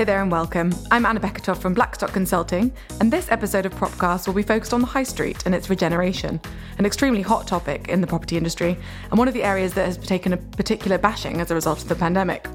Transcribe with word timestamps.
Hello 0.00 0.06
there 0.06 0.22
and 0.22 0.32
welcome. 0.32 0.74
I'm 0.90 1.04
Anna 1.04 1.20
Bekatov 1.20 1.58
from 1.58 1.74
Blackstock 1.74 2.14
Consulting, 2.14 2.72
and 3.00 3.12
this 3.12 3.30
episode 3.30 3.66
of 3.66 3.74
Propcast 3.74 4.26
will 4.26 4.32
be 4.32 4.42
focused 4.42 4.72
on 4.72 4.80
the 4.80 4.86
high 4.86 5.02
street 5.02 5.44
and 5.44 5.54
its 5.54 5.68
regeneration, 5.68 6.40
an 6.78 6.86
extremely 6.86 7.20
hot 7.20 7.46
topic 7.46 7.88
in 7.88 8.00
the 8.00 8.06
property 8.06 8.38
industry, 8.38 8.78
and 9.10 9.18
one 9.18 9.28
of 9.28 9.34
the 9.34 9.42
areas 9.42 9.74
that 9.74 9.84
has 9.84 9.98
taken 9.98 10.32
a 10.32 10.38
particular 10.38 10.96
bashing 10.96 11.42
as 11.42 11.50
a 11.50 11.54
result 11.54 11.82
of 11.82 11.88
the 11.90 11.94
pandemic. 11.94 12.48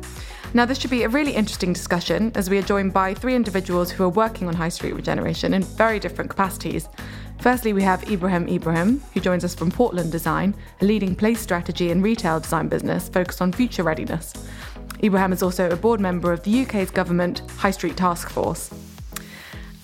Now, 0.55 0.65
this 0.65 0.79
should 0.79 0.89
be 0.89 1.03
a 1.03 1.09
really 1.09 1.35
interesting 1.35 1.71
discussion 1.71 2.31
as 2.33 2.49
we 2.49 2.57
are 2.57 2.63
joined 2.63 2.93
by 2.93 3.13
three 3.13 3.35
individuals 3.35 3.91
who 3.91 4.05
are 4.05 4.09
working 4.09 4.47
on 4.47 4.55
high 4.55 4.69
street 4.69 4.95
regeneration 4.95 5.53
in 5.53 5.61
very 5.61 5.99
different 5.99 6.31
capacities. 6.31 6.89
Firstly, 7.41 7.73
we 7.73 7.83
have 7.83 8.09
Ibrahim 8.09 8.47
Ibrahim, 8.47 9.03
who 9.13 9.19
joins 9.19 9.43
us 9.43 9.53
from 9.53 9.69
Portland 9.69 10.11
Design, 10.11 10.55
a 10.81 10.85
leading 10.85 11.15
place 11.15 11.41
strategy 11.41 11.91
and 11.91 12.01
retail 12.01 12.39
design 12.39 12.69
business 12.69 13.07
focused 13.07 13.39
on 13.39 13.51
future 13.51 13.83
readiness. 13.83 14.33
Ibrahim 15.03 15.33
is 15.33 15.43
also 15.43 15.69
a 15.69 15.75
board 15.75 15.99
member 15.99 16.31
of 16.31 16.43
the 16.43 16.63
UK's 16.63 16.89
government 16.89 17.41
High 17.57 17.71
Street 17.71 17.97
Task 17.97 18.29
Force. 18.29 18.71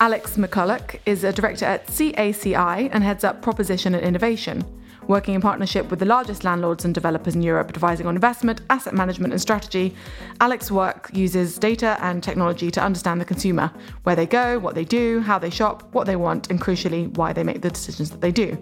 Alex 0.00 0.36
McCulloch 0.36 0.98
is 1.06 1.22
a 1.22 1.32
director 1.32 1.64
at 1.64 1.86
CACI 1.86 2.88
and 2.92 3.04
heads 3.04 3.22
up 3.22 3.40
proposition 3.40 3.94
and 3.94 4.04
innovation, 4.04 4.64
working 5.06 5.34
in 5.34 5.40
partnership 5.40 5.90
with 5.90 6.00
the 6.00 6.04
largest 6.06 6.44
landlords 6.44 6.84
and 6.84 6.94
developers 6.94 7.36
in 7.36 7.42
Europe, 7.42 7.68
advising 7.68 8.06
on 8.06 8.16
investment, 8.16 8.62
asset 8.70 8.94
management, 8.94 9.32
and 9.32 9.40
strategy. 9.40 9.94
Alex's 10.40 10.72
work 10.72 11.10
uses 11.12 11.56
data 11.56 11.96
and 12.00 12.22
technology 12.22 12.70
to 12.70 12.82
understand 12.82 13.20
the 13.20 13.24
consumer, 13.24 13.70
where 14.02 14.16
they 14.16 14.26
go, 14.26 14.58
what 14.58 14.74
they 14.74 14.84
do, 14.84 15.20
how 15.20 15.38
they 15.38 15.50
shop, 15.50 15.84
what 15.92 16.06
they 16.06 16.16
want, 16.16 16.50
and 16.50 16.60
crucially, 16.60 17.14
why 17.16 17.32
they 17.32 17.44
make 17.44 17.62
the 17.62 17.70
decisions 17.70 18.10
that 18.10 18.20
they 18.20 18.32
do. 18.32 18.58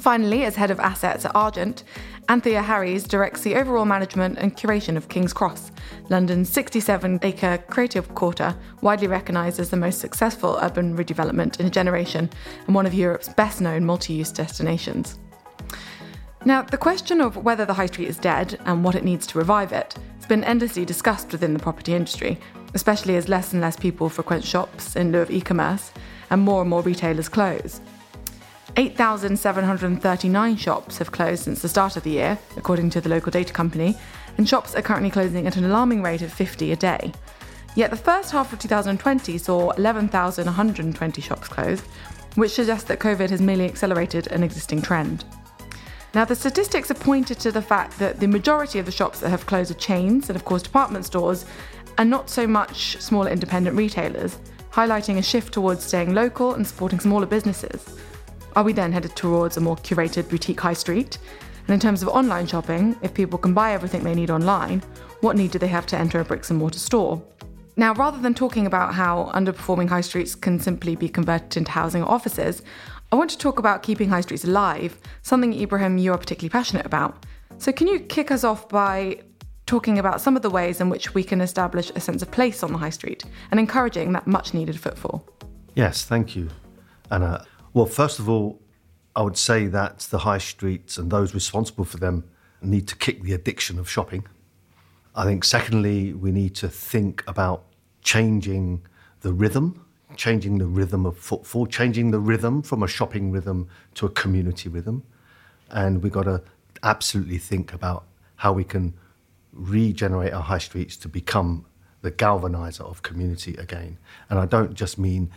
Finally, 0.00 0.44
as 0.44 0.56
head 0.56 0.70
of 0.70 0.78
assets 0.80 1.24
at 1.24 1.34
Argent, 1.34 1.84
Anthea 2.28 2.62
Harries 2.62 3.04
directs 3.04 3.42
the 3.42 3.54
overall 3.54 3.84
management 3.84 4.38
and 4.38 4.56
curation 4.56 4.96
of 4.96 5.08
King's 5.08 5.32
Cross, 5.32 5.72
London's 6.10 6.48
67 6.50 7.20
acre 7.22 7.58
creative 7.68 8.14
quarter, 8.14 8.54
widely 8.82 9.06
recognised 9.06 9.58
as 9.58 9.70
the 9.70 9.76
most 9.76 10.00
successful 10.00 10.58
urban 10.60 10.96
redevelopment 10.96 11.60
in 11.60 11.66
a 11.66 11.70
generation 11.70 12.28
and 12.66 12.74
one 12.74 12.86
of 12.86 12.94
Europe's 12.94 13.28
best 13.30 13.60
known 13.60 13.84
multi 13.84 14.12
use 14.12 14.30
destinations. 14.30 15.18
Now, 16.44 16.62
the 16.62 16.78
question 16.78 17.20
of 17.20 17.38
whether 17.38 17.64
the 17.64 17.74
high 17.74 17.86
street 17.86 18.08
is 18.08 18.18
dead 18.18 18.58
and 18.66 18.84
what 18.84 18.94
it 18.94 19.04
needs 19.04 19.26
to 19.28 19.38
revive 19.38 19.72
it 19.72 19.96
has 20.16 20.26
been 20.26 20.44
endlessly 20.44 20.84
discussed 20.84 21.32
within 21.32 21.52
the 21.52 21.58
property 21.58 21.94
industry, 21.94 22.38
especially 22.74 23.16
as 23.16 23.28
less 23.28 23.52
and 23.52 23.62
less 23.62 23.76
people 23.76 24.08
frequent 24.08 24.44
shops 24.44 24.94
in 24.94 25.10
lieu 25.10 25.20
of 25.20 25.30
e 25.30 25.40
commerce 25.40 25.90
and 26.30 26.42
more 26.42 26.60
and 26.60 26.70
more 26.70 26.82
retailers 26.82 27.28
close. 27.28 27.80
8,739 28.78 30.56
shops 30.56 30.98
have 30.98 31.10
closed 31.10 31.44
since 31.44 31.62
the 31.62 31.68
start 31.68 31.96
of 31.96 32.02
the 32.02 32.10
year, 32.10 32.38
according 32.58 32.90
to 32.90 33.00
the 33.00 33.08
local 33.08 33.32
data 33.32 33.52
company, 33.52 33.96
and 34.36 34.46
shops 34.46 34.74
are 34.74 34.82
currently 34.82 35.10
closing 35.10 35.46
at 35.46 35.56
an 35.56 35.64
alarming 35.64 36.02
rate 36.02 36.20
of 36.20 36.30
50 36.30 36.72
a 36.72 36.76
day. 36.76 37.10
Yet 37.74 37.90
the 37.90 37.96
first 37.96 38.32
half 38.32 38.52
of 38.52 38.58
2020 38.58 39.38
saw 39.38 39.70
11,120 39.70 41.22
shops 41.22 41.48
closed, 41.48 41.84
which 42.34 42.52
suggests 42.52 42.86
that 42.88 43.00
COVID 43.00 43.30
has 43.30 43.40
merely 43.40 43.64
accelerated 43.64 44.26
an 44.26 44.42
existing 44.42 44.82
trend. 44.82 45.24
Now, 46.14 46.26
the 46.26 46.36
statistics 46.36 46.88
have 46.88 47.00
pointed 47.00 47.38
to 47.40 47.52
the 47.52 47.62
fact 47.62 47.98
that 47.98 48.20
the 48.20 48.28
majority 48.28 48.78
of 48.78 48.84
the 48.84 48.92
shops 48.92 49.20
that 49.20 49.30
have 49.30 49.46
closed 49.46 49.70
are 49.70 49.74
chains 49.74 50.28
and, 50.28 50.36
of 50.36 50.44
course, 50.44 50.62
department 50.62 51.06
stores, 51.06 51.46
and 51.96 52.10
not 52.10 52.28
so 52.28 52.46
much 52.46 53.00
smaller 53.00 53.30
independent 53.30 53.74
retailers, 53.74 54.38
highlighting 54.70 55.16
a 55.16 55.22
shift 55.22 55.54
towards 55.54 55.82
staying 55.82 56.14
local 56.14 56.52
and 56.52 56.66
supporting 56.66 57.00
smaller 57.00 57.26
businesses. 57.26 57.98
Are 58.56 58.64
we 58.64 58.72
then 58.72 58.90
headed 58.90 59.14
towards 59.14 59.58
a 59.58 59.60
more 59.60 59.76
curated 59.76 60.30
boutique 60.30 60.60
high 60.60 60.72
street? 60.72 61.18
And 61.68 61.74
in 61.74 61.78
terms 61.78 62.00
of 62.02 62.08
online 62.08 62.46
shopping, 62.46 62.96
if 63.02 63.12
people 63.12 63.38
can 63.38 63.52
buy 63.52 63.74
everything 63.74 64.02
they 64.02 64.14
need 64.14 64.30
online, 64.30 64.80
what 65.20 65.36
need 65.36 65.50
do 65.50 65.58
they 65.58 65.66
have 65.66 65.84
to 65.88 65.98
enter 65.98 66.20
a 66.20 66.24
bricks 66.24 66.48
and 66.48 66.58
mortar 66.58 66.78
store? 66.78 67.22
Now, 67.76 67.92
rather 67.92 68.18
than 68.18 68.32
talking 68.32 68.64
about 68.64 68.94
how 68.94 69.30
underperforming 69.34 69.90
high 69.90 70.00
streets 70.00 70.34
can 70.34 70.58
simply 70.58 70.96
be 70.96 71.06
converted 71.06 71.54
into 71.58 71.70
housing 71.70 72.02
or 72.02 72.10
offices, 72.10 72.62
I 73.12 73.16
want 73.16 73.28
to 73.28 73.36
talk 73.36 73.58
about 73.58 73.82
keeping 73.82 74.08
high 74.08 74.22
streets 74.22 74.44
alive, 74.44 74.98
something 75.20 75.52
Ibrahim 75.52 75.98
you 75.98 76.12
are 76.12 76.18
particularly 76.18 76.48
passionate 76.48 76.86
about. 76.86 77.26
So, 77.58 77.72
can 77.72 77.86
you 77.86 78.00
kick 78.00 78.30
us 78.30 78.42
off 78.42 78.70
by 78.70 79.20
talking 79.66 79.98
about 79.98 80.22
some 80.22 80.34
of 80.34 80.40
the 80.40 80.48
ways 80.48 80.80
in 80.80 80.88
which 80.88 81.12
we 81.12 81.22
can 81.22 81.42
establish 81.42 81.92
a 81.94 82.00
sense 82.00 82.22
of 82.22 82.30
place 82.30 82.62
on 82.62 82.72
the 82.72 82.78
high 82.78 82.88
street 82.88 83.22
and 83.50 83.60
encouraging 83.60 84.12
that 84.12 84.26
much 84.26 84.54
needed 84.54 84.80
footfall? 84.80 85.28
Yes, 85.74 86.06
thank 86.06 86.34
you, 86.34 86.48
Anna. 87.10 87.44
Well, 87.76 87.84
first 87.84 88.18
of 88.18 88.26
all, 88.26 88.58
I 89.14 89.20
would 89.20 89.36
say 89.36 89.66
that 89.66 89.98
the 89.98 90.20
high 90.20 90.38
streets 90.38 90.96
and 90.96 91.10
those 91.10 91.34
responsible 91.34 91.84
for 91.84 91.98
them 91.98 92.24
need 92.62 92.88
to 92.88 92.96
kick 92.96 93.22
the 93.22 93.34
addiction 93.34 93.78
of 93.78 93.86
shopping. 93.86 94.24
I 95.14 95.24
think, 95.24 95.44
secondly, 95.44 96.14
we 96.14 96.32
need 96.32 96.54
to 96.54 96.70
think 96.70 97.22
about 97.26 97.66
changing 98.00 98.80
the 99.20 99.30
rhythm, 99.30 99.84
changing 100.16 100.56
the 100.56 100.64
rhythm 100.64 101.04
of 101.04 101.18
footfall, 101.18 101.66
changing 101.66 102.12
the 102.12 102.18
rhythm 102.18 102.62
from 102.62 102.82
a 102.82 102.88
shopping 102.88 103.30
rhythm 103.30 103.68
to 103.96 104.06
a 104.06 104.10
community 104.10 104.70
rhythm. 104.70 105.02
And 105.70 106.02
we've 106.02 106.10
got 106.10 106.22
to 106.22 106.42
absolutely 106.82 107.36
think 107.36 107.74
about 107.74 108.06
how 108.36 108.54
we 108.54 108.64
can 108.64 108.94
regenerate 109.52 110.32
our 110.32 110.40
high 110.40 110.56
streets 110.56 110.96
to 110.96 111.08
become 111.08 111.66
the 112.00 112.10
galvanizer 112.10 112.88
of 112.88 113.02
community 113.02 113.54
again. 113.56 113.98
And 114.30 114.38
I 114.38 114.46
don't 114.46 114.72
just 114.72 114.96
mean 114.96 115.30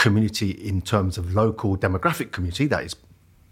community 0.00 0.50
in 0.52 0.80
terms 0.80 1.18
of 1.18 1.34
local 1.34 1.76
demographic 1.76 2.32
community. 2.32 2.66
That 2.66 2.84
is 2.84 2.96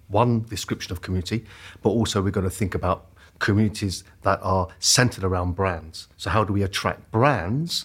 one 0.08 0.44
description 0.44 0.92
of 0.92 1.02
community, 1.02 1.44
but 1.82 1.90
also 1.90 2.22
we've 2.22 2.32
got 2.32 2.40
to 2.40 2.50
think 2.50 2.74
about 2.74 3.12
communities 3.38 4.02
that 4.22 4.40
are 4.42 4.68
centered 4.78 5.24
around 5.24 5.52
brands. 5.52 6.08
So, 6.16 6.30
how 6.30 6.44
do 6.44 6.54
we 6.54 6.62
attract 6.62 7.10
brands 7.10 7.84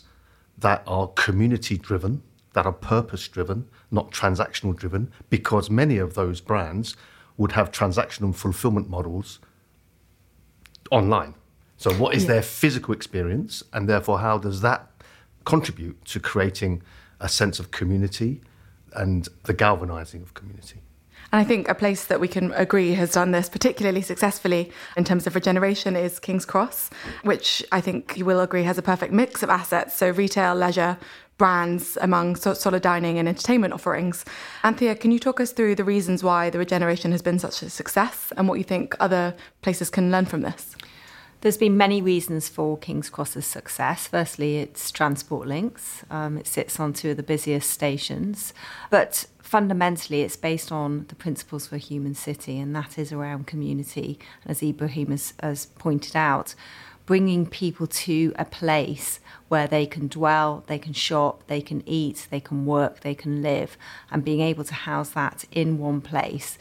that 0.57 0.81
are 0.87 1.07
community 1.07 1.77
driven, 1.77 2.23
that 2.53 2.65
are 2.65 2.71
purpose 2.71 3.27
driven, 3.27 3.67
not 3.91 4.11
transactional 4.11 4.73
driven? 4.73 5.11
Because 5.29 5.69
many 5.69 5.97
of 5.97 6.13
those 6.13 6.39
brands 6.39 6.95
would 7.35 7.51
have 7.51 7.69
transactional 7.69 8.33
fulfillment 8.33 8.89
models 8.89 9.39
online. 10.89 11.35
So, 11.75 11.91
what 11.95 12.15
is 12.15 12.23
yeah. 12.23 12.35
their 12.35 12.41
physical 12.41 12.93
experience, 12.93 13.61
and 13.73 13.89
therefore, 13.89 14.19
how 14.19 14.37
does 14.37 14.61
that 14.61 14.89
contribute 15.43 16.05
to 16.05 16.21
creating 16.21 16.81
a 17.19 17.27
sense 17.27 17.59
of 17.59 17.71
community 17.71 18.41
and 18.95 19.27
the 19.43 19.53
galvanizing 19.53 20.21
of 20.21 20.33
community. 20.33 20.81
And 21.31 21.39
I 21.39 21.43
think 21.43 21.67
a 21.67 21.73
place 21.73 22.05
that 22.05 22.19
we 22.19 22.27
can 22.27 22.51
agree 22.53 22.93
has 22.93 23.13
done 23.13 23.31
this 23.31 23.49
particularly 23.49 24.03
successfully 24.03 24.71
in 24.95 25.03
terms 25.03 25.25
of 25.25 25.33
regeneration 25.33 25.95
is 25.95 26.19
King's 26.19 26.45
Cross, 26.45 26.91
which 27.23 27.63
I 27.71 27.81
think 27.81 28.15
you 28.15 28.23
will 28.23 28.39
agree 28.39 28.63
has 28.63 28.77
a 28.77 28.83
perfect 28.83 29.13
mix 29.13 29.41
of 29.41 29.49
assets. 29.49 29.95
So, 29.95 30.11
retail, 30.11 30.53
leisure, 30.53 30.99
brands 31.37 31.97
among 32.01 32.35
solid 32.35 32.83
dining 32.83 33.17
and 33.17 33.27
entertainment 33.27 33.73
offerings. 33.73 34.23
Anthea, 34.63 34.95
can 34.95 35.09
you 35.09 35.19
talk 35.19 35.39
us 35.39 35.51
through 35.51 35.73
the 35.75 35.83
reasons 35.83 36.23
why 36.23 36.51
the 36.51 36.59
regeneration 36.59 37.11
has 37.11 37.23
been 37.23 37.39
such 37.39 37.63
a 37.63 37.69
success 37.69 38.31
and 38.37 38.47
what 38.47 38.59
you 38.59 38.63
think 38.63 38.95
other 38.99 39.35
places 39.63 39.89
can 39.89 40.11
learn 40.11 40.25
from 40.25 40.41
this? 40.41 40.75
There's 41.43 41.57
been 41.57 41.75
many 41.75 42.01
reasons 42.01 42.47
for 42.47 42.77
King's 42.77 43.09
Cross's 43.09 43.45
success. 43.45 44.07
Firstly, 44.07 44.59
its 44.59 44.89
transport 44.91 45.45
links. 45.45 46.05
Um, 46.09 46.37
it 46.37 46.47
sits 46.47 46.79
on 46.79 46.93
two 46.93 47.09
of 47.11 47.17
the 47.17 47.21
busiest 47.21 47.69
stations. 47.69 48.53
But 48.89 49.25
fundamentally, 49.39 50.21
it's 50.21 50.37
based 50.37 50.71
on 50.71 51.03
the 51.09 51.15
principles 51.15 51.67
for 51.67 51.75
a 51.75 51.79
human 51.79 52.15
city, 52.15 52.57
and 52.59 52.73
that 52.77 52.97
is 52.97 53.11
around 53.11 53.45
community. 53.45 54.19
As 54.45 54.63
Ibrahim 54.63 55.07
has, 55.07 55.33
has 55.43 55.65
pointed 55.65 56.15
out, 56.15 56.55
bringing 57.05 57.45
people 57.45 57.87
to 57.87 58.33
a 58.39 58.45
place 58.45 59.19
where 59.49 59.67
they 59.67 59.85
can 59.85 60.07
dwell, 60.07 60.63
they 60.67 60.79
can 60.79 60.93
shop, 60.93 61.47
they 61.47 61.59
can 61.59 61.83
eat, 61.85 62.25
they 62.29 62.39
can 62.39 62.65
work, 62.65 63.01
they 63.01 63.15
can 63.15 63.41
live, 63.41 63.75
and 64.09 64.23
being 64.23 64.39
able 64.39 64.63
to 64.63 64.73
house 64.73 65.09
that 65.09 65.43
in 65.51 65.77
one 65.77 65.99
place 65.99 66.57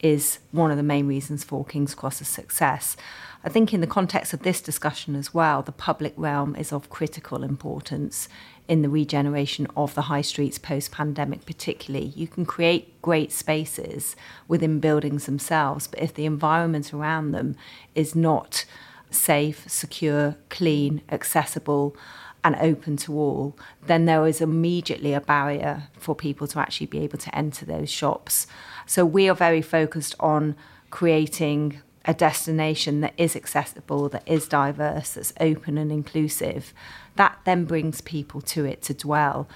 is 0.00 0.40
one 0.50 0.70
of 0.70 0.76
the 0.76 0.82
main 0.82 1.06
reasons 1.06 1.44
for 1.44 1.64
King's 1.64 1.94
Cross's 1.94 2.28
success. 2.28 2.96
I 3.44 3.48
think, 3.48 3.74
in 3.74 3.80
the 3.80 3.88
context 3.88 4.32
of 4.32 4.42
this 4.42 4.60
discussion 4.60 5.16
as 5.16 5.34
well, 5.34 5.62
the 5.62 5.72
public 5.72 6.14
realm 6.16 6.54
is 6.54 6.72
of 6.72 6.90
critical 6.90 7.42
importance 7.42 8.28
in 8.68 8.82
the 8.82 8.88
regeneration 8.88 9.66
of 9.76 9.94
the 9.94 10.02
high 10.02 10.20
streets 10.20 10.58
post 10.58 10.92
pandemic, 10.92 11.44
particularly. 11.44 12.06
You 12.14 12.28
can 12.28 12.46
create 12.46 13.02
great 13.02 13.32
spaces 13.32 14.14
within 14.46 14.78
buildings 14.78 15.26
themselves, 15.26 15.88
but 15.88 15.98
if 16.00 16.14
the 16.14 16.24
environment 16.24 16.94
around 16.94 17.32
them 17.32 17.56
is 17.96 18.14
not 18.14 18.64
safe, 19.10 19.68
secure, 19.68 20.36
clean, 20.48 21.02
accessible, 21.10 21.96
and 22.44 22.56
open 22.56 22.96
to 22.96 23.12
all, 23.12 23.56
then 23.86 24.04
there 24.04 24.26
is 24.26 24.40
immediately 24.40 25.14
a 25.14 25.20
barrier 25.20 25.88
for 25.98 26.14
people 26.14 26.46
to 26.46 26.58
actually 26.58 26.86
be 26.86 27.00
able 27.00 27.18
to 27.18 27.36
enter 27.36 27.64
those 27.64 27.90
shops. 27.90 28.46
So 28.86 29.04
we 29.04 29.28
are 29.28 29.34
very 29.34 29.62
focused 29.62 30.14
on 30.18 30.56
creating 30.90 31.80
a 32.04 32.14
destination 32.14 33.00
that 33.00 33.14
is 33.16 33.36
accessible, 33.36 34.08
that 34.08 34.26
is 34.26 34.48
diverse, 34.48 35.10
that's 35.10 35.32
open 35.40 35.78
and 35.78 35.92
inclusive, 35.92 36.74
that 37.16 37.38
then 37.44 37.64
brings 37.64 38.00
people 38.00 38.40
to 38.40 38.64
it 38.64 38.82
to 38.82 38.94
dwell. 38.94 39.48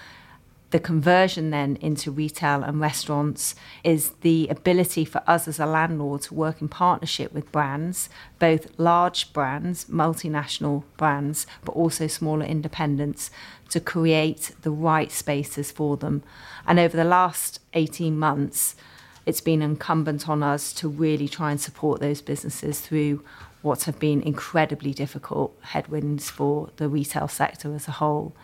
the 0.71 0.81
conversion 0.81 1.51
then 1.51 1.77
into 1.81 2.11
retail 2.11 2.63
and 2.63 2.81
restaurants 2.81 3.55
is 3.85 4.11
the 4.23 4.49
ability 4.49 5.05
for 5.05 5.23
us 5.27 5.47
as 5.47 5.61
a 5.61 5.67
landlord 5.67 6.23
to 6.23 6.35
work 6.35 6.61
in 6.61 6.69
partnership 6.69 7.33
with 7.33 7.51
brands, 7.53 8.09
both 8.39 8.67
large 8.77 9.33
brands, 9.33 9.85
multinational 9.87 10.83
brands, 10.97 11.47
but 11.65 11.73
also 11.73 12.07
smaller 12.07 12.45
independents, 12.45 13.31
to 13.69 13.81
create 13.81 14.53
the 14.63 14.71
right 14.71 15.13
spaces 15.13 15.71
for 15.71 15.97
them. 15.97 16.23
And 16.67 16.79
over 16.79 16.97
the 16.97 17.05
last 17.05 17.61
18 17.75 18.19
months, 18.19 18.75
it's 19.27 19.41
been 19.41 19.61
incumbent 19.61 20.29
on 20.29 20.43
us 20.43 20.73
to 20.75 20.89
really 20.89 21.29
try 21.29 21.51
and 21.51 21.61
support 21.61 22.01
those 22.01 22.23
businesses 22.23 22.81
through 22.81 23.23
what 23.63 23.83
have 23.83 23.99
been 23.99 24.23
incredibly 24.23 24.95
difficult 24.95 25.59
headwinds 25.61 26.31
for 26.31 26.71
the 26.77 26.89
retail 26.89 27.27
sector 27.27 27.75
as 27.75 27.89
a 27.89 27.93
whole. 27.93 28.35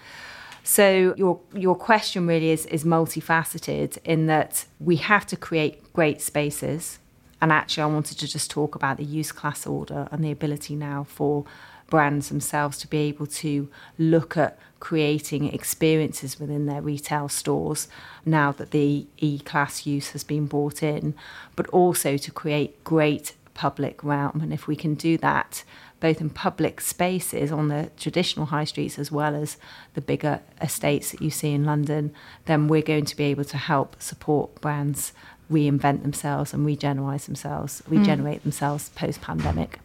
So 0.64 1.14
your 1.16 1.40
your 1.54 1.76
question 1.76 2.26
really 2.26 2.50
is 2.50 2.66
is 2.66 2.84
multifaceted 2.84 3.98
in 4.04 4.26
that 4.26 4.66
we 4.80 4.96
have 4.96 5.26
to 5.26 5.36
create 5.36 5.92
great 5.92 6.20
spaces. 6.20 6.98
And 7.40 7.50
actually, 7.50 7.82
I 7.82 7.86
wanted 7.86 8.18
to 8.18 8.28
just 8.28 8.50
talk 8.50 8.76
about 8.76 8.98
the 8.98 9.04
use 9.04 9.32
class 9.32 9.66
order 9.66 10.08
and 10.12 10.24
the 10.24 10.30
ability 10.30 10.76
now 10.76 11.04
for 11.04 11.44
brands 11.92 12.30
themselves 12.30 12.78
to 12.78 12.88
be 12.88 12.96
able 12.96 13.26
to 13.26 13.68
look 13.98 14.34
at 14.34 14.58
creating 14.80 15.52
experiences 15.52 16.40
within 16.40 16.64
their 16.64 16.80
retail 16.80 17.28
stores 17.28 17.86
now 18.24 18.50
that 18.50 18.70
the 18.70 19.06
E 19.18 19.38
class 19.40 19.84
use 19.84 20.12
has 20.12 20.24
been 20.24 20.46
brought 20.46 20.82
in, 20.82 21.14
but 21.54 21.66
also 21.66 22.16
to 22.16 22.30
create 22.30 22.82
great 22.82 23.34
public 23.52 24.02
realm. 24.02 24.40
And 24.40 24.54
if 24.54 24.66
we 24.66 24.74
can 24.74 24.94
do 24.94 25.18
that, 25.18 25.64
both 26.00 26.18
in 26.22 26.30
public 26.30 26.80
spaces 26.80 27.52
on 27.52 27.68
the 27.68 27.90
traditional 27.98 28.46
high 28.46 28.64
streets 28.64 28.98
as 28.98 29.12
well 29.12 29.34
as 29.34 29.58
the 29.92 30.00
bigger 30.00 30.40
estates 30.62 31.10
that 31.10 31.20
you 31.20 31.28
see 31.28 31.52
in 31.52 31.66
London, 31.66 32.14
then 32.46 32.68
we're 32.68 32.80
going 32.80 33.04
to 33.04 33.16
be 33.16 33.24
able 33.24 33.44
to 33.44 33.58
help 33.58 34.00
support 34.00 34.62
brands 34.62 35.12
reinvent 35.50 36.00
themselves 36.00 36.54
and 36.54 36.64
regenerate 36.64 37.20
themselves, 37.20 37.82
regenerate 37.86 38.40
mm. 38.40 38.44
themselves 38.44 38.88
post 38.94 39.20
pandemic. 39.20 39.78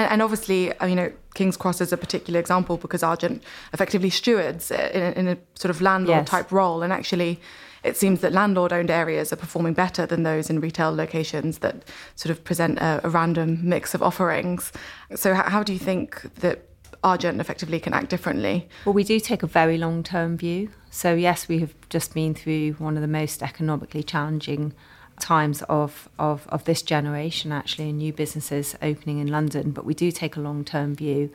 And, 0.00 0.12
and, 0.12 0.22
obviously, 0.22 0.72
uh, 0.78 0.86
you 0.86 0.96
know, 0.96 1.12
King's 1.34 1.58
Cross 1.58 1.82
is 1.82 1.92
a 1.92 1.96
particular 1.98 2.40
example 2.40 2.78
because 2.78 3.02
Argent 3.02 3.42
effectively 3.74 4.08
stewards 4.08 4.70
in 4.70 5.02
a, 5.02 5.10
in 5.10 5.28
a 5.28 5.36
sort 5.54 5.70
of 5.70 5.82
landlord 5.82 6.20
yes. 6.20 6.28
type 6.28 6.50
role, 6.50 6.82
and 6.82 6.90
actually 6.92 7.38
it 7.82 7.96
seems 7.96 8.20
that 8.20 8.32
landlord 8.32 8.72
owned 8.72 8.90
areas 8.90 9.32
are 9.32 9.36
performing 9.36 9.74
better 9.74 10.06
than 10.06 10.22
those 10.22 10.48
in 10.50 10.60
retail 10.60 10.94
locations 10.94 11.58
that 11.58 11.84
sort 12.14 12.30
of 12.30 12.42
present 12.44 12.78
a, 12.78 13.00
a 13.04 13.10
random 13.10 13.58
mix 13.62 13.94
of 13.94 14.02
offerings. 14.02 14.72
So, 15.14 15.34
how, 15.34 15.50
how 15.50 15.62
do 15.62 15.74
you 15.74 15.78
think 15.78 16.22
that 16.36 16.66
Argent 17.04 17.40
effectively 17.40 17.78
can 17.78 17.92
act 17.92 18.08
differently? 18.08 18.68
Well, 18.86 18.94
we 18.94 19.04
do 19.04 19.20
take 19.20 19.42
a 19.42 19.46
very 19.46 19.76
long 19.76 20.02
term 20.02 20.38
view. 20.38 20.70
So, 20.90 21.14
yes, 21.14 21.46
we 21.46 21.58
have 21.58 21.74
just 21.90 22.14
been 22.14 22.34
through 22.34 22.72
one 22.72 22.96
of 22.96 23.02
the 23.02 23.08
most 23.08 23.42
economically 23.42 24.02
challenging 24.02 24.72
times 25.20 25.62
of, 25.62 26.08
of, 26.18 26.46
of 26.48 26.64
this 26.64 26.82
generation, 26.82 27.52
actually, 27.52 27.90
and 27.90 27.98
new 27.98 28.12
businesses 28.12 28.76
opening 28.82 29.18
in 29.18 29.28
London, 29.28 29.70
but 29.70 29.84
we 29.84 29.94
do 29.94 30.10
take 30.10 30.36
a 30.36 30.40
long 30.40 30.64
term 30.64 30.94
view. 30.94 31.30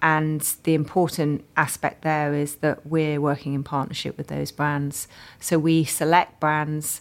And 0.00 0.40
the 0.62 0.74
important 0.74 1.44
aspect 1.56 2.02
there 2.02 2.32
is 2.32 2.56
that 2.56 2.86
we're 2.86 3.20
working 3.20 3.54
in 3.54 3.64
partnership 3.64 4.16
with 4.16 4.28
those 4.28 4.52
brands. 4.52 5.08
So 5.40 5.58
we 5.58 5.84
select 5.84 6.38
brands 6.38 7.00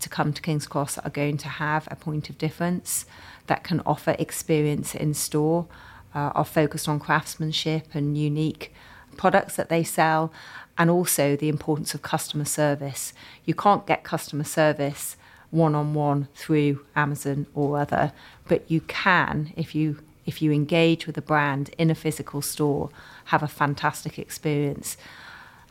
to 0.00 0.08
come 0.08 0.32
to 0.32 0.42
King's 0.42 0.66
Cross 0.66 0.96
that 0.96 1.06
are 1.06 1.10
going 1.10 1.38
to 1.38 1.48
have 1.48 1.88
a 1.90 1.96
point 1.96 2.28
of 2.28 2.36
difference 2.36 3.06
that 3.46 3.64
can 3.64 3.80
offer 3.86 4.16
experience 4.18 4.94
in 4.94 5.14
store, 5.14 5.66
uh, 6.14 6.32
are 6.34 6.44
focused 6.44 6.88
on 6.88 6.98
craftsmanship 6.98 7.94
and 7.94 8.18
unique 8.18 8.72
products 9.16 9.56
that 9.56 9.68
they 9.68 9.84
sell, 9.84 10.32
and 10.76 10.90
also 10.90 11.36
the 11.36 11.48
importance 11.48 11.94
of 11.94 12.02
customer 12.02 12.44
service. 12.44 13.12
You 13.44 13.54
can't 13.54 13.86
get 13.86 14.04
customer 14.04 14.44
service 14.44 15.16
one 15.54 15.74
on 15.74 15.94
one 15.94 16.28
through 16.34 16.84
Amazon 16.96 17.46
or 17.54 17.78
other, 17.78 18.12
but 18.48 18.68
you 18.70 18.80
can 18.82 19.52
if 19.56 19.74
you 19.74 20.00
if 20.26 20.40
you 20.40 20.50
engage 20.50 21.06
with 21.06 21.16
a 21.18 21.22
brand 21.22 21.70
in 21.76 21.90
a 21.90 21.94
physical 21.94 22.40
store, 22.40 22.90
have 23.26 23.42
a 23.42 23.48
fantastic 23.48 24.18
experience. 24.18 24.96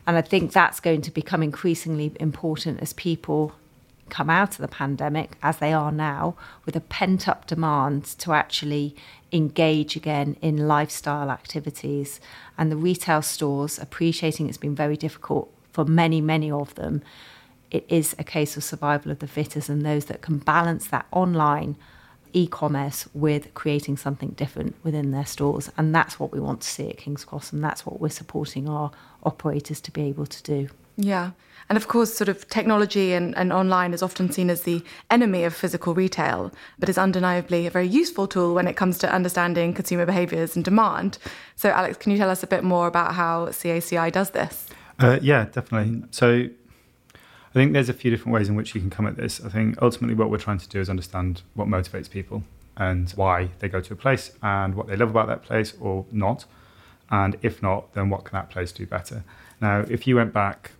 And 0.06 0.16
I 0.16 0.22
think 0.22 0.52
that's 0.52 0.80
going 0.80 1.02
to 1.02 1.10
become 1.10 1.42
increasingly 1.42 2.12
important 2.20 2.80
as 2.80 2.92
people 2.92 3.52
come 4.10 4.30
out 4.30 4.50
of 4.50 4.58
the 4.58 4.68
pandemic, 4.68 5.32
as 5.42 5.58
they 5.58 5.72
are 5.72 5.90
now, 5.90 6.36
with 6.64 6.76
a 6.76 6.80
pent 6.80 7.26
up 7.26 7.46
demand 7.46 8.04
to 8.04 8.32
actually 8.32 8.94
engage 9.32 9.96
again 9.96 10.36
in 10.40 10.68
lifestyle 10.68 11.30
activities. 11.30 12.20
And 12.56 12.70
the 12.70 12.76
retail 12.76 13.22
stores, 13.22 13.78
appreciating 13.78 14.48
it's 14.48 14.58
been 14.58 14.76
very 14.76 14.96
difficult 14.96 15.52
for 15.72 15.84
many, 15.84 16.20
many 16.20 16.50
of 16.50 16.74
them, 16.76 17.02
it 17.74 17.84
is 17.88 18.14
a 18.18 18.24
case 18.24 18.56
of 18.56 18.62
survival 18.62 19.10
of 19.10 19.18
the 19.18 19.26
fittest 19.26 19.68
and 19.68 19.84
those 19.84 20.04
that 20.04 20.22
can 20.22 20.38
balance 20.38 20.86
that 20.86 21.06
online 21.10 21.76
e-commerce 22.32 23.08
with 23.12 23.52
creating 23.54 23.96
something 23.96 24.30
different 24.30 24.76
within 24.84 25.10
their 25.10 25.26
stores 25.26 25.70
and 25.76 25.94
that's 25.94 26.18
what 26.18 26.32
we 26.32 26.38
want 26.38 26.60
to 26.60 26.68
see 26.68 26.88
at 26.88 26.96
King's 26.96 27.24
Cross 27.24 27.52
and 27.52 27.62
that's 27.62 27.84
what 27.84 28.00
we're 28.00 28.08
supporting 28.08 28.68
our 28.68 28.92
operators 29.24 29.80
to 29.80 29.90
be 29.90 30.02
able 30.02 30.26
to 30.26 30.42
do. 30.42 30.68
Yeah. 30.96 31.32
And 31.68 31.76
of 31.76 31.88
course, 31.88 32.14
sort 32.14 32.28
of 32.28 32.48
technology 32.48 33.14
and, 33.14 33.36
and 33.36 33.52
online 33.52 33.94
is 33.94 34.02
often 34.02 34.30
seen 34.30 34.50
as 34.50 34.62
the 34.62 34.84
enemy 35.10 35.44
of 35.44 35.54
physical 35.54 35.94
retail, 35.94 36.52
but 36.78 36.88
is 36.88 36.98
undeniably 36.98 37.66
a 37.66 37.70
very 37.70 37.88
useful 37.88 38.28
tool 38.28 38.54
when 38.54 38.68
it 38.68 38.76
comes 38.76 38.98
to 38.98 39.12
understanding 39.12 39.72
consumer 39.72 40.06
behaviours 40.06 40.54
and 40.54 40.64
demand. 40.64 41.18
So, 41.56 41.70
Alex, 41.70 41.96
can 41.96 42.12
you 42.12 42.18
tell 42.18 42.30
us 42.30 42.42
a 42.42 42.46
bit 42.46 42.62
more 42.62 42.86
about 42.86 43.14
how 43.14 43.46
CACI 43.46 44.12
does 44.12 44.30
this? 44.30 44.68
Uh, 45.00 45.18
yeah, 45.22 45.46
definitely. 45.46 46.04
So, 46.10 46.48
I 47.54 47.58
think 47.58 47.72
there's 47.72 47.88
a 47.88 47.94
few 47.94 48.10
different 48.10 48.34
ways 48.34 48.48
in 48.48 48.56
which 48.56 48.74
you 48.74 48.80
can 48.80 48.90
come 48.90 49.06
at 49.06 49.16
this. 49.16 49.40
I 49.44 49.48
think 49.48 49.80
ultimately 49.80 50.16
what 50.16 50.28
we're 50.28 50.38
trying 50.38 50.58
to 50.58 50.68
do 50.68 50.80
is 50.80 50.90
understand 50.90 51.42
what 51.54 51.68
motivates 51.68 52.10
people 52.10 52.42
and 52.76 53.08
why 53.12 53.50
they 53.60 53.68
go 53.68 53.80
to 53.80 53.92
a 53.92 53.96
place 53.96 54.32
and 54.42 54.74
what 54.74 54.88
they 54.88 54.96
love 54.96 55.10
about 55.10 55.28
that 55.28 55.44
place 55.44 55.74
or 55.80 56.04
not. 56.10 56.46
And 57.10 57.36
if 57.42 57.62
not, 57.62 57.94
then 57.94 58.10
what 58.10 58.24
can 58.24 58.36
that 58.36 58.50
place 58.50 58.72
do 58.72 58.86
better? 58.86 59.22
Now, 59.60 59.84
if 59.88 60.06
you 60.06 60.16
went 60.16 60.32
back 60.32 60.72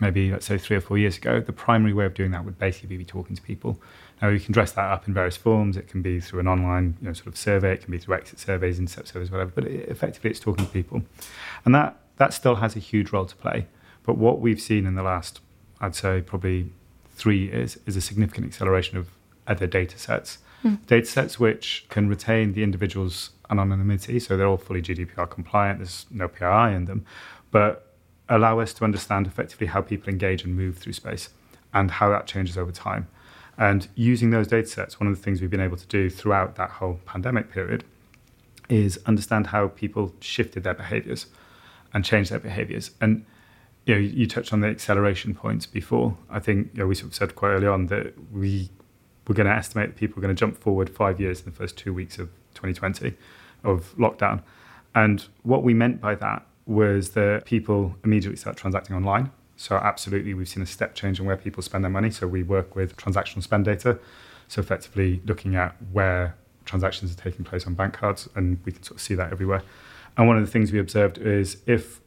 maybe, 0.00 0.30
let's 0.30 0.46
say, 0.46 0.58
three 0.58 0.76
or 0.76 0.80
four 0.80 0.98
years 0.98 1.16
ago, 1.16 1.40
the 1.40 1.52
primary 1.52 1.92
way 1.92 2.04
of 2.04 2.14
doing 2.14 2.30
that 2.30 2.44
would 2.44 2.58
basically 2.58 2.96
be 2.96 3.04
talking 3.04 3.36
to 3.36 3.42
people. 3.42 3.80
Now, 4.20 4.28
you 4.28 4.40
can 4.40 4.52
dress 4.52 4.72
that 4.72 4.90
up 4.90 5.06
in 5.06 5.14
various 5.14 5.36
forms. 5.36 5.76
It 5.76 5.88
can 5.88 6.02
be 6.02 6.20
through 6.20 6.40
an 6.40 6.48
online 6.48 6.96
you 7.00 7.08
know, 7.08 7.12
sort 7.12 7.28
of 7.28 7.36
survey, 7.36 7.74
it 7.74 7.82
can 7.82 7.90
be 7.90 7.98
through 7.98 8.16
exit 8.16 8.38
surveys, 8.38 8.78
intercept 8.78 9.08
surveys, 9.08 9.30
whatever, 9.30 9.52
but 9.54 9.64
it, 9.64 9.88
effectively 9.88 10.30
it's 10.30 10.40
talking 10.40 10.66
to 10.66 10.72
people. 10.72 11.02
And 11.64 11.74
that, 11.74 12.00
that 12.16 12.32
still 12.32 12.56
has 12.56 12.76
a 12.76 12.78
huge 12.78 13.12
role 13.12 13.26
to 13.26 13.36
play. 13.36 13.66
But 14.04 14.16
what 14.16 14.40
we've 14.40 14.60
seen 14.60 14.86
in 14.86 14.94
the 14.94 15.02
last 15.02 15.40
I'd 15.80 15.94
say 15.94 16.22
probably 16.22 16.70
three 17.10 17.46
years, 17.46 17.78
is 17.86 17.96
a 17.96 18.00
significant 18.00 18.46
acceleration 18.46 18.96
of 18.96 19.08
other 19.46 19.66
data 19.66 19.98
sets. 19.98 20.38
Mm. 20.64 20.86
Data 20.86 21.06
sets 21.06 21.40
which 21.40 21.86
can 21.88 22.08
retain 22.08 22.52
the 22.52 22.62
individual's 22.62 23.30
anonymity, 23.50 24.20
so 24.20 24.36
they're 24.36 24.46
all 24.46 24.56
fully 24.56 24.82
GDPR 24.82 25.28
compliant, 25.28 25.78
there's 25.78 26.06
no 26.10 26.28
PII 26.28 26.74
in 26.74 26.84
them, 26.84 27.04
but 27.50 27.94
allow 28.28 28.60
us 28.60 28.72
to 28.74 28.84
understand 28.84 29.26
effectively 29.26 29.66
how 29.66 29.80
people 29.80 30.08
engage 30.08 30.44
and 30.44 30.54
move 30.54 30.78
through 30.78 30.92
space 30.92 31.30
and 31.72 31.90
how 31.90 32.10
that 32.10 32.26
changes 32.26 32.58
over 32.58 32.72
time. 32.72 33.08
And 33.56 33.88
using 33.94 34.30
those 34.30 34.46
data 34.46 34.68
sets, 34.68 35.00
one 35.00 35.08
of 35.08 35.16
the 35.16 35.22
things 35.22 35.40
we've 35.40 35.50
been 35.50 35.60
able 35.60 35.76
to 35.76 35.86
do 35.86 36.08
throughout 36.08 36.56
that 36.56 36.70
whole 36.70 37.00
pandemic 37.06 37.50
period 37.50 37.84
is 38.68 39.00
understand 39.06 39.48
how 39.48 39.68
people 39.68 40.14
shifted 40.20 40.62
their 40.62 40.74
behaviors 40.74 41.26
and 41.92 42.04
changed 42.04 42.30
their 42.30 42.38
behaviors. 42.38 42.92
And 43.00 43.24
you 43.88 43.94
know, 43.94 44.00
you 44.00 44.26
touched 44.26 44.52
on 44.52 44.60
the 44.60 44.68
acceleration 44.68 45.34
points 45.34 45.64
before. 45.64 46.16
I 46.28 46.40
think 46.40 46.68
you 46.74 46.80
know, 46.80 46.86
we 46.86 46.94
sort 46.94 47.08
of 47.10 47.14
said 47.14 47.34
quite 47.34 47.48
early 47.52 47.66
on 47.66 47.86
that 47.86 48.12
we 48.30 48.68
were 49.26 49.34
going 49.34 49.46
to 49.46 49.52
estimate 49.52 49.88
that 49.88 49.96
people 49.96 50.18
are 50.18 50.22
going 50.22 50.34
to 50.34 50.38
jump 50.38 50.58
forward 50.58 50.90
five 50.90 51.18
years 51.18 51.40
in 51.40 51.46
the 51.46 51.52
first 51.52 51.78
two 51.78 51.94
weeks 51.94 52.18
of 52.18 52.28
2020 52.54 53.14
of 53.64 53.94
lockdown. 53.96 54.42
And 54.94 55.24
what 55.42 55.62
we 55.62 55.72
meant 55.72 56.02
by 56.02 56.14
that 56.16 56.46
was 56.66 57.10
that 57.10 57.46
people 57.46 57.96
immediately 58.04 58.36
start 58.36 58.58
transacting 58.58 58.94
online. 58.94 59.30
So 59.56 59.76
absolutely, 59.76 60.34
we've 60.34 60.48
seen 60.48 60.62
a 60.62 60.66
step 60.66 60.94
change 60.94 61.18
in 61.18 61.24
where 61.24 61.36
people 61.36 61.62
spend 61.62 61.82
their 61.82 61.90
money. 61.90 62.10
So 62.10 62.26
we 62.26 62.42
work 62.42 62.76
with 62.76 62.94
transactional 62.98 63.42
spend 63.42 63.64
data. 63.64 63.98
So 64.48 64.60
effectively 64.60 65.22
looking 65.24 65.56
at 65.56 65.74
where 65.92 66.36
transactions 66.66 67.10
are 67.10 67.16
taking 67.16 67.42
place 67.42 67.66
on 67.66 67.72
bank 67.72 67.94
cards, 67.94 68.28
and 68.34 68.58
we 68.66 68.72
can 68.72 68.82
sort 68.82 68.98
of 68.98 69.00
see 69.00 69.14
that 69.14 69.32
everywhere. 69.32 69.62
And 70.18 70.28
one 70.28 70.36
of 70.36 70.44
the 70.44 70.50
things 70.50 70.72
we 70.72 70.78
observed 70.78 71.16
is 71.16 71.62
if 71.66 72.00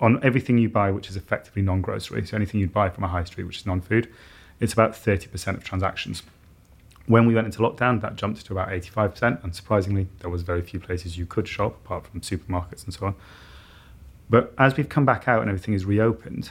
on 0.00 0.22
everything 0.22 0.58
you 0.58 0.68
buy, 0.68 0.90
which 0.90 1.08
is 1.08 1.16
effectively 1.16 1.62
non 1.62 1.80
grocery, 1.80 2.26
so 2.26 2.36
anything 2.36 2.60
you'd 2.60 2.72
buy 2.72 2.90
from 2.90 3.04
a 3.04 3.08
high 3.08 3.24
street, 3.24 3.44
which 3.44 3.58
is 3.58 3.66
non 3.66 3.80
food, 3.80 4.12
it's 4.60 4.72
about 4.72 4.92
30% 4.92 5.56
of 5.56 5.64
transactions. 5.64 6.22
When 7.06 7.26
we 7.26 7.34
went 7.34 7.46
into 7.46 7.60
lockdown, 7.60 8.00
that 8.00 8.16
jumped 8.16 8.44
to 8.46 8.52
about 8.52 8.68
85%, 8.68 9.42
and 9.44 9.54
surprisingly, 9.54 10.08
there 10.20 10.30
was 10.30 10.42
very 10.42 10.62
few 10.62 10.80
places 10.80 11.16
you 11.16 11.26
could 11.26 11.46
shop 11.46 11.76
apart 11.84 12.06
from 12.06 12.20
supermarkets 12.20 12.84
and 12.84 12.92
so 12.92 13.06
on. 13.06 13.14
But 14.28 14.52
as 14.58 14.76
we've 14.76 14.88
come 14.88 15.04
back 15.04 15.28
out 15.28 15.40
and 15.40 15.48
everything 15.48 15.74
is 15.74 15.84
reopened, 15.84 16.50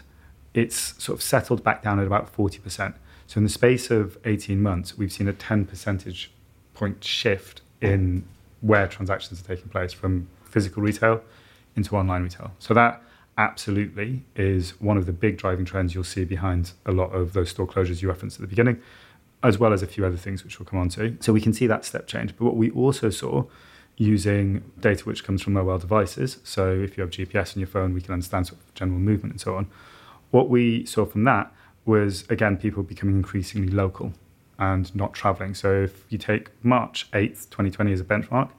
it's 0.54 1.04
sort 1.04 1.20
of 1.20 1.24
settled 1.24 1.64
back 1.64 1.84
down 1.84 2.00
at 2.00 2.08
about 2.08 2.34
40%. 2.34 2.94
So 3.28 3.38
in 3.38 3.44
the 3.44 3.50
space 3.50 3.92
of 3.92 4.18
18 4.24 4.62
months, 4.62 4.98
we've 4.98 5.12
seen 5.12 5.28
a 5.28 5.34
10 5.34 5.66
percentage 5.66 6.32
point 6.74 7.04
shift 7.04 7.62
in 7.82 8.24
where 8.62 8.88
transactions 8.88 9.42
are 9.42 9.44
taking 9.44 9.70
place 9.70 9.92
from 9.92 10.28
physical 10.46 10.82
retail 10.82 11.22
into 11.76 11.98
online 11.98 12.24
retail. 12.24 12.52
So 12.60 12.74
that 12.74 13.02
absolutely 13.38 14.24
is 14.36 14.80
one 14.82 14.98
of 14.98 15.06
the 15.06 15.12
big 15.12 15.38
driving 15.38 15.66
trends 15.66 15.94
you'll 15.94 16.04
see 16.04 16.26
behind 16.26 16.72
a 16.86 16.92
lot 16.92 17.10
of 17.10 17.34
those 17.34 17.50
store 17.50 17.68
closures 17.68 18.02
you 18.02 18.08
referenced 18.08 18.38
at 18.38 18.42
the 18.42 18.48
beginning, 18.48 18.82
as 19.44 19.60
well 19.60 19.74
as 19.74 19.84
a 19.84 19.88
few 19.88 20.06
other 20.06 20.18
things 20.18 20.44
which 20.44 20.60
we'll 20.60 20.66
come 20.66 20.80
on 20.80 20.90
to. 20.90 21.18
So 21.20 21.34
we 21.34 21.42
can 21.42 21.54
see 21.54 21.68
that 21.68 21.86
step 21.86 22.08
change. 22.08 22.36
But 22.38 22.46
what 22.46 22.56
we 22.56 22.72
also 22.72 23.10
saw 23.10 23.46
using 23.98 24.64
data 24.80 25.04
which 25.06 25.24
comes 25.24 25.42
from 25.42 25.54
mobile 25.54 25.78
devices, 25.78 26.40
so 26.44 26.72
if 26.72 26.98
you 26.98 27.02
have 27.02 27.12
GPS 27.12 27.56
on 27.56 27.62
your 27.62 27.68
phone, 27.68 27.94
we 27.94 28.02
can 28.02 28.14
understand 28.14 28.48
sort 28.48 28.60
of 28.60 28.74
general 28.74 29.00
movement 29.00 29.34
and 29.34 29.42
so 29.42 29.56
on. 29.56 29.68
What 30.32 30.50
we 30.50 30.86
saw 30.86 31.06
from 31.06 31.24
that 31.26 31.54
was, 31.86 32.26
again, 32.30 32.58
people 32.58 32.84
becoming 32.84 33.16
increasingly 33.16 33.72
local 33.72 34.14
and 34.58 34.94
not 34.96 35.14
traveling. 35.14 35.54
So 35.54 35.84
if 35.84 36.06
you 36.10 36.18
take 36.18 36.50
March 36.64 37.10
8th, 37.12 37.50
2020 37.50 37.94
as 37.94 38.02
a 38.02 38.04
benchmark, 38.04 38.50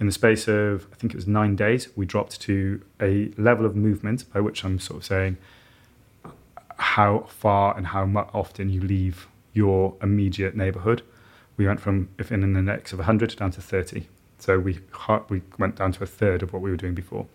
in 0.00 0.06
the 0.06 0.12
space 0.12 0.46
of, 0.46 0.86
I 0.92 0.96
think 0.96 1.12
it 1.12 1.16
was 1.16 1.26
nine 1.26 1.56
days, 1.56 1.88
we 1.96 2.06
dropped 2.06 2.40
to 2.42 2.82
a 3.00 3.32
level 3.36 3.66
of 3.66 3.74
movement 3.74 4.32
by 4.32 4.40
which 4.40 4.64
I'm 4.64 4.78
sort 4.78 5.00
of 5.00 5.06
saying 5.06 5.38
how 6.78 7.26
far 7.28 7.76
and 7.76 7.88
how 7.88 8.04
often 8.32 8.68
you 8.68 8.80
leave 8.80 9.26
your 9.52 9.96
immediate 10.00 10.56
neighborhood. 10.56 11.02
We 11.56 11.66
went 11.66 11.80
from, 11.80 12.08
if 12.18 12.30
in 12.30 12.44
an 12.44 12.56
index 12.56 12.92
of 12.92 13.00
100, 13.00 13.36
down 13.36 13.50
to 13.52 13.60
30. 13.60 14.06
So 14.38 14.60
we, 14.60 14.78
we 15.28 15.42
went 15.58 15.76
down 15.76 15.90
to 15.92 16.04
a 16.04 16.06
third 16.06 16.44
of 16.44 16.52
what 16.52 16.62
we 16.62 16.70
were 16.70 16.76
doing 16.76 16.94
before. 16.94 17.26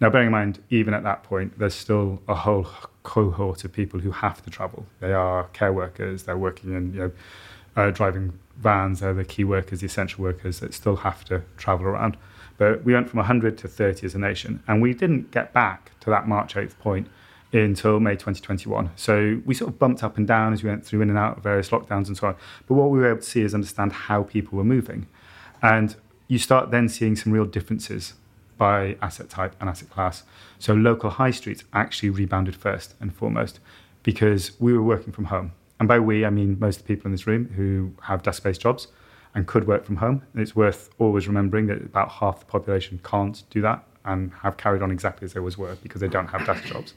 Now, 0.00 0.10
bearing 0.10 0.26
in 0.26 0.32
mind, 0.32 0.60
even 0.70 0.92
at 0.92 1.04
that 1.04 1.22
point, 1.22 1.56
there's 1.58 1.74
still 1.74 2.20
a 2.26 2.34
whole 2.34 2.66
cohort 3.04 3.64
of 3.64 3.72
people 3.72 4.00
who 4.00 4.10
have 4.10 4.42
to 4.42 4.50
travel. 4.50 4.86
They 4.98 5.12
are 5.12 5.44
care 5.52 5.72
workers, 5.72 6.24
they're 6.24 6.36
working 6.36 6.74
in, 6.74 6.92
you 6.92 6.98
know, 6.98 7.12
uh, 7.76 7.90
driving 7.90 8.38
vans, 8.56 9.00
they're 9.00 9.14
the 9.14 9.24
key 9.24 9.44
workers, 9.44 9.80
the 9.80 9.86
essential 9.86 10.22
workers 10.22 10.60
that 10.60 10.74
still 10.74 10.96
have 10.96 11.24
to 11.26 11.42
travel 11.56 11.86
around. 11.86 12.16
But 12.56 12.84
we 12.84 12.92
went 12.92 13.08
from 13.10 13.18
100 13.18 13.58
to 13.58 13.68
30 13.68 14.06
as 14.06 14.14
a 14.14 14.18
nation, 14.18 14.62
and 14.66 14.80
we 14.80 14.94
didn't 14.94 15.30
get 15.30 15.52
back 15.52 15.90
to 16.00 16.10
that 16.10 16.28
March 16.28 16.54
8th 16.54 16.78
point 16.78 17.08
until 17.52 18.00
May 18.00 18.14
2021. 18.14 18.90
So 18.96 19.40
we 19.44 19.54
sort 19.54 19.70
of 19.70 19.78
bumped 19.78 20.02
up 20.02 20.16
and 20.16 20.26
down 20.26 20.52
as 20.52 20.62
we 20.62 20.70
went 20.70 20.84
through 20.84 21.02
in 21.02 21.08
and 21.08 21.18
out 21.18 21.38
of 21.38 21.42
various 21.42 21.70
lockdowns 21.70 22.08
and 22.08 22.16
so 22.16 22.28
on. 22.28 22.36
But 22.66 22.74
what 22.74 22.90
we 22.90 22.98
were 22.98 23.08
able 23.08 23.20
to 23.20 23.22
see 23.22 23.42
is 23.42 23.54
understand 23.54 23.92
how 23.92 24.24
people 24.24 24.58
were 24.58 24.64
moving. 24.64 25.06
And 25.62 25.94
you 26.28 26.38
start 26.38 26.70
then 26.70 26.88
seeing 26.88 27.16
some 27.16 27.32
real 27.32 27.44
differences 27.44 28.14
by 28.56 28.96
asset 29.02 29.30
type 29.30 29.54
and 29.60 29.68
asset 29.68 29.90
class. 29.90 30.24
So 30.58 30.74
local 30.74 31.10
high 31.10 31.30
streets 31.30 31.64
actually 31.72 32.10
rebounded 32.10 32.56
first 32.56 32.94
and 33.00 33.14
foremost 33.14 33.60
because 34.02 34.52
we 34.60 34.72
were 34.72 34.82
working 34.82 35.12
from 35.12 35.26
home. 35.26 35.52
And 35.84 35.88
by 35.90 35.98
we, 35.98 36.24
I 36.24 36.30
mean 36.30 36.56
most 36.58 36.80
of 36.80 36.86
the 36.86 36.94
people 36.94 37.08
in 37.08 37.12
this 37.12 37.26
room 37.26 37.44
who 37.56 37.92
have 38.04 38.22
desk 38.22 38.42
based 38.42 38.62
jobs 38.62 38.88
and 39.34 39.46
could 39.46 39.66
work 39.66 39.84
from 39.84 39.96
home. 39.96 40.22
And 40.32 40.40
it's 40.40 40.56
worth 40.56 40.88
always 40.98 41.28
remembering 41.28 41.66
that 41.66 41.82
about 41.82 42.10
half 42.10 42.40
the 42.40 42.46
population 42.46 43.00
can't 43.04 43.42
do 43.50 43.60
that 43.60 43.84
and 44.02 44.32
have 44.40 44.56
carried 44.56 44.80
on 44.80 44.90
exactly 44.90 45.26
as 45.26 45.34
they 45.34 45.40
always 45.40 45.58
were 45.58 45.76
because 45.82 46.00
they 46.00 46.08
don't 46.08 46.28
have 46.28 46.46
desk 46.46 46.64
jobs. 46.64 46.94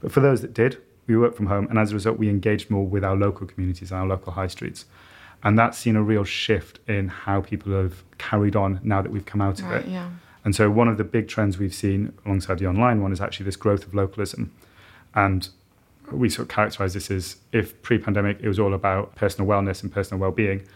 But 0.00 0.12
for 0.12 0.20
those 0.20 0.40
that 0.42 0.54
did, 0.54 0.80
we 1.08 1.16
worked 1.16 1.36
from 1.36 1.46
home. 1.46 1.66
And 1.68 1.80
as 1.80 1.90
a 1.90 1.94
result, 1.94 2.16
we 2.16 2.28
engaged 2.28 2.70
more 2.70 2.86
with 2.86 3.02
our 3.02 3.16
local 3.16 3.44
communities 3.44 3.90
and 3.90 3.98
our 3.98 4.06
local 4.06 4.34
high 4.34 4.46
streets. 4.46 4.84
And 5.42 5.58
that's 5.58 5.76
seen 5.76 5.96
a 5.96 6.02
real 6.04 6.22
shift 6.22 6.78
in 6.86 7.08
how 7.08 7.40
people 7.40 7.72
have 7.72 8.04
carried 8.18 8.54
on 8.54 8.78
now 8.84 9.02
that 9.02 9.10
we've 9.10 9.26
come 9.26 9.40
out 9.40 9.60
right, 9.62 9.78
of 9.78 9.84
it. 9.84 9.90
Yeah. 9.90 10.10
And 10.44 10.54
so, 10.54 10.70
one 10.70 10.86
of 10.86 10.96
the 10.96 11.02
big 11.02 11.26
trends 11.26 11.58
we've 11.58 11.74
seen 11.74 12.12
alongside 12.24 12.60
the 12.60 12.68
online 12.68 13.02
one 13.02 13.10
is 13.10 13.20
actually 13.20 13.46
this 13.46 13.56
growth 13.56 13.84
of 13.84 13.96
localism. 13.96 14.52
And 15.12 15.48
we 16.10 16.28
sort 16.28 16.48
of 16.48 16.54
characterize 16.54 16.94
this 16.94 17.10
as 17.10 17.36
if 17.52 17.80
pre 17.82 17.98
pandemic 17.98 18.38
it 18.40 18.48
was 18.48 18.58
all 18.58 18.74
about 18.74 19.14
personal 19.14 19.48
wellness 19.48 19.82
and 19.82 19.92
personal 19.92 20.20
well 20.20 20.30
being, 20.30 20.66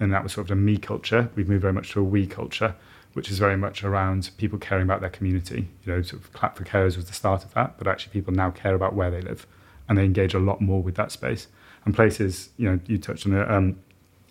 and 0.00 0.12
that 0.12 0.22
was 0.22 0.32
sort 0.32 0.50
of 0.50 0.56
a 0.56 0.60
me 0.60 0.76
culture, 0.76 1.30
we've 1.34 1.48
moved 1.48 1.62
very 1.62 1.72
much 1.72 1.92
to 1.92 2.00
a 2.00 2.04
we 2.04 2.26
culture, 2.26 2.74
which 3.12 3.30
is 3.30 3.38
very 3.38 3.56
much 3.56 3.84
around 3.84 4.30
people 4.36 4.58
caring 4.58 4.84
about 4.84 5.00
their 5.00 5.10
community. 5.10 5.68
You 5.84 5.92
know, 5.92 6.02
sort 6.02 6.22
of 6.22 6.32
Clap 6.32 6.56
for 6.56 6.64
Carers 6.64 6.96
was 6.96 7.06
the 7.06 7.12
start 7.12 7.44
of 7.44 7.54
that, 7.54 7.78
but 7.78 7.86
actually 7.86 8.12
people 8.12 8.32
now 8.32 8.50
care 8.50 8.74
about 8.74 8.94
where 8.94 9.10
they 9.10 9.20
live 9.20 9.46
and 9.88 9.98
they 9.98 10.04
engage 10.04 10.34
a 10.34 10.38
lot 10.38 10.60
more 10.60 10.82
with 10.82 10.94
that 10.96 11.12
space. 11.12 11.46
And 11.84 11.94
places, 11.94 12.50
you 12.56 12.70
know, 12.70 12.80
you 12.86 12.98
touched 12.98 13.26
on 13.26 13.34
it 13.34 13.50
um, 13.50 13.78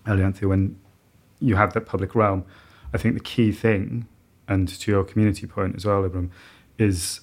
earlier, 0.08 0.26
Anthea, 0.26 0.50
when 0.50 0.80
you 1.40 1.56
have 1.56 1.74
that 1.74 1.86
public 1.86 2.16
realm, 2.16 2.46
I 2.94 2.98
think 2.98 3.14
the 3.14 3.22
key 3.22 3.52
thing, 3.52 4.08
and 4.48 4.68
to 4.68 4.92
your 4.92 5.04
community 5.04 5.46
point 5.46 5.76
as 5.76 5.86
well, 5.86 6.08
Ibram, 6.08 6.30
is 6.78 7.22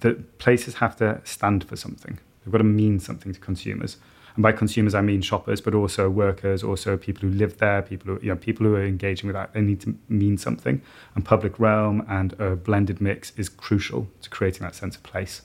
that 0.00 0.38
places 0.38 0.76
have 0.76 0.96
to 0.96 1.20
stand 1.24 1.64
for 1.64 1.76
something. 1.76 2.18
They've 2.44 2.52
got 2.52 2.58
to 2.58 2.64
mean 2.64 2.98
something 2.98 3.32
to 3.32 3.40
consumers. 3.40 3.98
And 4.34 4.42
by 4.42 4.52
consumers, 4.52 4.94
I 4.94 5.02
mean 5.02 5.20
shoppers, 5.20 5.60
but 5.60 5.74
also 5.74 6.08
workers, 6.08 6.64
also 6.64 6.96
people 6.96 7.28
who 7.28 7.34
live 7.34 7.58
there, 7.58 7.82
people 7.82 8.14
who, 8.14 8.20
you 8.22 8.30
know, 8.30 8.36
people 8.36 8.66
who 8.66 8.74
are 8.74 8.84
engaging 8.84 9.26
with 9.26 9.34
that. 9.34 9.52
They 9.52 9.60
need 9.60 9.80
to 9.82 9.94
mean 10.08 10.38
something. 10.38 10.80
And 11.14 11.24
public 11.24 11.58
realm 11.58 12.04
and 12.08 12.32
a 12.40 12.56
blended 12.56 13.00
mix 13.00 13.32
is 13.36 13.50
crucial 13.50 14.08
to 14.22 14.30
creating 14.30 14.62
that 14.62 14.74
sense 14.74 14.96
of 14.96 15.02
place. 15.02 15.42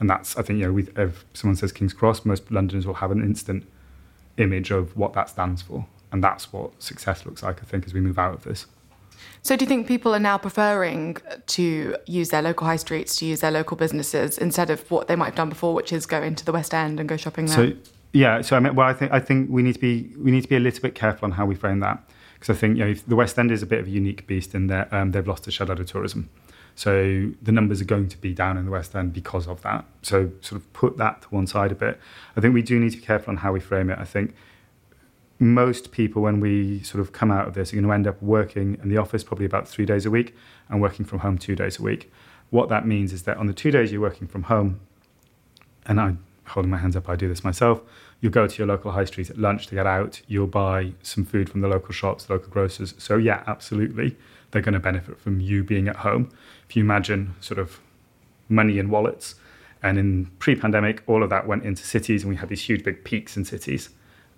And 0.00 0.10
that's, 0.10 0.36
I 0.36 0.42
think, 0.42 0.58
you 0.58 0.72
know, 0.72 0.78
if 0.96 1.24
someone 1.32 1.56
says 1.56 1.70
King's 1.70 1.92
Cross, 1.92 2.24
most 2.24 2.50
Londoners 2.50 2.86
will 2.86 2.94
have 2.94 3.10
an 3.12 3.22
instant 3.22 3.64
image 4.36 4.70
of 4.70 4.96
what 4.96 5.12
that 5.12 5.28
stands 5.28 5.62
for. 5.62 5.86
And 6.10 6.22
that's 6.24 6.52
what 6.52 6.82
success 6.82 7.24
looks 7.24 7.42
like, 7.42 7.62
I 7.62 7.66
think, 7.66 7.86
as 7.86 7.94
we 7.94 8.00
move 8.00 8.18
out 8.18 8.34
of 8.34 8.44
this. 8.44 8.66
So, 9.42 9.56
do 9.56 9.64
you 9.64 9.68
think 9.68 9.86
people 9.86 10.14
are 10.14 10.20
now 10.20 10.38
preferring 10.38 11.16
to 11.46 11.96
use 12.06 12.30
their 12.30 12.42
local 12.42 12.66
high 12.66 12.76
streets, 12.76 13.16
to 13.18 13.26
use 13.26 13.40
their 13.40 13.50
local 13.50 13.76
businesses 13.76 14.38
instead 14.38 14.70
of 14.70 14.90
what 14.90 15.08
they 15.08 15.16
might 15.16 15.26
have 15.26 15.34
done 15.34 15.48
before, 15.48 15.74
which 15.74 15.92
is 15.92 16.06
go 16.06 16.22
into 16.22 16.44
the 16.44 16.52
West 16.52 16.74
End 16.74 17.00
and 17.00 17.08
go 17.08 17.16
shopping 17.16 17.46
there? 17.46 17.70
So, 17.70 17.76
yeah. 18.12 18.40
So, 18.40 18.56
I 18.56 18.60
mean, 18.60 18.74
well, 18.74 18.86
I 18.86 18.92
think 18.92 19.12
I 19.12 19.20
think 19.20 19.50
we 19.50 19.62
need 19.62 19.74
to 19.74 19.80
be 19.80 20.10
we 20.18 20.30
need 20.30 20.42
to 20.42 20.48
be 20.48 20.56
a 20.56 20.60
little 20.60 20.80
bit 20.80 20.94
careful 20.94 21.26
on 21.26 21.32
how 21.32 21.46
we 21.46 21.54
frame 21.54 21.80
that 21.80 22.02
because 22.38 22.56
I 22.56 22.58
think 22.58 22.78
you 22.78 22.84
know 22.84 22.94
the 23.06 23.16
West 23.16 23.38
End 23.38 23.50
is 23.50 23.62
a 23.62 23.66
bit 23.66 23.80
of 23.80 23.86
a 23.86 23.90
unique 23.90 24.26
beast 24.26 24.54
in 24.54 24.68
that 24.68 24.92
um, 24.92 25.12
they've 25.12 25.26
lost 25.26 25.46
a 25.46 25.50
shed 25.50 25.70
out 25.70 25.80
of 25.80 25.86
tourism. 25.86 26.30
So 26.74 27.32
the 27.42 27.50
numbers 27.50 27.80
are 27.80 27.84
going 27.84 28.08
to 28.08 28.16
be 28.18 28.32
down 28.32 28.56
in 28.56 28.64
the 28.64 28.70
West 28.70 28.94
End 28.94 29.12
because 29.12 29.48
of 29.48 29.62
that. 29.62 29.84
So 30.02 30.30
sort 30.40 30.60
of 30.60 30.72
put 30.72 30.96
that 30.98 31.22
to 31.22 31.28
one 31.28 31.48
side 31.48 31.72
a 31.72 31.74
bit. 31.74 31.98
I 32.36 32.40
think 32.40 32.54
we 32.54 32.62
do 32.62 32.78
need 32.78 32.90
to 32.90 32.98
be 32.98 33.02
careful 33.02 33.32
on 33.32 33.38
how 33.38 33.52
we 33.52 33.58
frame 33.58 33.90
it. 33.90 33.98
I 33.98 34.04
think 34.04 34.34
most 35.38 35.92
people, 35.92 36.22
when 36.22 36.40
we 36.40 36.82
sort 36.82 37.00
of 37.00 37.12
come 37.12 37.30
out 37.30 37.46
of 37.46 37.54
this, 37.54 37.72
are 37.72 37.76
going 37.76 37.86
to 37.86 37.92
end 37.92 38.06
up 38.06 38.20
working 38.20 38.78
in 38.82 38.88
the 38.88 38.96
office 38.96 39.22
probably 39.22 39.46
about 39.46 39.68
three 39.68 39.86
days 39.86 40.04
a 40.04 40.10
week 40.10 40.34
and 40.68 40.80
working 40.80 41.04
from 41.04 41.20
home 41.20 41.38
two 41.38 41.54
days 41.54 41.78
a 41.78 41.82
week. 41.82 42.10
What 42.50 42.68
that 42.70 42.86
means 42.86 43.12
is 43.12 43.22
that 43.24 43.36
on 43.36 43.46
the 43.46 43.52
two 43.52 43.70
days 43.70 43.92
you're 43.92 44.00
working 44.00 44.26
from 44.26 44.44
home, 44.44 44.80
and 45.86 46.00
I'm 46.00 46.24
holding 46.46 46.70
my 46.70 46.78
hands 46.78 46.96
up, 46.96 47.08
I 47.08 47.14
do 47.14 47.28
this 47.28 47.44
myself, 47.44 47.82
you'll 48.20 48.32
go 48.32 48.48
to 48.48 48.58
your 48.58 48.66
local 48.66 48.92
high 48.92 49.04
street 49.04 49.30
at 49.30 49.38
lunch 49.38 49.68
to 49.68 49.74
get 49.76 49.86
out, 49.86 50.22
you'll 50.26 50.48
buy 50.48 50.92
some 51.02 51.24
food 51.24 51.48
from 51.48 51.60
the 51.60 51.68
local 51.68 51.92
shops, 51.92 52.24
the 52.24 52.32
local 52.32 52.48
grocers. 52.48 52.94
So, 52.98 53.16
yeah, 53.16 53.44
absolutely, 53.46 54.16
they're 54.50 54.62
going 54.62 54.74
to 54.74 54.80
benefit 54.80 55.20
from 55.20 55.40
you 55.40 55.62
being 55.62 55.86
at 55.86 55.96
home. 55.96 56.30
If 56.68 56.74
you 56.74 56.82
imagine 56.82 57.36
sort 57.40 57.58
of 57.58 57.80
money 58.48 58.78
in 58.78 58.90
wallets, 58.90 59.36
and 59.80 59.96
in 59.96 60.26
pre 60.40 60.56
pandemic, 60.56 61.04
all 61.06 61.22
of 61.22 61.30
that 61.30 61.46
went 61.46 61.62
into 61.62 61.84
cities, 61.84 62.24
and 62.24 62.30
we 62.30 62.36
had 62.36 62.48
these 62.48 62.62
huge 62.62 62.82
big 62.82 63.04
peaks 63.04 63.36
in 63.36 63.44
cities 63.44 63.90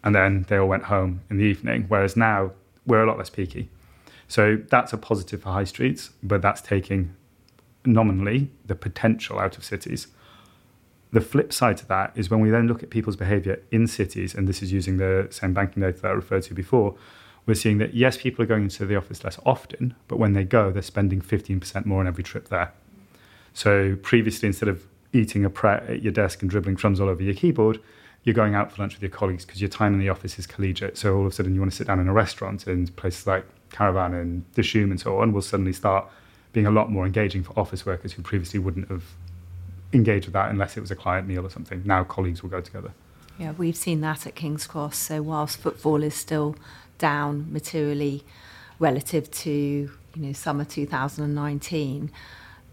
and 0.02 0.14
then 0.14 0.46
they 0.48 0.56
all 0.56 0.68
went 0.68 0.84
home 0.84 1.20
in 1.30 1.36
the 1.36 1.44
evening. 1.44 1.86
Whereas 1.88 2.16
now 2.16 2.52
we're 2.86 3.02
a 3.02 3.06
lot 3.06 3.18
less 3.18 3.30
peaky. 3.30 3.68
So 4.28 4.58
that's 4.68 4.92
a 4.92 4.98
positive 4.98 5.42
for 5.42 5.50
high 5.50 5.64
streets, 5.64 6.10
but 6.22 6.40
that's 6.40 6.60
taking 6.60 7.14
nominally 7.84 8.50
the 8.66 8.74
potential 8.74 9.38
out 9.38 9.56
of 9.56 9.64
cities. 9.64 10.06
The 11.12 11.20
flip 11.20 11.52
side 11.52 11.76
to 11.78 11.86
that 11.88 12.12
is 12.14 12.30
when 12.30 12.40
we 12.40 12.50
then 12.50 12.68
look 12.68 12.82
at 12.82 12.90
people's 12.90 13.16
behavior 13.16 13.60
in 13.72 13.86
cities, 13.88 14.34
and 14.34 14.46
this 14.46 14.62
is 14.62 14.72
using 14.72 14.98
the 14.98 15.26
same 15.30 15.52
banking 15.52 15.82
data 15.82 16.00
that 16.00 16.08
I 16.08 16.12
referred 16.12 16.44
to 16.44 16.54
before, 16.54 16.94
we're 17.46 17.54
seeing 17.54 17.78
that 17.78 17.94
yes, 17.94 18.16
people 18.18 18.44
are 18.44 18.46
going 18.46 18.64
into 18.64 18.86
the 18.86 18.94
office 18.94 19.24
less 19.24 19.38
often, 19.44 19.96
but 20.06 20.18
when 20.18 20.34
they 20.34 20.44
go, 20.44 20.70
they're 20.70 20.82
spending 20.82 21.20
15% 21.20 21.84
more 21.86 22.00
on 22.00 22.06
every 22.06 22.22
trip 22.22 22.48
there. 22.48 22.72
So 23.52 23.96
previously, 24.02 24.46
instead 24.46 24.68
of 24.68 24.86
eating 25.12 25.44
a 25.44 25.50
pret 25.50 25.82
at 25.90 26.02
your 26.02 26.12
desk 26.12 26.42
and 26.42 26.50
dribbling 26.50 26.76
crumbs 26.76 27.00
all 27.00 27.08
over 27.08 27.22
your 27.22 27.34
keyboard, 27.34 27.80
you're 28.24 28.34
going 28.34 28.54
out 28.54 28.70
for 28.70 28.82
lunch 28.82 28.94
with 28.94 29.02
your 29.02 29.10
colleagues 29.10 29.44
because 29.44 29.60
your 29.60 29.70
time 29.70 29.94
in 29.94 30.00
the 30.00 30.08
office 30.08 30.38
is 30.38 30.46
collegiate. 30.46 30.98
So 30.98 31.16
all 31.16 31.26
of 31.26 31.32
a 31.32 31.34
sudden, 31.34 31.54
you 31.54 31.60
want 31.60 31.72
to 31.72 31.76
sit 31.76 31.86
down 31.86 32.00
in 32.00 32.08
a 32.08 32.12
restaurant 32.12 32.66
in 32.66 32.86
places 32.88 33.26
like 33.26 33.44
Caravan 33.70 34.14
and 34.14 34.44
Dishoom 34.54 34.90
and 34.90 35.00
so 35.00 35.18
on 35.18 35.32
will 35.32 35.42
suddenly 35.42 35.72
start 35.72 36.06
being 36.52 36.66
a 36.66 36.70
lot 36.70 36.90
more 36.90 37.06
engaging 37.06 37.42
for 37.42 37.58
office 37.58 37.86
workers 37.86 38.12
who 38.12 38.22
previously 38.22 38.58
wouldn't 38.58 38.88
have 38.88 39.04
engaged 39.92 40.26
with 40.26 40.34
that 40.34 40.50
unless 40.50 40.76
it 40.76 40.80
was 40.80 40.90
a 40.90 40.96
client 40.96 41.26
meal 41.26 41.46
or 41.46 41.50
something. 41.50 41.82
Now 41.84 42.04
colleagues 42.04 42.42
will 42.42 42.50
go 42.50 42.60
together. 42.60 42.92
Yeah, 43.38 43.52
we've 43.52 43.76
seen 43.76 44.00
that 44.02 44.26
at 44.26 44.34
King's 44.34 44.66
Cross. 44.66 44.98
So 44.98 45.22
whilst 45.22 45.58
footfall 45.58 46.02
is 46.02 46.14
still 46.14 46.56
down 46.98 47.50
materially 47.50 48.22
relative 48.78 49.30
to 49.30 49.50
you 49.50 49.90
know 50.16 50.32
summer 50.32 50.64
2019 50.64 52.10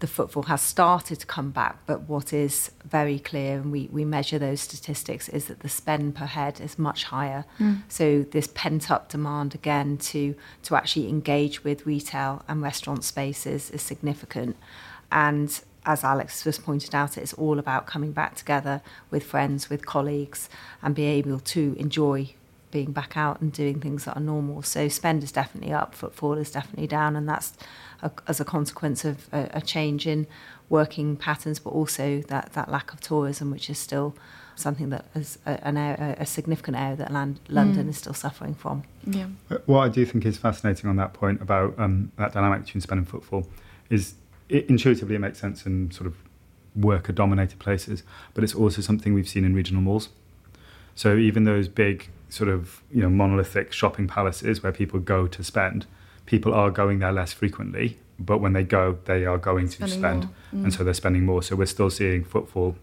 the 0.00 0.06
footfall 0.06 0.44
has 0.44 0.60
started 0.60 1.18
to 1.20 1.26
come 1.26 1.50
back, 1.50 1.78
but 1.86 2.02
what 2.02 2.32
is 2.32 2.70
very 2.84 3.18
clear, 3.18 3.56
and 3.56 3.72
we, 3.72 3.88
we 3.90 4.04
measure 4.04 4.38
those 4.38 4.60
statistics, 4.60 5.28
is 5.28 5.46
that 5.46 5.60
the 5.60 5.68
spend 5.68 6.14
per 6.14 6.26
head 6.26 6.60
is 6.60 6.78
much 6.78 7.04
higher. 7.04 7.44
Mm. 7.58 7.82
So 7.88 8.22
this 8.22 8.48
pent 8.54 8.90
up 8.90 9.08
demand 9.08 9.54
again 9.54 9.96
to 9.98 10.34
to 10.62 10.76
actually 10.76 11.08
engage 11.08 11.64
with 11.64 11.86
retail 11.86 12.42
and 12.46 12.62
restaurant 12.62 13.04
spaces 13.04 13.70
is 13.70 13.82
significant. 13.82 14.56
And 15.10 15.60
as 15.84 16.04
Alex 16.04 16.44
just 16.44 16.64
pointed 16.64 16.94
out, 16.94 17.16
it's 17.16 17.32
all 17.32 17.58
about 17.58 17.86
coming 17.86 18.12
back 18.12 18.36
together 18.36 18.82
with 19.10 19.24
friends, 19.24 19.70
with 19.70 19.86
colleagues, 19.86 20.48
and 20.82 20.94
be 20.94 21.04
able 21.04 21.40
to 21.40 21.74
enjoy 21.78 22.34
being 22.70 22.92
back 22.92 23.16
out 23.16 23.40
and 23.40 23.52
doing 23.52 23.80
things 23.80 24.04
that 24.04 24.16
are 24.16 24.20
normal. 24.20 24.62
So 24.62 24.88
spend 24.88 25.22
is 25.22 25.32
definitely 25.32 25.72
up, 25.72 25.94
footfall 25.94 26.34
is 26.34 26.50
definitely 26.50 26.86
down, 26.86 27.16
and 27.16 27.28
that's 27.28 27.54
a, 28.02 28.10
as 28.26 28.40
a 28.40 28.44
consequence 28.44 29.04
of 29.04 29.28
a, 29.32 29.48
a 29.54 29.60
change 29.60 30.06
in 30.06 30.26
working 30.68 31.16
patterns, 31.16 31.58
but 31.58 31.70
also 31.70 32.20
that, 32.28 32.52
that 32.52 32.70
lack 32.70 32.92
of 32.92 33.00
tourism, 33.00 33.50
which 33.50 33.70
is 33.70 33.78
still 33.78 34.14
something 34.54 34.90
that 34.90 35.06
is 35.14 35.38
a, 35.46 35.66
an 35.66 35.76
area, 35.76 36.16
a 36.18 36.26
significant 36.26 36.76
area 36.76 36.96
that 36.96 37.12
land, 37.12 37.40
London 37.48 37.86
mm. 37.86 37.90
is 37.90 37.98
still 37.98 38.14
suffering 38.14 38.54
from. 38.54 38.82
Yeah. 39.06 39.26
What 39.66 39.80
I 39.80 39.88
do 39.88 40.04
think 40.04 40.26
is 40.26 40.36
fascinating 40.36 40.90
on 40.90 40.96
that 40.96 41.12
point 41.12 41.40
about 41.40 41.78
um, 41.78 42.12
that 42.16 42.32
dynamic 42.32 42.64
between 42.64 42.80
spend 42.80 42.98
and 42.98 43.08
footfall 43.08 43.46
is 43.88 44.14
it, 44.48 44.68
intuitively 44.68 45.14
it 45.14 45.20
makes 45.20 45.38
sense 45.38 45.64
in 45.66 45.90
sort 45.90 46.06
of 46.06 46.16
worker 46.74 47.12
dominated 47.12 47.58
places, 47.58 48.02
but 48.34 48.44
it's 48.44 48.54
also 48.54 48.82
something 48.82 49.14
we've 49.14 49.28
seen 49.28 49.44
in 49.44 49.54
regional 49.54 49.82
malls. 49.82 50.10
So 50.94 51.16
even 51.16 51.44
those 51.44 51.68
big 51.68 52.10
sort 52.28 52.50
of 52.50 52.82
you 52.90 53.00
know 53.00 53.08
monolithic 53.08 53.72
shopping 53.72 54.06
palaces 54.06 54.62
where 54.62 54.72
people 54.72 55.00
go 55.00 55.26
to 55.26 55.44
spend, 55.44 55.86
people 56.28 56.52
are 56.52 56.70
going 56.70 56.98
there 56.98 57.10
less 57.10 57.32
frequently, 57.32 57.98
but 58.18 58.38
when 58.38 58.52
they 58.52 58.62
go, 58.62 58.98
they 59.06 59.24
are 59.24 59.38
going 59.38 59.66
to 59.66 59.88
spend, 59.88 60.24
mm. 60.24 60.62
and 60.64 60.74
so 60.74 60.84
they're 60.84 60.92
spending 60.92 61.24
more. 61.24 61.42
So 61.42 61.56
we're 61.56 61.64
still 61.64 61.88
seeing 61.88 62.22
footfall. 62.22 62.76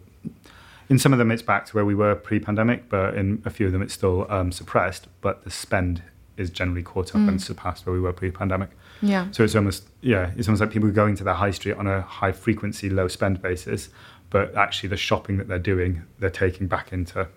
In 0.89 0.97
some 0.97 1.13
of 1.13 1.19
them, 1.19 1.29
it's 1.29 1.43
back 1.43 1.67
to 1.67 1.73
where 1.73 1.85
we 1.85 1.93
were 1.93 2.15
pre-pandemic, 2.15 2.89
but 2.89 3.13
in 3.13 3.43
a 3.45 3.51
few 3.51 3.67
of 3.67 3.71
them, 3.71 3.83
it's 3.83 3.93
still 3.93 4.25
um, 4.31 4.51
suppressed. 4.51 5.07
But 5.21 5.43
the 5.43 5.51
spend 5.51 6.01
is 6.37 6.49
generally 6.49 6.81
caught 6.81 7.09
up 7.09 7.21
mm. 7.21 7.29
and 7.29 7.41
surpassed 7.41 7.85
where 7.85 7.93
we 7.93 8.01
were 8.01 8.13
pre-pandemic. 8.13 8.71
Yeah. 9.03 9.29
So 9.29 9.43
it's 9.43 9.55
almost 9.55 9.87
yeah, 10.01 10.31
it's 10.35 10.47
almost 10.47 10.61
like 10.61 10.71
people 10.71 10.89
going 10.89 11.15
to 11.17 11.23
the 11.23 11.35
high 11.35 11.51
street 11.51 11.77
on 11.77 11.85
a 11.85 12.01
high 12.01 12.31
frequency, 12.31 12.89
low 12.89 13.07
spend 13.07 13.43
basis, 13.43 13.89
but 14.31 14.55
actually 14.55 14.89
the 14.89 14.97
shopping 14.97 15.37
that 15.37 15.47
they're 15.47 15.59
doing, 15.59 16.01
they're 16.17 16.31
taking 16.31 16.65
back 16.65 16.91
into 16.91 17.27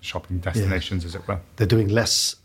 shopping 0.00 0.40
destinations, 0.40 1.04
yeah. 1.04 1.08
as 1.08 1.14
it 1.14 1.26
were. 1.26 1.40
They're 1.56 1.66
doing 1.66 1.88
less 1.88 2.36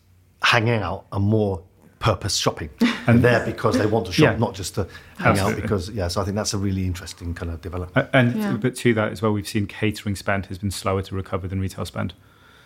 hanging 0.41 0.81
out 0.81 1.05
and 1.11 1.25
more 1.25 1.63
purpose 1.99 2.35
shopping. 2.35 2.69
and 3.07 3.23
there 3.23 3.45
because 3.45 3.77
they 3.77 3.85
want 3.85 4.05
to 4.05 4.11
shop, 4.11 4.33
yeah. 4.33 4.37
not 4.37 4.55
just 4.55 4.75
to 4.75 4.87
hang 5.17 5.31
Absolutely. 5.31 5.55
out. 5.55 5.61
Because 5.61 5.89
yeah, 5.89 6.07
so 6.07 6.21
I 6.21 6.23
think 6.23 6.35
that's 6.35 6.53
a 6.53 6.57
really 6.57 6.85
interesting 6.85 7.33
kind 7.33 7.51
of 7.51 7.61
development. 7.61 8.09
And 8.13 8.35
yeah. 8.35 8.53
but 8.53 8.75
to 8.77 8.93
that 8.95 9.11
as 9.11 9.21
well, 9.21 9.31
we've 9.31 9.47
seen 9.47 9.67
catering 9.67 10.15
spend 10.15 10.47
has 10.47 10.57
been 10.57 10.71
slower 10.71 11.01
to 11.03 11.15
recover 11.15 11.47
than 11.47 11.59
retail 11.59 11.85
spend. 11.85 12.13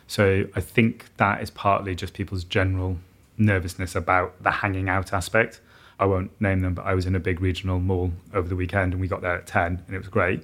So 0.08 0.46
I 0.56 0.62
think 0.62 1.06
that 1.18 1.42
is 1.42 1.50
partly 1.50 1.96
just 1.96 2.14
people's 2.14 2.44
general 2.44 2.98
nervousness 3.38 3.96
about 3.96 4.42
the 4.44 4.52
hanging 4.52 4.90
out 4.90 5.14
aspect. 5.14 5.62
I 6.00 6.06
won't 6.06 6.40
name 6.42 6.60
them, 6.60 6.74
but 6.74 6.86
I 6.86 6.94
was 6.94 7.06
in 7.06 7.16
a 7.16 7.20
big 7.20 7.40
regional 7.40 7.80
mall 7.80 8.12
over 8.34 8.48
the 8.48 8.56
weekend 8.56 8.94
and 8.94 9.02
we 9.02 9.08
got 9.08 9.22
there 9.22 9.36
at 9.36 9.48
10 9.48 9.84
and 9.88 9.96
it 9.96 9.98
was 9.98 10.08
great. 10.08 10.44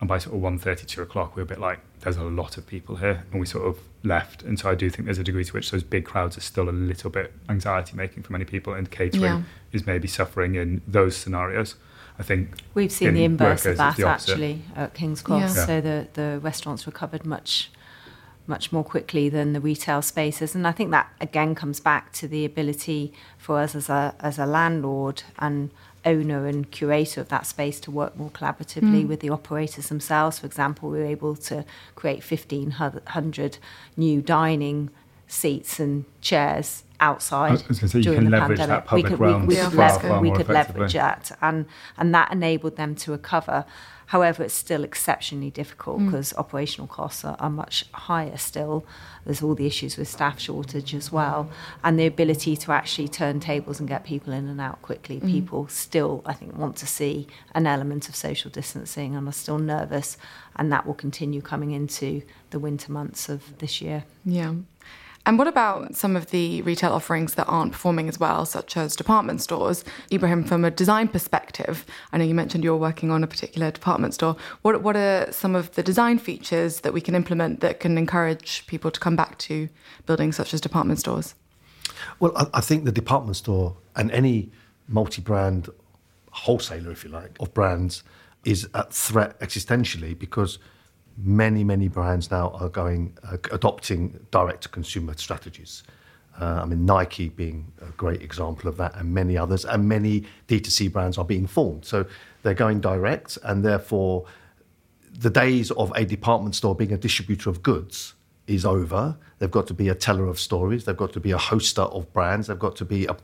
And 0.00 0.08
by 0.08 0.18
sort 0.18 0.36
of 0.36 0.42
1.30, 0.42 0.86
2 0.86 1.02
o'clock, 1.02 1.36
we 1.36 1.40
were 1.40 1.44
a 1.44 1.48
bit 1.48 1.58
like, 1.58 1.80
there's 2.00 2.16
a 2.16 2.22
lot 2.22 2.56
of 2.56 2.66
people 2.66 2.96
here. 2.96 3.24
And 3.30 3.40
we 3.40 3.46
sort 3.46 3.66
of 3.66 3.78
left. 4.06 4.42
And 4.42 4.58
so 4.58 4.70
I 4.70 4.74
do 4.74 4.88
think 4.90 5.06
there's 5.06 5.18
a 5.18 5.24
degree 5.24 5.44
to 5.44 5.52
which 5.52 5.70
those 5.70 5.82
big 5.82 6.04
crowds 6.04 6.36
are 6.38 6.42
still 6.42 6.68
a 6.68 6.70
little 6.70 7.10
bit 7.10 7.32
anxiety 7.48 7.96
making 7.96 8.22
for 8.22 8.32
many 8.32 8.44
people. 8.44 8.72
And 8.74 8.90
catering 8.90 9.22
yeah. 9.22 9.42
is 9.72 9.86
maybe 9.86 10.08
suffering 10.08 10.54
in 10.54 10.82
those 10.86 11.16
scenarios. 11.16 11.76
I 12.18 12.22
think 12.22 12.50
we've 12.74 12.92
seen 12.92 13.14
the 13.14 13.24
inverse 13.24 13.66
of 13.66 13.76
that 13.76 14.00
actually 14.00 14.62
at 14.74 14.94
King's 14.94 15.20
Cross. 15.20 15.56
Yeah. 15.56 15.66
So 15.66 15.80
the, 15.80 16.08
the 16.14 16.40
restaurants 16.42 16.86
recovered 16.86 17.26
much 17.26 17.70
much 18.48 18.70
more 18.70 18.84
quickly 18.84 19.28
than 19.28 19.52
the 19.52 19.60
retail 19.60 20.00
spaces. 20.00 20.54
And 20.54 20.66
I 20.66 20.72
think 20.72 20.92
that 20.92 21.12
again 21.20 21.54
comes 21.54 21.80
back 21.80 22.12
to 22.14 22.28
the 22.28 22.44
ability 22.44 23.12
for 23.38 23.58
us 23.58 23.74
as 23.74 23.88
a 23.88 24.14
as 24.20 24.38
a 24.38 24.46
landlord 24.46 25.24
and 25.38 25.70
owner 26.06 26.46
and 26.46 26.70
curator 26.70 27.20
of 27.20 27.28
that 27.28 27.46
space 27.46 27.80
to 27.80 27.90
work 27.90 28.16
more 28.16 28.30
collaboratively 28.30 29.02
mm. 29.02 29.08
with 29.08 29.20
the 29.20 29.28
operators 29.28 29.88
themselves. 29.88 30.38
For 30.38 30.46
example, 30.46 30.88
we 30.88 30.98
were 30.98 31.04
able 31.04 31.36
to 31.36 31.64
create 31.94 32.24
1,500 32.30 33.58
new 33.96 34.22
dining 34.22 34.90
seats 35.28 35.80
and 35.80 36.04
chairs 36.20 36.84
outside 37.00 37.58
say, 37.74 38.00
during 38.00 38.30
the 38.30 38.38
pandemic. 38.38 38.90
we 38.92 39.02
could, 39.02 39.18
we, 39.18 39.34
we, 39.34 39.56
could, 39.56 39.74
lever, 39.74 40.20
we 40.20 40.30
could 40.30 40.48
leverage 40.48 40.94
that, 40.94 41.36
and 41.42 41.66
and 41.98 42.14
that 42.14 42.32
enabled 42.32 42.76
them 42.76 42.94
to 42.94 43.12
recover. 43.12 43.64
However, 44.06 44.44
it's 44.44 44.54
still 44.54 44.84
exceptionally 44.84 45.50
difficult 45.50 46.04
because 46.04 46.32
mm. 46.32 46.38
operational 46.38 46.86
costs 46.86 47.24
are, 47.24 47.36
are, 47.40 47.50
much 47.50 47.84
higher 47.92 48.36
still. 48.36 48.86
There's 49.24 49.42
all 49.42 49.56
the 49.56 49.66
issues 49.66 49.96
with 49.96 50.06
staff 50.06 50.38
shortage 50.38 50.94
as 50.94 51.10
well, 51.10 51.50
and 51.82 51.98
the 51.98 52.06
ability 52.06 52.56
to 52.56 52.72
actually 52.72 53.08
turn 53.08 53.40
tables 53.40 53.80
and 53.80 53.88
get 53.88 54.04
people 54.04 54.32
in 54.32 54.46
and 54.46 54.60
out 54.60 54.80
quickly. 54.82 55.20
Mm. 55.20 55.30
People 55.30 55.68
still, 55.68 56.22
I 56.24 56.34
think, 56.34 56.56
want 56.56 56.76
to 56.76 56.86
see 56.86 57.26
an 57.54 57.66
element 57.66 58.08
of 58.08 58.14
social 58.14 58.50
distancing 58.50 59.16
and 59.16 59.26
are 59.26 59.32
still 59.32 59.58
nervous, 59.58 60.16
and 60.54 60.70
that 60.72 60.86
will 60.86 60.94
continue 60.94 61.40
coming 61.40 61.72
into 61.72 62.22
the 62.50 62.60
winter 62.60 62.92
months 62.92 63.28
of 63.28 63.58
this 63.58 63.80
year. 63.82 64.04
Yeah. 64.24 64.54
And 65.26 65.38
what 65.38 65.48
about 65.48 65.96
some 65.96 66.14
of 66.14 66.30
the 66.30 66.62
retail 66.62 66.92
offerings 66.92 67.34
that 67.34 67.46
aren't 67.48 67.72
performing 67.72 68.08
as 68.08 68.20
well, 68.20 68.46
such 68.46 68.76
as 68.76 68.94
department 68.94 69.42
stores? 69.42 69.84
Ibrahim, 70.12 70.44
from 70.44 70.64
a 70.64 70.70
design 70.70 71.08
perspective, 71.08 71.84
I 72.12 72.18
know 72.18 72.24
you 72.24 72.34
mentioned 72.34 72.62
you're 72.62 72.76
working 72.76 73.10
on 73.10 73.24
a 73.24 73.26
particular 73.26 73.72
department 73.72 74.14
store. 74.14 74.36
What, 74.62 74.82
what 74.82 74.96
are 74.96 75.26
some 75.32 75.56
of 75.56 75.72
the 75.72 75.82
design 75.82 76.20
features 76.20 76.82
that 76.82 76.92
we 76.92 77.00
can 77.00 77.16
implement 77.16 77.58
that 77.60 77.80
can 77.80 77.98
encourage 77.98 78.64
people 78.68 78.92
to 78.92 79.00
come 79.00 79.16
back 79.16 79.36
to 79.38 79.68
buildings 80.06 80.36
such 80.36 80.54
as 80.54 80.60
department 80.60 81.00
stores? 81.00 81.34
Well, 82.20 82.32
I, 82.36 82.46
I 82.54 82.60
think 82.60 82.84
the 82.84 82.92
department 82.92 83.36
store 83.36 83.76
and 83.96 84.12
any 84.12 84.52
multi 84.86 85.20
brand 85.20 85.68
wholesaler, 86.30 86.92
if 86.92 87.02
you 87.02 87.10
like, 87.10 87.36
of 87.40 87.52
brands 87.52 88.04
is 88.44 88.68
at 88.74 88.92
threat 88.92 89.40
existentially 89.40 90.16
because 90.16 90.60
many, 91.16 91.64
many 91.64 91.88
brands 91.88 92.30
now 92.30 92.50
are 92.50 92.68
going 92.68 93.16
uh, 93.24 93.36
adopting 93.52 94.18
direct 94.30 94.64
to 94.64 94.68
consumer 94.68 95.14
strategies. 95.16 95.82
Uh, 96.40 96.60
I 96.62 96.64
mean, 96.66 96.84
Nike 96.84 97.30
being 97.30 97.72
a 97.80 97.90
great 97.92 98.20
example 98.20 98.68
of 98.68 98.76
that, 98.76 98.94
and 98.96 99.12
many 99.12 99.38
others, 99.38 99.64
and 99.64 99.88
many 99.88 100.24
D2C 100.48 100.92
brands 100.92 101.16
are 101.16 101.24
being 101.24 101.46
formed. 101.46 101.86
So 101.86 102.04
they're 102.42 102.54
going 102.54 102.80
direct, 102.80 103.38
and 103.42 103.64
therefore, 103.64 104.26
the 105.18 105.30
days 105.30 105.70
of 105.72 105.92
a 105.96 106.04
department 106.04 106.54
store 106.54 106.74
being 106.74 106.92
a 106.92 106.98
distributor 106.98 107.48
of 107.48 107.62
goods 107.62 108.12
is 108.46 108.64
over. 108.64 109.16
They've 109.38 109.50
got 109.50 109.66
to 109.68 109.74
be 109.74 109.88
a 109.88 109.94
teller 109.94 110.26
of 110.26 110.38
stories. 110.38 110.84
They've 110.84 110.96
got 110.96 111.12
to 111.14 111.20
be 111.20 111.32
a 111.32 111.38
hoster 111.38 111.92
of 111.92 112.12
brands. 112.12 112.46
They've 112.46 112.58
got 112.58 112.76
to 112.76 112.84
be 112.84 113.06
a, 113.06 113.16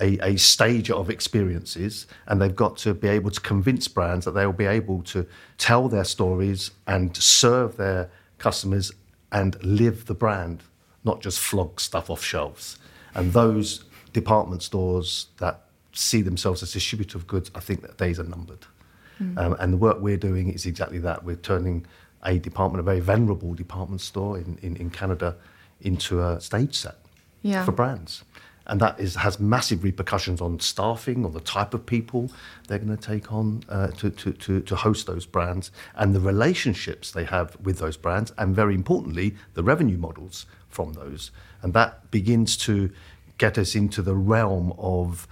a, 0.00 0.32
a 0.32 0.36
stager 0.36 0.94
of 0.94 1.10
experiences. 1.10 2.06
And 2.26 2.40
they've 2.40 2.54
got 2.54 2.76
to 2.78 2.94
be 2.94 3.08
able 3.08 3.30
to 3.30 3.40
convince 3.40 3.88
brands 3.88 4.24
that 4.24 4.32
they 4.32 4.46
will 4.46 4.52
be 4.52 4.66
able 4.66 5.02
to 5.04 5.26
tell 5.58 5.88
their 5.88 6.04
stories 6.04 6.70
and 6.86 7.16
serve 7.16 7.76
their 7.76 8.10
customers 8.38 8.92
and 9.32 9.62
live 9.62 10.06
the 10.06 10.14
brand, 10.14 10.62
not 11.04 11.20
just 11.20 11.38
flog 11.38 11.80
stuff 11.80 12.10
off 12.10 12.24
shelves. 12.24 12.78
And 13.14 13.32
those 13.32 13.84
department 14.12 14.62
stores 14.62 15.26
that 15.38 15.64
see 15.92 16.22
themselves 16.22 16.62
as 16.62 16.72
distributor 16.72 17.18
of 17.18 17.26
goods, 17.26 17.50
I 17.54 17.60
think 17.60 17.82
that 17.82 17.96
days 17.96 18.18
are 18.18 18.24
numbered. 18.24 18.66
Mm. 19.20 19.38
Um, 19.38 19.56
and 19.60 19.72
the 19.74 19.76
work 19.76 19.98
we're 20.00 20.16
doing 20.16 20.50
is 20.50 20.66
exactly 20.66 20.98
that. 20.98 21.24
We're 21.24 21.36
turning 21.36 21.86
a 22.24 22.38
department, 22.38 22.80
a 22.80 22.82
very 22.82 23.00
venerable 23.00 23.54
department 23.54 24.00
store 24.00 24.38
in, 24.38 24.58
in, 24.62 24.76
in 24.76 24.90
Canada, 24.90 25.36
into 25.80 26.22
a 26.22 26.40
stage 26.40 26.74
set 26.74 26.96
yeah. 27.42 27.64
for 27.64 27.72
brands. 27.72 28.24
And 28.66 28.80
that 28.80 29.00
is, 29.00 29.16
has 29.16 29.40
massive 29.40 29.82
repercussions 29.82 30.40
on 30.40 30.60
staffing, 30.60 31.24
on 31.24 31.32
the 31.32 31.40
type 31.40 31.74
of 31.74 31.86
people 31.86 32.30
they're 32.68 32.78
going 32.78 32.96
to 32.96 33.02
take 33.02 33.32
on 33.32 33.64
uh, 33.68 33.88
to, 33.88 34.10
to, 34.10 34.32
to, 34.32 34.60
to 34.60 34.76
host 34.76 35.06
those 35.06 35.26
brands, 35.26 35.72
and 35.96 36.14
the 36.14 36.20
relationships 36.20 37.10
they 37.10 37.24
have 37.24 37.56
with 37.60 37.78
those 37.78 37.96
brands, 37.96 38.32
and 38.38 38.54
very 38.54 38.74
importantly, 38.74 39.34
the 39.54 39.62
revenue 39.62 39.98
models 39.98 40.46
from 40.68 40.92
those. 40.92 41.32
And 41.62 41.74
that 41.74 42.10
begins 42.10 42.56
to 42.58 42.90
get 43.38 43.58
us 43.58 43.74
into 43.74 44.02
the 44.02 44.14
realm 44.14 44.72
of 44.78 45.26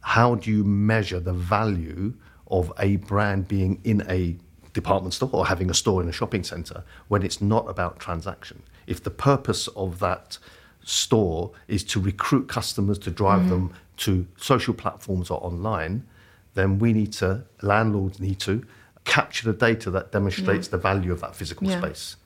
how 0.00 0.36
do 0.36 0.50
you 0.50 0.64
measure 0.64 1.20
the 1.20 1.34
value 1.34 2.14
of 2.46 2.72
a 2.78 2.96
brand 2.96 3.48
being 3.48 3.80
in 3.84 4.02
a 4.08 4.36
department 4.82 5.12
store 5.14 5.30
or 5.32 5.46
having 5.46 5.68
a 5.70 5.74
store 5.82 6.00
in 6.02 6.08
a 6.08 6.12
shopping 6.20 6.44
center 6.44 6.78
when 7.08 7.22
it's 7.22 7.40
not 7.40 7.64
about 7.68 7.98
transaction. 7.98 8.62
If 8.86 8.98
the 9.02 9.10
purpose 9.10 9.68
of 9.68 9.98
that 10.06 10.38
store 10.84 11.50
is 11.66 11.82
to 11.84 12.00
recruit 12.00 12.48
customers 12.48 12.98
to 13.00 13.10
drive 13.10 13.40
mm-hmm. 13.40 13.50
them 13.50 13.74
to 13.98 14.26
social 14.36 14.74
platforms 14.74 15.30
or 15.30 15.38
online, 15.44 16.06
then 16.54 16.78
we 16.78 16.92
need 16.92 17.12
to, 17.14 17.44
landlords 17.62 18.20
need 18.20 18.38
to 18.40 18.64
capture 19.04 19.50
the 19.50 19.58
data 19.68 19.90
that 19.90 20.12
demonstrates 20.12 20.66
yeah. 20.68 20.72
the 20.72 20.78
value 20.78 21.12
of 21.12 21.20
that 21.20 21.34
physical 21.34 21.68
yeah. 21.68 21.80
space. 21.80 22.16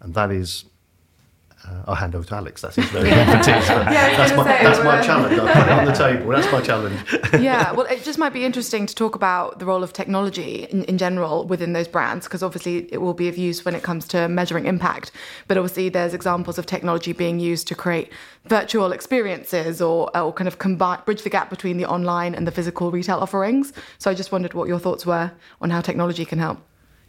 And 0.00 0.14
that 0.14 0.30
is 0.30 0.64
uh, 1.66 1.82
I'll 1.88 1.94
hand 1.94 2.14
over 2.14 2.26
to 2.26 2.34
Alex. 2.34 2.60
That's 2.62 2.76
his 2.76 2.86
very 2.86 3.10
expertise. 3.10 3.68
yeah, 3.68 4.16
that's 4.16 4.32
my, 4.36 4.44
say, 4.44 4.62
that's 4.62 4.84
my 4.84 5.02
challenge. 5.02 5.38
I'll 5.38 5.46
put 5.46 5.66
it 5.66 5.72
on 5.72 5.84
the 5.84 5.92
table. 5.92 6.30
That's 6.30 6.50
my 6.50 6.60
challenge. 6.60 6.98
yeah, 7.40 7.72
well, 7.72 7.86
it 7.86 8.02
just 8.02 8.18
might 8.18 8.32
be 8.32 8.44
interesting 8.44 8.86
to 8.86 8.94
talk 8.94 9.14
about 9.14 9.58
the 9.58 9.66
role 9.66 9.82
of 9.82 9.92
technology 9.92 10.64
in, 10.70 10.84
in 10.84 10.96
general 10.98 11.46
within 11.46 11.72
those 11.72 11.88
brands, 11.88 12.26
because 12.26 12.42
obviously 12.42 12.92
it 12.92 12.98
will 12.98 13.14
be 13.14 13.28
of 13.28 13.36
use 13.36 13.64
when 13.64 13.74
it 13.74 13.82
comes 13.82 14.08
to 14.08 14.28
measuring 14.28 14.66
impact. 14.66 15.12
But 15.48 15.58
obviously, 15.58 15.88
there's 15.88 16.14
examples 16.14 16.58
of 16.58 16.66
technology 16.66 17.12
being 17.12 17.38
used 17.40 17.68
to 17.68 17.74
create 17.74 18.10
virtual 18.46 18.92
experiences 18.92 19.82
or, 19.82 20.16
or 20.16 20.32
kind 20.32 20.48
of 20.48 20.58
combine, 20.58 21.00
bridge 21.04 21.22
the 21.22 21.30
gap 21.30 21.50
between 21.50 21.76
the 21.76 21.86
online 21.86 22.34
and 22.34 22.46
the 22.46 22.52
physical 22.52 22.90
retail 22.90 23.18
offerings. 23.18 23.72
So 23.98 24.10
I 24.10 24.14
just 24.14 24.32
wondered 24.32 24.54
what 24.54 24.68
your 24.68 24.78
thoughts 24.78 25.04
were 25.04 25.32
on 25.60 25.70
how 25.70 25.80
technology 25.80 26.24
can 26.24 26.38
help. 26.38 26.58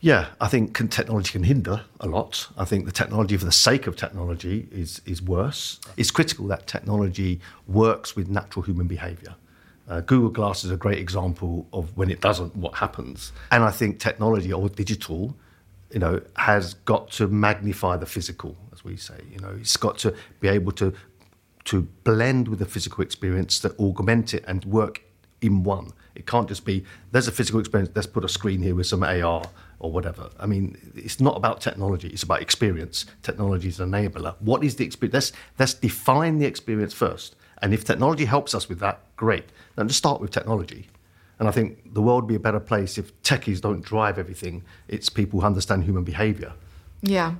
Yeah, 0.03 0.29
I 0.41 0.47
think 0.47 0.75
technology 0.89 1.31
can 1.31 1.43
hinder 1.43 1.81
a 1.99 2.07
lot. 2.07 2.47
I 2.57 2.65
think 2.65 2.85
the 2.85 2.91
technology, 2.91 3.37
for 3.37 3.45
the 3.45 3.51
sake 3.51 3.85
of 3.85 3.95
technology, 3.95 4.67
is 4.71 4.99
is 5.05 5.21
worse. 5.21 5.79
It's 5.95 6.09
critical 6.09 6.47
that 6.47 6.65
technology 6.65 7.39
works 7.67 8.15
with 8.15 8.27
natural 8.27 8.63
human 8.63 8.87
behaviour. 8.87 9.35
Uh, 9.87 10.01
Google 10.01 10.29
Glass 10.29 10.63
is 10.63 10.71
a 10.71 10.77
great 10.77 10.97
example 10.97 11.67
of 11.71 11.95
when 11.95 12.09
it 12.09 12.19
doesn't, 12.19 12.55
what 12.55 12.75
happens. 12.75 13.31
And 13.51 13.63
I 13.63 13.69
think 13.69 13.99
technology 13.99 14.51
or 14.51 14.69
digital, 14.69 15.35
you 15.91 15.99
know, 15.99 16.21
has 16.35 16.75
got 16.85 17.11
to 17.11 17.27
magnify 17.27 17.97
the 17.97 18.05
physical, 18.07 18.55
as 18.73 18.83
we 18.83 18.97
say. 18.97 19.19
You 19.31 19.39
know, 19.39 19.55
it's 19.59 19.77
got 19.77 19.99
to 19.99 20.15
be 20.39 20.47
able 20.47 20.71
to 20.73 20.93
to 21.65 21.83
blend 22.03 22.47
with 22.47 22.57
the 22.57 22.65
physical 22.65 23.03
experience, 23.03 23.59
to 23.59 23.75
augment 23.77 24.33
it 24.33 24.43
and 24.47 24.65
work 24.65 25.03
in 25.41 25.63
one. 25.63 25.93
It 26.15 26.25
can't 26.25 26.47
just 26.47 26.65
be 26.65 26.85
there's 27.11 27.27
a 27.27 27.31
physical 27.31 27.59
experience. 27.59 27.91
Let's 27.93 28.07
put 28.07 28.25
a 28.25 28.29
screen 28.29 28.63
here 28.63 28.73
with 28.73 28.87
some 28.87 29.03
AR 29.03 29.43
or 29.81 29.91
whatever. 29.91 30.29
I 30.39 30.45
mean, 30.45 30.77
it's 30.95 31.19
not 31.19 31.35
about 31.35 31.59
technology, 31.59 32.07
it's 32.09 32.23
about 32.23 32.41
experience. 32.41 33.05
Technology 33.23 33.67
is 33.67 33.79
an 33.79 33.91
enabler. 33.91 34.35
What 34.39 34.63
is 34.63 34.75
the 34.75 34.85
experience? 34.85 35.13
Let's, 35.13 35.31
let's 35.59 35.73
define 35.73 36.37
the 36.37 36.45
experience 36.45 36.93
first. 36.93 37.35
And 37.61 37.73
if 37.73 37.83
technology 37.83 38.25
helps 38.25 38.53
us 38.53 38.69
with 38.69 38.79
that, 38.79 38.99
great. 39.15 39.45
Then 39.75 39.87
just 39.87 39.97
start 39.97 40.21
with 40.21 40.31
technology. 40.31 40.87
And 41.39 41.47
I 41.47 41.51
think 41.51 41.93
the 41.93 42.01
world 42.01 42.23
would 42.23 42.29
be 42.29 42.35
a 42.35 42.39
better 42.39 42.59
place 42.59 42.99
if 42.99 43.19
techies 43.23 43.59
don't 43.59 43.81
drive 43.81 44.19
everything. 44.19 44.63
It's 44.87 45.09
people 45.09 45.41
who 45.41 45.45
understand 45.47 45.83
human 45.83 46.03
behavior. 46.03 46.53
Yeah. 47.01 47.35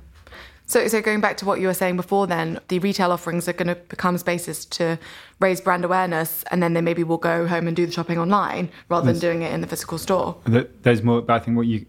So, 0.66 0.88
so 0.88 1.00
going 1.02 1.20
back 1.20 1.36
to 1.38 1.44
what 1.44 1.60
you 1.60 1.66
were 1.66 1.74
saying 1.74 1.96
before, 1.96 2.26
then 2.26 2.58
the 2.68 2.78
retail 2.80 3.12
offerings 3.12 3.46
are 3.46 3.52
going 3.52 3.68
to 3.68 3.74
become 3.74 4.16
spaces 4.18 4.64
to 4.66 4.98
raise 5.38 5.60
brand 5.60 5.84
awareness, 5.84 6.44
and 6.50 6.62
then 6.62 6.72
they 6.72 6.80
maybe 6.80 7.04
will 7.04 7.18
go 7.18 7.46
home 7.46 7.66
and 7.68 7.76
do 7.76 7.84
the 7.84 7.92
shopping 7.92 8.18
online 8.18 8.70
rather 8.88 9.12
than 9.12 9.20
doing 9.20 9.42
it 9.42 9.52
in 9.52 9.60
the 9.60 9.66
physical 9.66 9.98
store. 9.98 10.36
There's 10.46 11.02
more, 11.02 11.20
but 11.20 11.34
I 11.34 11.44
think 11.44 11.56
what 11.56 11.66
you 11.66 11.84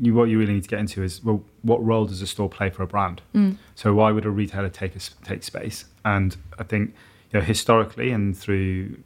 you, 0.00 0.14
what 0.14 0.28
you 0.28 0.38
really 0.38 0.54
need 0.54 0.62
to 0.62 0.68
get 0.68 0.78
into 0.78 1.02
is 1.02 1.22
well, 1.24 1.42
what 1.62 1.84
role 1.84 2.06
does 2.06 2.22
a 2.22 2.26
store 2.26 2.48
play 2.48 2.70
for 2.70 2.82
a 2.82 2.86
brand? 2.86 3.22
Mm. 3.34 3.56
So 3.74 3.94
why 3.94 4.12
would 4.12 4.24
a 4.24 4.30
retailer 4.30 4.68
take 4.68 4.94
a, 4.96 5.00
take 5.24 5.42
space? 5.42 5.86
And 6.04 6.36
I 6.58 6.64
think 6.64 6.94
you 7.32 7.40
know 7.40 7.44
historically 7.44 8.10
and 8.10 8.36
through 8.36 8.98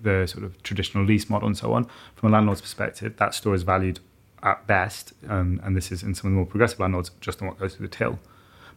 the 0.00 0.26
sort 0.26 0.44
of 0.44 0.62
traditional 0.62 1.04
lease 1.04 1.28
model 1.28 1.48
and 1.48 1.56
so 1.56 1.72
on, 1.72 1.86
from 2.14 2.30
a 2.30 2.32
landlord's 2.32 2.60
perspective, 2.60 3.16
that 3.16 3.34
store 3.34 3.54
is 3.54 3.62
valued 3.62 4.00
at 4.42 4.66
best, 4.66 5.12
um, 5.28 5.60
and 5.64 5.76
this 5.76 5.90
is 5.90 6.02
in 6.02 6.14
some 6.14 6.28
of 6.28 6.32
the 6.32 6.36
more 6.36 6.46
progressive 6.46 6.78
landlords 6.78 7.10
just 7.20 7.42
on 7.42 7.48
what 7.48 7.58
goes 7.58 7.74
through 7.74 7.86
the 7.88 7.94
till. 7.94 8.18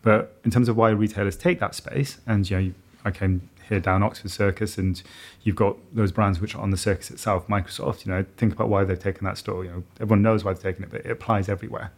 But 0.02 0.36
in 0.44 0.50
terms 0.50 0.68
of 0.68 0.78
why 0.78 0.90
retailers 0.90 1.38
take 1.38 1.60
that 1.60 1.76
space, 1.76 2.20
and 2.26 2.50
you 2.50 2.60
know, 2.60 2.74
I 3.06 3.12
came 3.12 3.50
here 3.72 3.80
down 3.80 4.04
Oxford 4.04 4.30
Circus, 4.30 4.78
and 4.78 5.02
you've 5.44 5.56
got 5.56 5.78
those 5.96 6.12
brands 6.12 6.42
which 6.42 6.54
are 6.56 6.62
on 6.62 6.72
the 6.72 6.78
circus 6.78 7.10
itself. 7.10 7.48
Microsoft, 7.48 8.06
you 8.06 8.12
know, 8.12 8.26
think 8.36 8.54
about 8.54 8.70
why 8.70 8.84
they've 8.84 9.00
taken 9.00 9.24
that 9.26 9.38
store. 9.38 9.64
You 9.64 9.72
know, 9.72 9.84
everyone 10.00 10.22
knows 10.22 10.44
why 10.44 10.54
they've 10.54 10.62
taken 10.62 10.84
it, 10.84 10.92
but 10.92 11.06
it 11.06 11.10
applies 11.10 11.48
everywhere. 11.48 11.92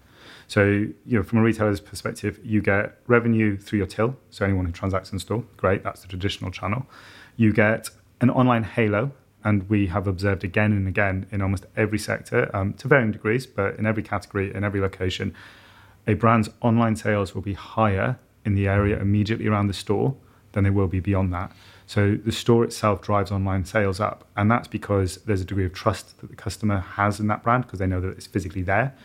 So, 0.47 0.65
you 0.65 0.95
know, 1.05 1.23
from 1.23 1.39
a 1.39 1.41
retailer's 1.41 1.81
perspective, 1.81 2.39
you 2.43 2.61
get 2.61 2.99
revenue 3.07 3.57
through 3.57 3.79
your 3.79 3.87
till. 3.87 4.15
So 4.29 4.45
anyone 4.45 4.65
who 4.65 4.71
transacts 4.71 5.11
in 5.11 5.17
store, 5.17 5.43
great, 5.57 5.83
that's 5.83 6.01
the 6.01 6.07
traditional 6.07 6.51
channel. 6.51 6.85
You 7.37 7.51
get 7.51 7.89
an 8.21 8.29
online 8.29 8.63
halo, 8.63 9.11
and 9.43 9.67
we 9.67 9.87
have 9.87 10.07
observed 10.07 10.43
again 10.43 10.71
and 10.71 10.87
again 10.87 11.25
in 11.31 11.41
almost 11.41 11.65
every 11.75 11.99
sector, 11.99 12.55
um, 12.55 12.73
to 12.75 12.87
varying 12.87 13.11
degrees, 13.11 13.47
but 13.47 13.77
in 13.79 13.85
every 13.85 14.03
category, 14.03 14.53
in 14.53 14.63
every 14.63 14.79
location, 14.79 15.33
a 16.05 16.13
brand's 16.13 16.49
online 16.61 16.95
sales 16.95 17.33
will 17.33 17.41
be 17.41 17.53
higher 17.53 18.19
in 18.45 18.53
the 18.53 18.67
area 18.67 18.99
immediately 18.99 19.47
around 19.47 19.67
the 19.67 19.73
store 19.73 20.15
than 20.53 20.63
they 20.63 20.69
will 20.69 20.87
be 20.87 20.99
beyond 20.99 21.33
that. 21.33 21.51
So 21.85 22.15
the 22.15 22.31
store 22.31 22.63
itself 22.63 23.01
drives 23.01 23.31
online 23.31 23.65
sales 23.65 23.99
up, 23.99 24.25
and 24.37 24.49
that's 24.49 24.67
because 24.67 25.17
there's 25.17 25.41
a 25.41 25.45
degree 25.45 25.65
of 25.65 25.73
trust 25.73 26.19
that 26.21 26.29
the 26.29 26.35
customer 26.35 26.79
has 26.79 27.19
in 27.19 27.27
that 27.27 27.43
brand 27.43 27.65
because 27.65 27.79
they 27.79 27.87
know 27.87 28.01
that 28.01 28.09
it's 28.09 28.27
physically 28.27 28.63
there. 28.63 28.95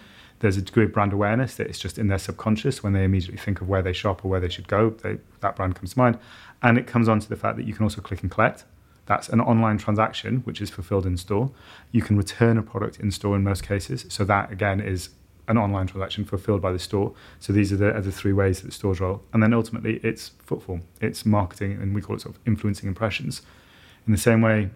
There's 0.40 0.56
a 0.56 0.62
degree 0.62 0.84
of 0.84 0.92
brand 0.92 1.12
awareness 1.12 1.56
that 1.56 1.66
it's 1.66 1.80
just 1.80 1.98
in 1.98 2.06
their 2.06 2.18
subconscious 2.18 2.82
when 2.82 2.92
they 2.92 3.02
immediately 3.02 3.38
think 3.38 3.60
of 3.60 3.68
where 3.68 3.82
they 3.82 3.92
shop 3.92 4.24
or 4.24 4.28
where 4.28 4.40
they 4.40 4.48
should 4.48 4.68
go. 4.68 4.90
They, 4.90 5.18
that 5.40 5.56
brand 5.56 5.74
comes 5.74 5.94
to 5.94 5.98
mind, 5.98 6.18
and 6.62 6.78
it 6.78 6.86
comes 6.86 7.08
on 7.08 7.18
to 7.18 7.28
the 7.28 7.36
fact 7.36 7.56
that 7.56 7.66
you 7.66 7.74
can 7.74 7.82
also 7.82 8.00
click 8.00 8.22
and 8.22 8.30
collect. 8.30 8.64
That's 9.06 9.28
an 9.30 9.40
online 9.40 9.78
transaction 9.78 10.40
which 10.40 10.60
is 10.60 10.70
fulfilled 10.70 11.06
in 11.06 11.16
store. 11.16 11.50
You 11.92 12.02
can 12.02 12.16
return 12.16 12.58
a 12.58 12.62
product 12.62 13.00
in 13.00 13.10
store 13.10 13.34
in 13.36 13.42
most 13.42 13.62
cases. 13.62 14.04
So 14.10 14.22
that 14.24 14.52
again 14.52 14.80
is 14.80 15.08
an 15.48 15.58
online 15.58 15.86
transaction 15.86 16.24
fulfilled 16.24 16.60
by 16.60 16.72
the 16.72 16.78
store. 16.78 17.12
So 17.40 17.52
these 17.52 17.72
are 17.72 17.76
the, 17.76 17.94
are 17.94 18.00
the 18.00 18.12
three 18.12 18.32
ways 18.32 18.60
that 18.60 18.66
the 18.66 18.72
stores 18.72 19.00
role. 19.00 19.22
And 19.32 19.42
then 19.42 19.52
ultimately, 19.52 20.00
it's 20.02 20.32
footfall, 20.44 20.80
it's 21.00 21.26
marketing, 21.26 21.72
and 21.72 21.94
we 21.94 22.00
call 22.00 22.16
it 22.16 22.20
sort 22.20 22.36
of 22.36 22.40
influencing 22.46 22.88
impressions. 22.88 23.42
In 24.06 24.12
the 24.12 24.18
same 24.18 24.40
way 24.40 24.70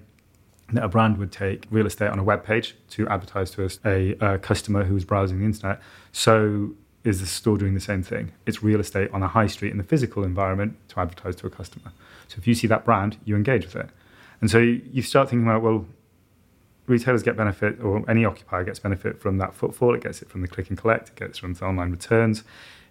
that 0.72 0.82
a 0.82 0.88
brand 0.88 1.18
would 1.18 1.30
take 1.30 1.66
real 1.70 1.86
estate 1.86 2.08
on 2.08 2.18
a 2.18 2.24
web 2.24 2.44
page 2.44 2.74
to 2.90 3.06
advertise 3.08 3.50
to 3.52 3.64
a, 3.64 3.70
a, 3.84 4.34
a 4.34 4.38
customer 4.38 4.84
who 4.84 4.96
is 4.96 5.04
browsing 5.04 5.38
the 5.38 5.44
internet, 5.44 5.80
so 6.12 6.72
is 7.04 7.20
the 7.20 7.26
store 7.26 7.58
doing 7.58 7.74
the 7.74 7.80
same 7.80 8.02
thing. 8.02 8.32
It's 8.46 8.62
real 8.62 8.80
estate 8.80 9.10
on 9.12 9.22
a 9.22 9.28
high 9.28 9.48
street 9.48 9.72
in 9.72 9.78
the 9.78 9.84
physical 9.84 10.24
environment 10.24 10.76
to 10.88 11.00
advertise 11.00 11.36
to 11.36 11.46
a 11.46 11.50
customer. 11.50 11.92
So 12.28 12.36
if 12.38 12.46
you 12.46 12.54
see 12.54 12.68
that 12.68 12.84
brand, 12.84 13.18
you 13.24 13.34
engage 13.36 13.64
with 13.64 13.76
it. 13.76 13.90
And 14.40 14.50
so 14.50 14.58
you 14.58 15.02
start 15.02 15.28
thinking 15.28 15.46
about, 15.46 15.62
well, 15.62 15.86
retailers 16.86 17.22
get 17.22 17.36
benefit, 17.36 17.80
or 17.80 18.08
any 18.10 18.24
occupier 18.24 18.64
gets 18.64 18.78
benefit 18.78 19.20
from 19.20 19.38
that 19.38 19.54
footfall. 19.54 19.94
It 19.94 20.02
gets 20.02 20.22
it 20.22 20.28
from 20.28 20.42
the 20.42 20.48
click 20.48 20.68
and 20.68 20.78
collect, 20.78 21.10
it 21.10 21.16
gets 21.16 21.38
it 21.38 21.40
from 21.40 21.54
the 21.54 21.64
online 21.64 21.90
returns, 21.90 22.44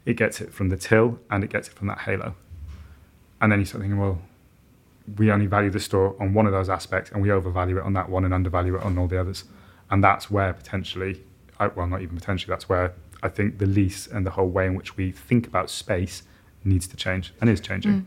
it 0.06 0.15
gets 0.15 0.41
it 0.41 0.54
from 0.54 0.69
the 0.69 0.77
till, 0.77 1.19
and 1.30 1.43
it 1.43 1.49
gets 1.49 1.67
it 1.67 1.73
from 1.73 1.88
that 1.88 1.99
halo. 1.99 2.36
And 3.41 3.51
then 3.51 3.60
you 3.60 3.65
start 3.65 3.82
thinking, 3.82 3.99
well, 3.99 4.21
we 5.17 5.32
only 5.32 5.47
value 5.47 5.69
the 5.69 5.80
store 5.80 6.15
on 6.19 6.34
one 6.34 6.45
of 6.45 6.51
those 6.51 6.69
aspects, 6.69 7.12
and 7.12 7.21
we 7.21 7.32
overvalue 7.32 7.77
it 7.77 7.84
on 7.84 7.93
that 7.93 8.10
one 8.10 8.23
and 8.23 8.34
undervalue 8.34 8.75
it 8.75 8.84
on 8.84 8.97
all 8.97 9.08
the 9.08 9.19
others. 9.19 9.45
And 9.89 10.04
that's 10.04 10.32
where 10.32 10.54
potentially, 10.54 11.21
well, 11.60 11.88
not 11.88 12.01
even 12.01 12.15
potentially, 12.15 12.49
that's 12.49 12.69
where 12.69 12.93
I 13.23 13.30
think 13.30 13.58
the 13.58 13.65
lease 13.65 14.08
and 14.08 14.25
the 14.25 14.32
whole 14.32 14.47
way 14.47 14.65
in 14.67 14.75
which 14.75 14.95
we 14.97 15.12
think 15.12 15.47
about 15.47 15.69
space 15.69 16.23
needs 16.63 16.88
to 16.88 16.95
change 16.95 17.34
and 17.41 17.49
is 17.49 17.60
changing. 17.60 17.91
Mm. 17.91 18.06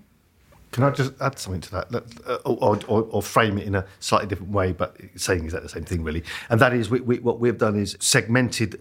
Can 0.74 0.82
I 0.82 0.90
just 0.90 1.12
add 1.20 1.38
something 1.38 1.60
to 1.60 1.70
that, 1.70 2.04
uh, 2.26 2.34
or, 2.44 2.80
or, 2.88 3.02
or, 3.04 3.22
frame 3.22 3.58
it 3.58 3.64
in 3.68 3.76
a 3.76 3.86
slightly 4.00 4.26
different 4.26 4.50
way, 4.50 4.72
but 4.72 4.96
saying 5.14 5.44
exactly 5.44 5.66
the 5.66 5.72
same 5.72 5.84
thing, 5.84 6.02
really? 6.02 6.24
And 6.50 6.58
that 6.58 6.74
is, 6.74 6.90
we, 6.90 6.98
we, 6.98 7.20
what 7.20 7.38
we've 7.38 7.56
done 7.56 7.78
is 7.78 7.96
segmented 8.00 8.72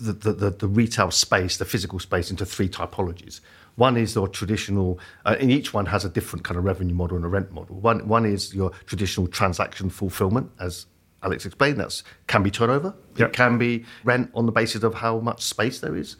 the, 0.00 0.12
the, 0.12 0.50
the, 0.50 0.68
retail 0.68 1.10
space, 1.10 1.56
the 1.56 1.64
physical 1.64 1.98
space, 1.98 2.30
into 2.30 2.46
three 2.46 2.68
typologies. 2.68 3.40
One 3.74 3.96
is 3.96 4.14
your 4.14 4.28
traditional, 4.28 5.00
uh, 5.24 5.34
and 5.40 5.50
each 5.50 5.74
one 5.74 5.86
has 5.86 6.04
a 6.04 6.08
different 6.08 6.44
kind 6.44 6.56
of 6.56 6.62
revenue 6.62 6.94
model 6.94 7.16
and 7.16 7.26
a 7.26 7.28
rent 7.28 7.50
model. 7.50 7.80
One, 7.80 8.06
one 8.06 8.26
is 8.26 8.54
your 8.54 8.70
traditional 8.86 9.26
transaction 9.26 9.90
fulfillment, 9.90 10.52
as 10.60 10.86
Alex 11.24 11.46
explained. 11.46 11.78
That 11.78 12.00
can 12.28 12.44
be 12.44 12.52
turnover. 12.52 12.94
Yep. 13.16 13.30
It 13.30 13.32
can 13.32 13.58
be 13.58 13.84
rent 14.04 14.30
on 14.34 14.46
the 14.46 14.52
basis 14.52 14.84
of 14.84 14.94
how 14.94 15.18
much 15.18 15.42
space 15.42 15.80
there 15.80 15.96
is. 15.96 16.14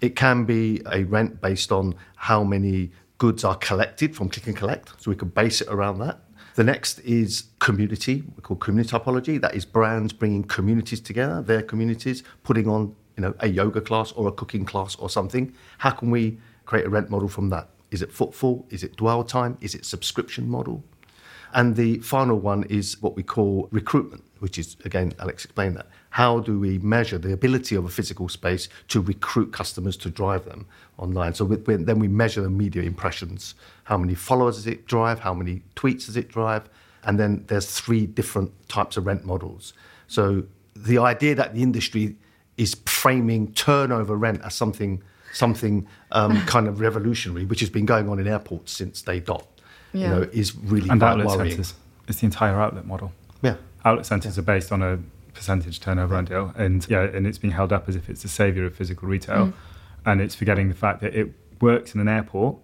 It 0.00 0.14
can 0.14 0.44
be 0.44 0.80
a 0.92 1.02
rent 1.02 1.40
based 1.40 1.72
on 1.72 1.96
how 2.14 2.44
many 2.44 2.92
goods 3.20 3.44
are 3.44 3.56
collected 3.56 4.16
from 4.16 4.30
click 4.30 4.46
and 4.46 4.56
collect. 4.56 4.90
So 4.98 5.10
we 5.10 5.16
can 5.16 5.28
base 5.28 5.60
it 5.60 5.68
around 5.68 5.98
that. 5.98 6.18
The 6.54 6.64
next 6.64 6.98
is 7.00 7.44
community, 7.60 8.24
we 8.34 8.42
call 8.42 8.56
community 8.56 8.90
typology. 8.96 9.40
That 9.40 9.54
is 9.54 9.64
brands 9.64 10.12
bringing 10.12 10.42
communities 10.42 11.00
together, 11.00 11.42
their 11.42 11.62
communities, 11.62 12.24
putting 12.42 12.66
on 12.66 12.96
you 13.16 13.22
know 13.22 13.34
a 13.38 13.48
yoga 13.48 13.82
class 13.82 14.10
or 14.12 14.26
a 14.26 14.32
cooking 14.32 14.64
class 14.64 14.96
or 14.96 15.08
something. 15.08 15.54
How 15.78 15.90
can 15.90 16.10
we 16.10 16.38
create 16.64 16.86
a 16.86 16.88
rent 16.88 17.10
model 17.10 17.28
from 17.28 17.50
that? 17.50 17.68
Is 17.90 18.00
it 18.02 18.10
footfall? 18.10 18.66
Is 18.70 18.82
it 18.82 18.96
dwell 18.96 19.22
time? 19.22 19.58
Is 19.60 19.74
it 19.74 19.84
subscription 19.84 20.48
model? 20.48 20.82
And 21.52 21.76
the 21.76 21.98
final 21.98 22.38
one 22.38 22.64
is 22.64 23.00
what 23.02 23.16
we 23.16 23.22
call 23.22 23.68
recruitment, 23.70 24.24
which 24.38 24.56
is, 24.56 24.76
again, 24.84 25.12
Alex 25.18 25.44
explained 25.44 25.76
that. 25.76 25.88
How 26.10 26.40
do 26.40 26.58
we 26.58 26.78
measure 26.78 27.18
the 27.18 27.32
ability 27.32 27.76
of 27.76 27.84
a 27.84 27.88
physical 27.88 28.28
space 28.28 28.68
to 28.88 29.00
recruit 29.00 29.52
customers 29.52 29.96
to 29.98 30.10
drive 30.10 30.44
them 30.44 30.66
online? 30.98 31.34
So 31.34 31.44
then 31.44 31.98
we 31.98 32.08
measure 32.08 32.42
the 32.42 32.50
media 32.50 32.82
impressions. 32.82 33.54
How 33.84 33.96
many 33.96 34.14
followers 34.14 34.56
does 34.56 34.66
it 34.66 34.86
drive? 34.86 35.20
How 35.20 35.34
many 35.34 35.62
tweets 35.76 36.06
does 36.06 36.16
it 36.16 36.28
drive? 36.28 36.68
And 37.04 37.18
then 37.18 37.44
there's 37.46 37.70
three 37.70 38.06
different 38.06 38.52
types 38.68 38.96
of 38.96 39.06
rent 39.06 39.24
models. 39.24 39.72
So 40.08 40.44
the 40.74 40.98
idea 40.98 41.34
that 41.36 41.54
the 41.54 41.62
industry 41.62 42.16
is 42.56 42.74
framing 42.86 43.52
turnover 43.52 44.16
rent 44.16 44.42
as 44.44 44.54
something 44.54 45.02
something 45.32 45.86
um, 46.10 46.40
kind 46.46 46.66
of 46.66 46.80
revolutionary, 46.80 47.44
which 47.44 47.60
has 47.60 47.70
been 47.70 47.86
going 47.86 48.08
on 48.08 48.18
in 48.18 48.26
airports 48.26 48.72
since 48.72 49.00
day 49.00 49.20
dot 49.20 49.46
yeah. 49.92 50.02
you 50.02 50.08
know, 50.08 50.22
is 50.32 50.56
really 50.56 50.88
and 50.88 51.00
quite 51.00 51.10
outlet 51.10 51.26
worrying. 51.26 51.50
Centers. 51.50 51.74
It's 52.08 52.20
the 52.20 52.26
entire 52.26 52.60
outlet 52.60 52.86
model. 52.86 53.12
Yeah, 53.42 53.56
outlet 53.84 54.06
centres 54.06 54.36
yeah. 54.36 54.42
are 54.42 54.44
based 54.44 54.72
on 54.72 54.82
a 54.82 54.98
percentage 55.40 55.80
turnover 55.80 56.16
yeah. 56.16 56.22
deal, 56.22 56.52
and 56.54 56.86
yeah, 56.90 57.00
and 57.00 57.26
it's 57.26 57.38
being 57.38 57.54
held 57.54 57.72
up 57.72 57.88
as 57.88 57.96
if 57.96 58.10
it's 58.10 58.20
the 58.20 58.28
saviour 58.28 58.66
of 58.66 58.74
physical 58.74 59.08
retail, 59.08 59.46
mm. 59.46 59.52
and 60.04 60.20
it's 60.20 60.34
forgetting 60.34 60.68
the 60.68 60.74
fact 60.74 61.00
that 61.00 61.14
it 61.14 61.32
works 61.62 61.94
in 61.94 62.00
an 62.00 62.08
airport 62.08 62.56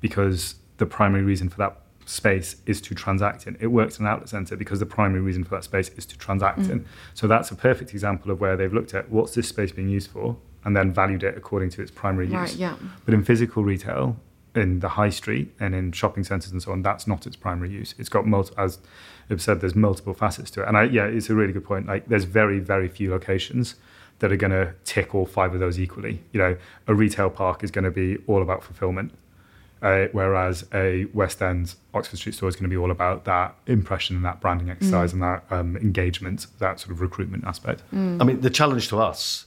because 0.00 0.54
the 0.76 0.86
primary 0.86 1.24
reason 1.24 1.48
for 1.48 1.58
that 1.58 1.76
space 2.06 2.56
is 2.66 2.80
to 2.82 2.94
transact 2.94 3.48
in. 3.48 3.56
It 3.60 3.66
works 3.66 3.98
in 3.98 4.06
an 4.06 4.12
outlet 4.12 4.28
centre 4.28 4.56
because 4.56 4.78
the 4.78 4.86
primary 4.86 5.20
reason 5.20 5.42
for 5.42 5.56
that 5.56 5.64
space 5.64 5.88
is 5.90 6.06
to 6.06 6.16
transact 6.16 6.60
mm. 6.60 6.70
in. 6.70 6.86
So 7.14 7.26
that's 7.26 7.50
a 7.50 7.56
perfect 7.56 7.90
example 7.90 8.30
of 8.30 8.40
where 8.40 8.56
they've 8.56 8.72
looked 8.72 8.94
at 8.94 9.10
what's 9.10 9.34
this 9.34 9.48
space 9.48 9.72
being 9.72 9.88
used 9.88 10.10
for 10.10 10.36
and 10.64 10.76
then 10.76 10.92
valued 10.92 11.24
it 11.24 11.36
according 11.36 11.70
to 11.70 11.82
its 11.82 11.90
primary 11.90 12.28
right, 12.28 12.48
use. 12.48 12.56
Yeah. 12.56 12.76
But 13.04 13.14
in 13.14 13.24
physical 13.24 13.64
retail, 13.64 14.16
in 14.54 14.80
the 14.80 14.90
high 14.90 15.10
street 15.10 15.54
and 15.60 15.74
in 15.74 15.92
shopping 15.92 16.24
centres 16.24 16.50
and 16.50 16.62
so 16.62 16.72
on, 16.72 16.82
that's 16.82 17.06
not 17.06 17.26
its 17.26 17.36
primary 17.36 17.70
use. 17.70 17.94
It's 17.98 18.08
got 18.08 18.26
multiple, 18.26 18.62
as 18.62 18.78
I've 19.30 19.42
said, 19.42 19.60
there's 19.60 19.76
multiple 19.76 20.14
facets 20.14 20.50
to 20.52 20.62
it. 20.62 20.68
And 20.68 20.76
I, 20.76 20.84
yeah, 20.84 21.04
it's 21.04 21.30
a 21.30 21.34
really 21.34 21.52
good 21.52 21.64
point. 21.64 21.86
Like, 21.86 22.08
there's 22.08 22.24
very, 22.24 22.58
very 22.58 22.88
few 22.88 23.10
locations 23.10 23.76
that 24.18 24.32
are 24.32 24.36
going 24.36 24.50
to 24.50 24.74
tick 24.84 25.14
all 25.14 25.26
five 25.26 25.54
of 25.54 25.60
those 25.60 25.78
equally. 25.78 26.22
You 26.32 26.40
know, 26.40 26.56
a 26.86 26.94
retail 26.94 27.30
park 27.30 27.62
is 27.64 27.70
going 27.70 27.84
to 27.84 27.90
be 27.90 28.18
all 28.26 28.42
about 28.42 28.62
fulfillment, 28.62 29.12
uh, 29.82 30.06
whereas 30.12 30.66
a 30.74 31.06
West 31.14 31.40
End 31.40 31.74
Oxford 31.94 32.18
Street 32.18 32.34
store 32.34 32.48
is 32.48 32.56
going 32.56 32.64
to 32.64 32.70
be 32.70 32.76
all 32.76 32.90
about 32.90 33.24
that 33.24 33.54
impression 33.66 34.16
and 34.16 34.24
that 34.24 34.40
branding 34.40 34.68
exercise 34.68 35.10
mm. 35.10 35.14
and 35.14 35.22
that 35.22 35.44
um, 35.50 35.76
engagement, 35.76 36.46
that 36.58 36.80
sort 36.80 36.90
of 36.90 37.00
recruitment 37.00 37.44
aspect. 37.44 37.82
Mm. 37.94 38.20
I 38.20 38.24
mean, 38.24 38.40
the 38.40 38.50
challenge 38.50 38.88
to 38.88 38.98
us, 38.98 39.46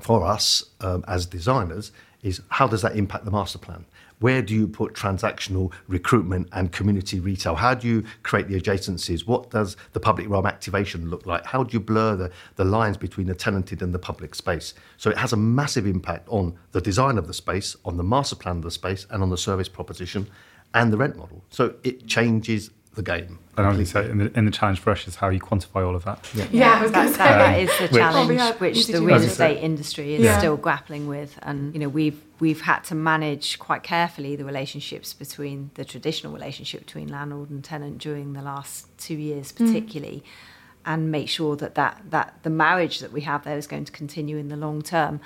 for 0.00 0.26
us 0.26 0.64
um, 0.80 1.04
as 1.06 1.26
designers, 1.26 1.92
is 2.22 2.40
how 2.48 2.66
does 2.66 2.82
that 2.82 2.96
impact 2.96 3.26
the 3.26 3.30
master 3.30 3.58
plan? 3.58 3.84
Where 4.20 4.42
do 4.42 4.54
you 4.54 4.66
put 4.68 4.94
transactional 4.94 5.72
recruitment 5.88 6.48
and 6.52 6.72
community 6.72 7.20
retail? 7.20 7.56
How 7.56 7.74
do 7.74 7.88
you 7.88 8.04
create 8.22 8.48
the 8.48 8.60
adjacencies? 8.60 9.26
What 9.26 9.50
does 9.50 9.76
the 9.92 10.00
public 10.00 10.28
realm 10.28 10.46
activation 10.46 11.10
look 11.10 11.26
like? 11.26 11.44
How 11.44 11.62
do 11.62 11.72
you 11.72 11.80
blur 11.80 12.16
the, 12.16 12.30
the 12.56 12.64
lines 12.64 12.96
between 12.96 13.26
the 13.26 13.34
tenanted 13.34 13.82
and 13.82 13.92
the 13.92 13.98
public 13.98 14.34
space? 14.34 14.74
So 14.96 15.10
it 15.10 15.18
has 15.18 15.32
a 15.32 15.36
massive 15.36 15.86
impact 15.86 16.28
on 16.28 16.56
the 16.72 16.80
design 16.80 17.18
of 17.18 17.26
the 17.26 17.34
space, 17.34 17.76
on 17.84 17.96
the 17.96 18.04
master 18.04 18.36
plan 18.36 18.58
of 18.58 18.62
the 18.62 18.70
space, 18.70 19.06
and 19.10 19.22
on 19.22 19.30
the 19.30 19.38
service 19.38 19.68
proposition 19.68 20.26
and 20.74 20.92
the 20.92 20.96
rent 20.96 21.16
model. 21.16 21.44
So 21.50 21.74
it 21.84 22.06
changes 22.06 22.70
the 22.94 23.02
game. 23.02 23.38
And 23.56 23.66
I 23.66 23.68
was 23.68 23.76
going 23.76 23.86
to 23.86 23.90
say, 23.90 24.10
in 24.10 24.18
the, 24.18 24.38
in 24.38 24.44
the 24.44 24.50
challenge 24.50 24.80
for 24.80 24.90
us 24.90 25.06
is 25.06 25.16
how 25.16 25.28
you 25.28 25.40
quantify 25.40 25.86
all 25.86 25.94
of 25.94 26.04
that. 26.04 26.28
Yeah, 26.34 26.46
yeah, 26.50 26.86
that, 26.88 27.14
that 27.16 27.58
is 27.60 27.70
the 27.78 27.88
challenge 27.88 28.58
which, 28.60 28.76
which 28.76 28.86
the 28.88 29.02
real 29.02 29.22
estate 29.22 29.62
industry 29.62 30.14
is 30.14 30.22
yeah. 30.22 30.38
still 30.38 30.56
grappling 30.56 31.06
with. 31.06 31.38
And 31.42 31.72
you 31.74 31.80
know, 31.80 31.88
we've 31.88 32.20
we've 32.40 32.62
had 32.62 32.80
to 32.84 32.94
manage 32.94 33.58
quite 33.58 33.82
carefully 33.82 34.34
the 34.36 34.44
relationships 34.44 35.12
between 35.12 35.70
the 35.74 35.84
traditional 35.84 36.32
relationship 36.32 36.80
between 36.80 37.08
landlord 37.08 37.50
and 37.50 37.62
tenant 37.62 37.98
during 37.98 38.32
the 38.32 38.42
last 38.42 38.86
two 38.98 39.14
years, 39.14 39.52
mm. 39.52 39.66
particularly. 39.66 40.18
Mm. 40.18 40.50
And 40.86 41.10
make 41.10 41.30
sure 41.30 41.56
that, 41.56 41.76
that 41.76 42.02
that 42.10 42.42
the 42.42 42.50
marriage 42.50 42.98
that 42.98 43.10
we 43.10 43.22
have 43.22 43.44
there 43.44 43.56
is 43.56 43.66
going 43.66 43.86
to 43.86 43.92
continue 43.92 44.36
in 44.36 44.48
the 44.48 44.56
long 44.56 44.82
term. 44.82 45.20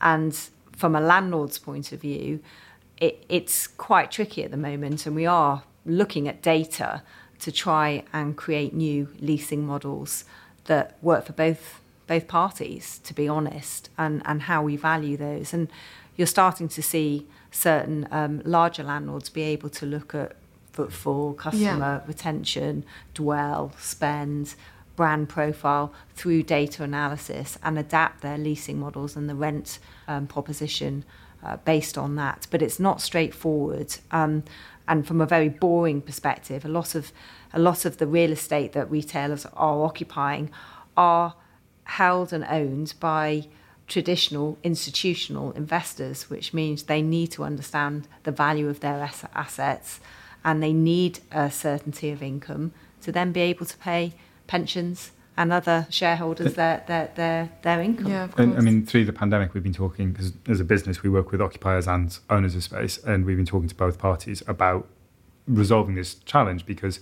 And 0.00 0.34
from 0.74 0.96
a 0.96 1.00
landlord's 1.00 1.58
point 1.58 1.92
of 1.92 2.00
view, 2.00 2.40
it, 2.96 3.24
it's 3.28 3.66
quite 3.66 4.10
tricky 4.10 4.42
at 4.42 4.50
the 4.50 4.56
moment, 4.56 5.04
and 5.06 5.14
we 5.14 5.26
are 5.26 5.64
looking 5.84 6.28
at 6.28 6.42
data 6.42 7.02
to 7.40 7.52
try 7.52 8.04
and 8.12 8.36
create 8.36 8.72
new 8.72 9.08
leasing 9.20 9.66
models 9.66 10.24
that 10.64 10.96
work 11.02 11.26
for 11.26 11.32
both 11.32 11.80
both 12.06 12.28
parties, 12.28 12.98
to 13.04 13.14
be 13.14 13.28
honest, 13.28 13.88
and, 13.96 14.22
and 14.24 14.42
how 14.42 14.62
we 14.62 14.76
value 14.76 15.16
those. 15.16 15.54
And 15.54 15.68
you're 16.16 16.26
starting 16.26 16.68
to 16.68 16.82
see 16.82 17.26
certain 17.50 18.08
um, 18.10 18.42
larger 18.44 18.82
landlords 18.82 19.30
be 19.30 19.42
able 19.42 19.70
to 19.70 19.86
look 19.86 20.14
at 20.14 20.36
footfall, 20.72 21.32
customer 21.32 22.02
yeah. 22.02 22.06
retention, 22.06 22.84
dwell, 23.14 23.72
spend, 23.78 24.54
brand 24.96 25.28
profile 25.28 25.92
through 26.14 26.42
data 26.42 26.82
analysis 26.82 27.58
and 27.62 27.78
adapt 27.78 28.20
their 28.20 28.38
leasing 28.38 28.78
models 28.78 29.16
and 29.16 29.28
the 29.28 29.34
rent 29.34 29.78
um, 30.08 30.26
proposition 30.26 31.04
uh, 31.42 31.56
based 31.58 31.96
on 31.96 32.16
that. 32.16 32.46
But 32.50 32.62
it's 32.62 32.78
not 32.78 33.00
straightforward. 33.00 33.96
Um, 34.10 34.44
and 34.92 35.06
from 35.06 35.22
a 35.22 35.26
very 35.26 35.48
boring 35.48 36.02
perspective, 36.02 36.66
a 36.66 36.68
lot 36.68 36.94
of 36.94 37.12
a 37.54 37.58
lot 37.58 37.86
of 37.86 37.96
the 37.96 38.06
real 38.06 38.30
estate 38.30 38.72
that 38.74 38.90
retailers 38.90 39.46
are 39.54 39.84
occupying 39.84 40.50
are 40.98 41.34
held 41.84 42.30
and 42.30 42.44
owned 42.44 42.92
by 43.00 43.46
traditional 43.88 44.58
institutional 44.62 45.52
investors, 45.52 46.28
which 46.28 46.52
means 46.52 46.82
they 46.82 47.00
need 47.00 47.28
to 47.28 47.42
understand 47.42 48.06
the 48.24 48.30
value 48.30 48.68
of 48.68 48.80
their 48.80 49.10
assets 49.34 49.98
and 50.44 50.62
they 50.62 50.74
need 50.74 51.20
a 51.30 51.50
certainty 51.50 52.10
of 52.10 52.22
income 52.22 52.74
to 53.00 53.10
then 53.10 53.32
be 53.32 53.40
able 53.40 53.64
to 53.64 53.78
pay 53.78 54.12
pensions 54.46 55.12
and 55.36 55.52
other 55.52 55.86
shareholders 55.90 56.54
their 56.54 56.84
their 56.86 57.10
their, 57.14 57.50
their 57.62 57.80
income. 57.80 58.10
Yeah, 58.10 58.24
of 58.24 58.36
course. 58.36 58.48
I 58.56 58.60
mean, 58.60 58.84
through 58.84 59.06
the 59.06 59.12
pandemic, 59.12 59.54
we've 59.54 59.62
been 59.62 59.72
talking 59.72 60.12
because 60.12 60.32
as 60.48 60.60
a 60.60 60.64
business, 60.64 61.02
we 61.02 61.10
work 61.10 61.30
with 61.32 61.40
occupiers 61.40 61.86
and 61.86 62.16
owners 62.28 62.54
of 62.54 62.64
space, 62.64 62.98
and 62.98 63.24
we've 63.24 63.36
been 63.36 63.46
talking 63.46 63.68
to 63.68 63.74
both 63.74 63.98
parties 63.98 64.42
about 64.46 64.88
resolving 65.46 65.94
this 65.94 66.14
challenge 66.14 66.66
because. 66.66 67.00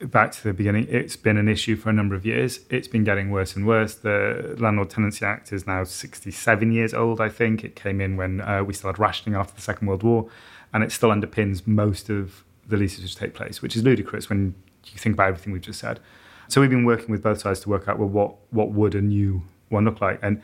back 0.00 0.32
to 0.32 0.42
the 0.42 0.52
beginning, 0.52 0.84
it's 0.90 1.14
been 1.14 1.36
an 1.36 1.48
issue 1.48 1.76
for 1.76 1.88
a 1.88 1.92
number 1.92 2.16
of 2.16 2.26
years. 2.26 2.60
It's 2.70 2.88
been 2.88 3.04
getting 3.04 3.30
worse 3.30 3.54
and 3.54 3.64
worse. 3.64 3.94
The 3.94 4.56
Landlord 4.58 4.90
Tenancy 4.90 5.24
Act 5.24 5.52
is 5.52 5.64
now 5.64 5.84
67 5.84 6.72
years 6.72 6.92
old, 6.92 7.20
I 7.20 7.28
think. 7.28 7.62
It 7.62 7.76
came 7.76 8.00
in 8.00 8.16
when 8.16 8.40
uh, 8.40 8.64
we 8.64 8.74
still 8.74 8.88
had 8.90 8.98
rationing 8.98 9.38
after 9.38 9.54
the 9.54 9.60
Second 9.60 9.86
World 9.86 10.02
War, 10.02 10.28
and 10.74 10.82
it 10.82 10.90
still 10.90 11.10
underpins 11.10 11.68
most 11.68 12.10
of 12.10 12.42
the 12.66 12.76
leases 12.76 13.02
which 13.04 13.14
take 13.14 13.34
place, 13.34 13.62
which 13.62 13.76
is 13.76 13.84
ludicrous 13.84 14.28
when 14.28 14.54
you 14.86 14.98
think 14.98 15.14
about 15.14 15.28
everything 15.28 15.52
we've 15.52 15.62
just 15.62 15.78
said. 15.78 16.00
So 16.52 16.60
we've 16.60 16.68
been 16.68 16.84
working 16.84 17.08
with 17.08 17.22
both 17.22 17.40
sides 17.40 17.60
to 17.60 17.70
work 17.70 17.88
out 17.88 17.98
well 17.98 18.10
what 18.10 18.34
what 18.50 18.72
would 18.72 18.94
a 18.94 19.00
new 19.00 19.42
one 19.70 19.86
look 19.86 20.02
like, 20.02 20.18
and 20.20 20.42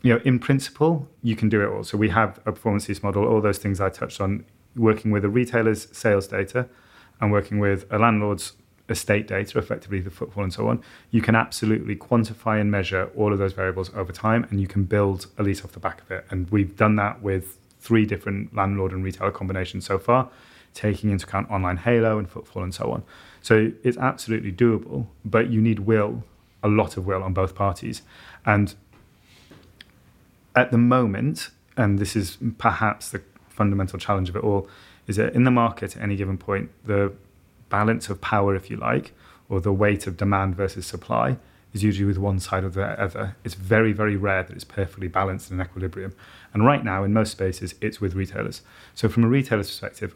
you 0.00 0.14
know 0.14 0.20
in 0.24 0.38
principle 0.38 1.08
you 1.24 1.34
can 1.34 1.48
do 1.48 1.60
it 1.60 1.66
all. 1.66 1.82
So 1.82 1.98
we 1.98 2.10
have 2.10 2.38
a 2.46 2.52
performance 2.52 2.88
lease 2.88 3.02
model, 3.02 3.26
all 3.26 3.40
those 3.40 3.58
things 3.58 3.80
I 3.80 3.90
touched 3.90 4.20
on, 4.20 4.44
working 4.76 5.10
with 5.10 5.24
a 5.24 5.28
retailer's 5.28 5.88
sales 5.90 6.28
data, 6.28 6.68
and 7.20 7.32
working 7.32 7.58
with 7.58 7.84
a 7.90 7.98
landlord's 7.98 8.52
estate 8.88 9.26
data, 9.26 9.58
effectively 9.58 9.98
the 9.98 10.08
footfall 10.08 10.44
and 10.44 10.52
so 10.52 10.68
on, 10.68 10.80
you 11.10 11.20
can 11.20 11.34
absolutely 11.34 11.96
quantify 11.96 12.60
and 12.60 12.70
measure 12.70 13.10
all 13.16 13.32
of 13.32 13.40
those 13.40 13.54
variables 13.54 13.90
over 13.96 14.12
time 14.12 14.46
and 14.50 14.60
you 14.60 14.68
can 14.68 14.84
build 14.84 15.26
a 15.38 15.42
lease 15.42 15.64
off 15.64 15.72
the 15.72 15.80
back 15.80 16.00
of 16.02 16.12
it. 16.12 16.24
And 16.30 16.48
we've 16.50 16.76
done 16.76 16.94
that 16.96 17.22
with 17.22 17.58
three 17.80 18.06
different 18.06 18.54
landlord 18.54 18.92
and 18.92 19.02
retailer 19.02 19.32
combinations 19.32 19.84
so 19.84 19.98
far, 19.98 20.30
taking 20.74 21.10
into 21.10 21.26
account 21.26 21.50
online 21.50 21.78
halo 21.78 22.18
and 22.18 22.30
footfall 22.30 22.62
and 22.62 22.72
so 22.72 22.92
on. 22.92 23.02
So 23.44 23.72
it's 23.82 23.98
absolutely 23.98 24.52
doable, 24.52 25.06
but 25.22 25.50
you 25.50 25.60
need 25.60 25.80
will, 25.80 26.24
a 26.62 26.68
lot 26.68 26.96
of 26.96 27.04
will 27.04 27.22
on 27.22 27.34
both 27.34 27.54
parties. 27.54 28.00
And 28.46 28.74
at 30.56 30.70
the 30.70 30.78
moment, 30.78 31.50
and 31.76 31.98
this 31.98 32.16
is 32.16 32.38
perhaps 32.56 33.10
the 33.10 33.20
fundamental 33.50 33.98
challenge 33.98 34.30
of 34.30 34.36
it 34.36 34.42
all, 34.42 34.66
is 35.06 35.16
that 35.16 35.34
in 35.34 35.44
the 35.44 35.50
market 35.50 35.94
at 35.94 36.02
any 36.02 36.16
given 36.16 36.38
point, 36.38 36.70
the 36.86 37.12
balance 37.68 38.08
of 38.08 38.22
power, 38.22 38.54
if 38.54 38.70
you 38.70 38.78
like, 38.78 39.12
or 39.50 39.60
the 39.60 39.74
weight 39.74 40.06
of 40.06 40.16
demand 40.16 40.56
versus 40.56 40.86
supply 40.86 41.36
is 41.74 41.82
usually 41.82 42.06
with 42.06 42.16
one 42.16 42.40
side 42.40 42.64
or 42.64 42.70
the 42.70 42.98
other. 42.98 43.36
It's 43.44 43.56
very, 43.56 43.92
very 43.92 44.16
rare 44.16 44.42
that 44.42 44.54
it's 44.54 44.64
perfectly 44.64 45.08
balanced 45.08 45.50
in 45.50 45.60
equilibrium. 45.60 46.14
And 46.54 46.64
right 46.64 46.82
now, 46.82 47.04
in 47.04 47.12
most 47.12 47.32
spaces, 47.32 47.74
it's 47.82 48.00
with 48.00 48.14
retailers. 48.14 48.62
So, 48.94 49.10
from 49.10 49.22
a 49.22 49.28
retailer's 49.28 49.68
perspective, 49.68 50.14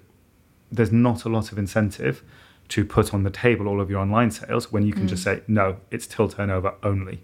there's 0.73 0.93
not 0.93 1.27
a 1.27 1.29
lot 1.29 1.53
of 1.53 1.59
incentive 1.59 2.23
to 2.68 2.85
put 2.85 3.14
on 3.14 3.22
the 3.22 3.31
table 3.31 3.66
all 3.66 3.81
of 3.81 3.90
your 3.90 4.00
online 4.00 4.31
sales 4.31 4.70
when 4.70 4.85
you 4.87 4.92
can 4.92 5.04
mm. 5.04 5.09
just 5.09 5.22
say 5.22 5.40
no 5.48 5.76
it's 5.90 6.07
till 6.07 6.28
turnover 6.28 6.74
only 6.83 7.22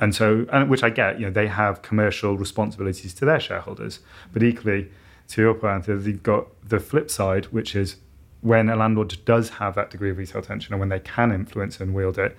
and 0.00 0.14
so 0.14 0.46
and 0.52 0.70
which 0.70 0.82
i 0.82 0.90
get 0.90 1.18
you 1.18 1.26
know 1.26 1.32
they 1.32 1.46
have 1.46 1.82
commercial 1.82 2.36
responsibilities 2.36 3.14
to 3.14 3.24
their 3.24 3.40
shareholders 3.40 4.00
but 4.32 4.42
equally 4.42 4.90
to 5.28 5.42
your 5.42 5.54
point 5.54 5.86
you've 5.86 6.22
got 6.22 6.46
the 6.68 6.80
flip 6.80 7.10
side 7.10 7.46
which 7.46 7.74
is 7.76 7.96
when 8.40 8.68
a 8.68 8.76
landlord 8.76 9.16
does 9.24 9.48
have 9.50 9.74
that 9.74 9.90
degree 9.90 10.10
of 10.10 10.18
retail 10.18 10.42
tension 10.42 10.74
and 10.74 10.80
when 10.80 10.90
they 10.90 11.00
can 11.00 11.32
influence 11.32 11.80
and 11.80 11.94
wield 11.94 12.18
it 12.18 12.36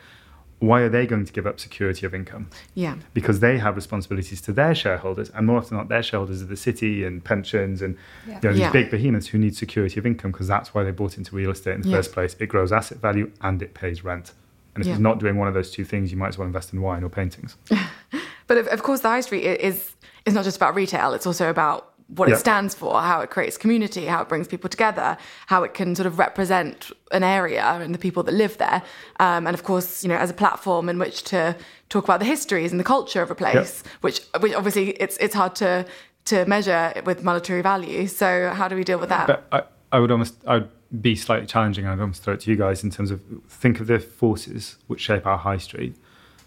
why 0.59 0.81
are 0.81 0.89
they 0.89 1.05
going 1.05 1.25
to 1.25 1.33
give 1.33 1.45
up 1.45 1.59
security 1.59 2.05
of 2.05 2.13
income? 2.13 2.49
Yeah. 2.73 2.95
Because 3.13 3.39
they 3.39 3.57
have 3.57 3.75
responsibilities 3.75 4.41
to 4.41 4.53
their 4.53 4.73
shareholders, 4.73 5.29
and 5.31 5.45
more 5.45 5.57
often 5.57 5.71
than 5.71 5.77
not, 5.79 5.89
their 5.89 6.03
shareholders 6.03 6.41
are 6.41 6.45
the 6.45 6.55
city 6.57 7.03
and 7.03 7.23
pensions 7.23 7.81
and 7.81 7.97
yeah. 8.27 8.35
you 8.35 8.39
know, 8.43 8.51
these 8.53 8.59
yeah. 8.61 8.71
big 8.71 8.89
behemoths 8.89 9.27
who 9.27 9.37
need 9.37 9.55
security 9.55 9.99
of 9.99 10.05
income 10.05 10.31
because 10.31 10.47
that's 10.47 10.73
why 10.73 10.83
they 10.83 10.91
bought 10.91 11.17
into 11.17 11.35
real 11.35 11.51
estate 11.51 11.75
in 11.75 11.81
the 11.81 11.89
yeah. 11.89 11.97
first 11.97 12.13
place. 12.13 12.35
It 12.39 12.47
grows 12.47 12.71
asset 12.71 12.99
value 12.99 13.31
and 13.41 13.61
it 13.61 13.73
pays 13.73 14.03
rent. 14.03 14.33
And 14.75 14.81
if 14.81 14.87
yeah. 14.87 14.93
you're 14.93 15.01
not 15.01 15.19
doing 15.19 15.37
one 15.37 15.47
of 15.47 15.53
those 15.53 15.71
two 15.71 15.85
things, 15.85 16.11
you 16.11 16.17
might 16.17 16.29
as 16.29 16.37
well 16.37 16.45
invest 16.45 16.73
in 16.73 16.81
wine 16.81 17.03
or 17.03 17.09
paintings. 17.09 17.55
but 18.47 18.57
of, 18.57 18.67
of 18.67 18.83
course, 18.83 19.01
the 19.01 19.09
high 19.09 19.21
street 19.21 19.43
is 19.43 19.95
is 20.25 20.33
not 20.33 20.43
just 20.43 20.57
about 20.57 20.75
retail; 20.75 21.13
it's 21.13 21.25
also 21.25 21.49
about 21.49 21.93
what 22.07 22.29
it 22.29 22.37
stands 22.37 22.75
for, 22.75 23.01
how 23.01 23.21
it 23.21 23.31
creates 23.31 23.57
community, 23.57 24.05
how 24.05 24.21
it 24.21 24.29
brings 24.29 24.47
people 24.47 24.69
together, 24.69 25.17
how 25.47 25.63
it 25.63 25.73
can 25.73 25.95
sort 25.95 26.05
of 26.05 26.19
represent 26.19 26.91
an 27.11 27.23
area 27.23 27.63
and 27.63 27.95
the 27.95 27.99
people 27.99 28.21
that 28.23 28.33
live 28.33 28.57
there. 28.57 28.83
Um, 29.19 29.47
and 29.47 29.55
of 29.55 29.63
course, 29.63 30.03
you 30.03 30.09
know, 30.09 30.15
as 30.15 30.29
a 30.29 30.33
platform 30.33 30.87
in 30.87 30.99
which 30.99 31.23
to 31.23 31.55
talk 31.89 32.03
about 32.03 32.19
the 32.19 32.25
histories 32.25 32.71
and 32.71 32.79
the 32.79 32.85
culture 32.85 33.21
of 33.21 33.31
a 33.31 33.35
place, 33.35 33.83
which, 34.01 34.21
which 34.39 34.53
obviously 34.53 34.89
it's 34.91 35.17
it's 35.17 35.33
hard 35.33 35.55
to 35.55 35.85
to 36.25 36.45
measure 36.45 36.93
with 37.05 37.23
monetary 37.23 37.61
value. 37.61 38.07
So 38.07 38.51
how 38.53 38.67
do 38.67 38.75
we 38.75 38.83
deal 38.83 38.99
with 38.99 39.09
that? 39.09 39.27
But 39.27 39.47
I, 39.51 39.63
I 39.95 39.99
would 39.99 40.11
almost 40.11 40.35
I 40.45 40.55
would 40.55 40.69
be 41.01 41.15
slightly 41.15 41.47
challenging. 41.47 41.87
I'd 41.87 41.99
almost 41.99 42.23
throw 42.23 42.35
it 42.35 42.41
to 42.41 42.51
you 42.51 42.57
guys 42.57 42.83
in 42.83 42.91
terms 42.91 43.11
of 43.11 43.21
think 43.47 43.79
of 43.79 43.87
the 43.87 43.99
forces 43.99 44.77
which 44.87 45.01
shape 45.01 45.25
our 45.25 45.37
high 45.37 45.57
street. 45.57 45.95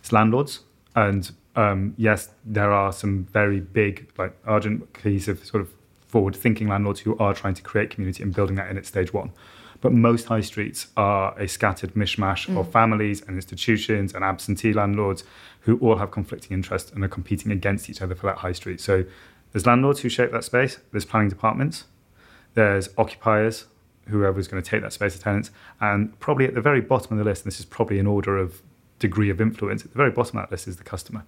It's 0.01 0.13
landlords 0.13 0.61
and 0.95 1.31
um, 1.59 1.93
yes, 1.97 2.31
there 2.45 2.71
are 2.71 2.93
some 2.93 3.25
very 3.25 3.59
big, 3.59 4.09
like 4.17 4.33
Argent, 4.47 4.93
cohesive, 4.93 5.45
sort 5.45 5.61
of 5.61 5.69
forward-thinking 6.07 6.69
landlords 6.69 7.01
who 7.01 7.19
are 7.19 7.35
trying 7.35 7.55
to 7.55 7.63
create 7.63 7.91
community 7.91 8.23
and 8.23 8.33
building 8.33 8.55
that 8.55 8.71
in 8.71 8.79
at 8.79 8.87
stage 8.87 9.13
one. 9.13 9.33
But 9.81 9.93
most 9.93 10.27
high 10.27 10.41
streets 10.41 10.87
are 10.97 11.37
a 11.37 11.49
scattered 11.49 11.95
mishmash 11.95 12.47
mm. 12.47 12.57
of 12.57 12.71
families 12.71 13.23
and 13.23 13.35
institutions 13.35 14.15
and 14.15 14.23
absentee 14.23 14.73
landlords 14.73 15.25
who 15.63 15.79
all 15.79 15.97
have 15.97 16.13
conflicting 16.13 16.53
interests 16.53 16.93
and 16.93 17.03
are 17.05 17.09
competing 17.09 17.51
against 17.51 17.91
each 17.91 18.01
other 18.03 18.15
for 18.15 18.27
that 18.27 18.39
high 18.39 18.53
street. 18.53 18.81
So 18.81 19.05
there's 19.53 19.67
landlords 19.67 20.01
who 20.01 20.09
shape 20.09 20.31
that 20.31 20.45
space, 20.45 20.79
there's 20.93 21.05
planning 21.05 21.29
departments, 21.29 21.85
there's 22.55 22.89
occupiers, 22.97 23.67
whoever's 24.07 24.47
going 24.47 24.63
to 24.63 24.71
take 24.71 24.83
that 24.83 24.93
space 24.93 25.17
of 25.17 25.23
tenants, 25.23 25.51
and 25.81 26.19
probably 26.21 26.47
at 26.47 26.55
the 26.55 26.61
very 26.61 26.81
bottom 26.81 27.19
of 27.19 27.19
the 27.19 27.29
list, 27.29 27.43
and 27.43 27.51
this 27.53 27.59
is 27.59 27.67
probably 27.67 27.99
in 27.99 28.07
order 28.07 28.39
of 28.39 28.63
degree 29.01 29.29
of 29.29 29.41
influence, 29.41 29.85
at 29.85 29.91
the 29.91 29.97
very 29.97 30.11
bottom 30.13 30.39
of 30.39 30.45
that 30.45 30.53
list 30.53 30.69
is 30.69 30.77
the 30.77 30.85
customer. 30.85 31.25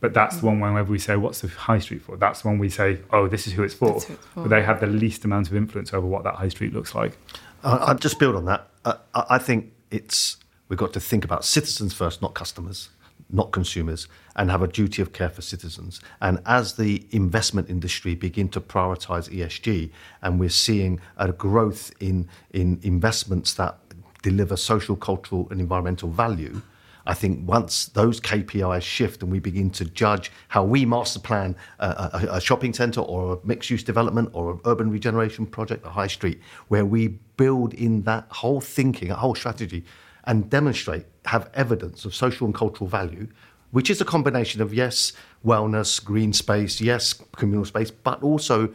But 0.00 0.12
that's 0.12 0.36
the 0.36 0.46
one 0.46 0.60
whenever 0.60 0.92
we 0.92 0.98
say, 0.98 1.16
what's 1.16 1.40
the 1.40 1.48
high 1.48 1.78
street 1.78 2.02
for? 2.02 2.18
That's 2.18 2.42
the 2.42 2.48
one 2.48 2.58
we 2.58 2.68
say, 2.68 2.98
oh, 3.10 3.26
this 3.26 3.46
is 3.46 3.54
who 3.54 3.62
it's 3.62 3.72
for. 3.72 3.92
Who 3.92 3.96
it's 3.96 4.04
for. 4.04 4.18
But 4.42 4.50
they 4.50 4.62
have 4.62 4.80
the 4.80 4.86
least 4.86 5.24
amount 5.24 5.48
of 5.48 5.56
influence 5.56 5.94
over 5.94 6.06
what 6.06 6.24
that 6.24 6.34
high 6.34 6.50
street 6.50 6.74
looks 6.74 6.94
like. 6.94 7.16
Uh, 7.62 7.78
I'll 7.80 7.94
just 7.94 8.18
build 8.18 8.36
on 8.36 8.44
that. 8.44 8.68
Uh, 8.84 8.96
I 9.14 9.24
I 9.30 9.38
think 9.38 9.72
it's 9.90 10.36
we've 10.68 10.78
got 10.78 10.92
to 10.92 11.00
think 11.00 11.24
about 11.24 11.42
citizens 11.44 11.94
first, 11.94 12.20
not 12.20 12.34
customers, 12.34 12.90
not 13.30 13.50
consumers, 13.52 14.06
and 14.36 14.50
have 14.50 14.62
a 14.62 14.68
duty 14.68 15.00
of 15.00 15.14
care 15.14 15.30
for 15.30 15.40
citizens. 15.40 16.00
And 16.20 16.38
as 16.44 16.74
the 16.74 17.06
investment 17.10 17.70
industry 17.70 18.14
begin 18.14 18.48
to 18.50 18.60
prioritise 18.60 19.30
ESG, 19.30 19.90
and 20.20 20.38
we're 20.38 20.50
seeing 20.50 21.00
a 21.16 21.32
growth 21.32 21.92
in 21.98 22.28
in 22.52 22.78
investments 22.82 23.54
that 23.54 23.78
deliver 24.22 24.56
social, 24.56 24.96
cultural, 24.96 25.48
and 25.50 25.60
environmental 25.60 26.10
value. 26.10 26.60
I 27.06 27.14
think 27.14 27.46
once 27.48 27.86
those 27.86 28.20
KPIs 28.20 28.82
shift 28.82 29.22
and 29.22 29.30
we 29.30 29.38
begin 29.38 29.70
to 29.70 29.84
judge 29.84 30.32
how 30.48 30.64
we 30.64 30.86
master 30.86 31.20
plan 31.20 31.54
a, 31.78 31.86
a, 31.86 32.36
a 32.36 32.40
shopping 32.40 32.72
centre 32.72 33.00
or 33.00 33.34
a 33.34 33.46
mixed 33.46 33.70
use 33.70 33.82
development 33.82 34.30
or 34.32 34.52
an 34.52 34.60
urban 34.64 34.90
regeneration 34.90 35.46
project, 35.46 35.84
a 35.84 35.90
high 35.90 36.06
street, 36.06 36.40
where 36.68 36.84
we 36.84 37.08
build 37.36 37.74
in 37.74 38.02
that 38.02 38.26
whole 38.30 38.60
thinking, 38.60 39.10
a 39.10 39.16
whole 39.16 39.34
strategy, 39.34 39.84
and 40.24 40.48
demonstrate, 40.48 41.04
have 41.26 41.50
evidence 41.54 42.04
of 42.04 42.14
social 42.14 42.46
and 42.46 42.54
cultural 42.54 42.88
value, 42.88 43.28
which 43.70 43.90
is 43.90 44.00
a 44.00 44.04
combination 44.04 44.62
of 44.62 44.72
yes, 44.72 45.12
wellness, 45.44 46.02
green 46.02 46.32
space, 46.32 46.80
yes, 46.80 47.12
communal 47.36 47.64
space, 47.64 47.90
but 47.90 48.22
also 48.22 48.72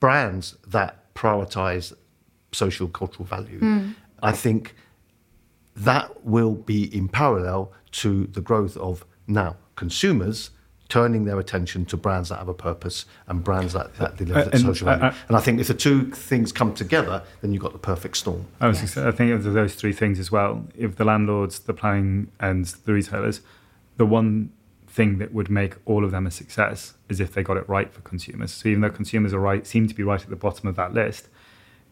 brands 0.00 0.56
that 0.66 1.14
prioritize 1.14 1.94
social 2.52 2.88
cultural 2.88 3.24
value. 3.24 3.58
Hmm. 3.58 3.90
I 4.22 4.32
think 4.32 4.74
that 5.76 6.24
will 6.24 6.54
be 6.54 6.94
in 6.96 7.08
parallel 7.08 7.72
to 7.92 8.26
the 8.28 8.40
growth 8.40 8.76
of 8.76 9.04
now 9.26 9.56
consumers 9.76 10.50
turning 10.88 11.24
their 11.24 11.40
attention 11.40 11.84
to 11.86 11.96
brands 11.96 12.28
that 12.28 12.38
have 12.38 12.46
a 12.48 12.54
purpose 12.54 13.06
and 13.26 13.42
brands 13.42 13.72
that, 13.72 13.94
that 13.96 14.16
deliver 14.16 14.40
Uh, 14.40 14.50
and- 14.52 14.60
social 14.60 14.84
value. 14.84 15.02
uh, 15.02 15.08
uh, 15.08 15.14
and 15.28 15.36
I 15.36 15.40
think 15.40 15.58
if 15.58 15.66
the 15.68 15.74
two 15.74 16.10
things 16.10 16.52
come 16.52 16.74
together, 16.74 17.22
then 17.40 17.52
you've 17.52 17.62
got 17.62 17.72
the 17.72 17.78
perfect 17.78 18.16
storm. 18.18 18.44
I, 18.60 18.68
was 18.68 18.80
Yes. 18.82 18.96
I 18.98 19.10
think 19.10 19.32
of 19.32 19.42
those 19.44 19.74
three 19.74 19.92
things 19.94 20.18
as 20.18 20.30
well. 20.30 20.66
If 20.76 20.96
the 20.96 21.04
landlords, 21.04 21.60
the 21.60 21.72
planning, 21.74 22.28
and 22.38 22.66
the 22.84 22.92
retailers, 22.92 23.40
the 23.96 24.04
one 24.06 24.50
thing 24.86 25.18
that 25.18 25.32
would 25.32 25.48
make 25.50 25.74
all 25.86 26.04
of 26.04 26.10
them 26.12 26.26
a 26.26 26.30
success 26.30 26.94
is 27.08 27.18
if 27.18 27.32
they 27.32 27.42
got 27.42 27.56
it 27.56 27.68
right 27.68 27.92
for 27.92 28.00
consumers. 28.02 28.52
So 28.52 28.68
even 28.68 28.82
though 28.82 28.90
consumers 28.90 29.32
are 29.32 29.40
right, 29.40 29.66
seem 29.66 29.88
to 29.88 29.94
be 29.94 30.02
right 30.04 30.22
at 30.22 30.28
the 30.28 30.36
bottom 30.36 30.68
of 30.68 30.76
that 30.76 30.92
list, 30.94 31.28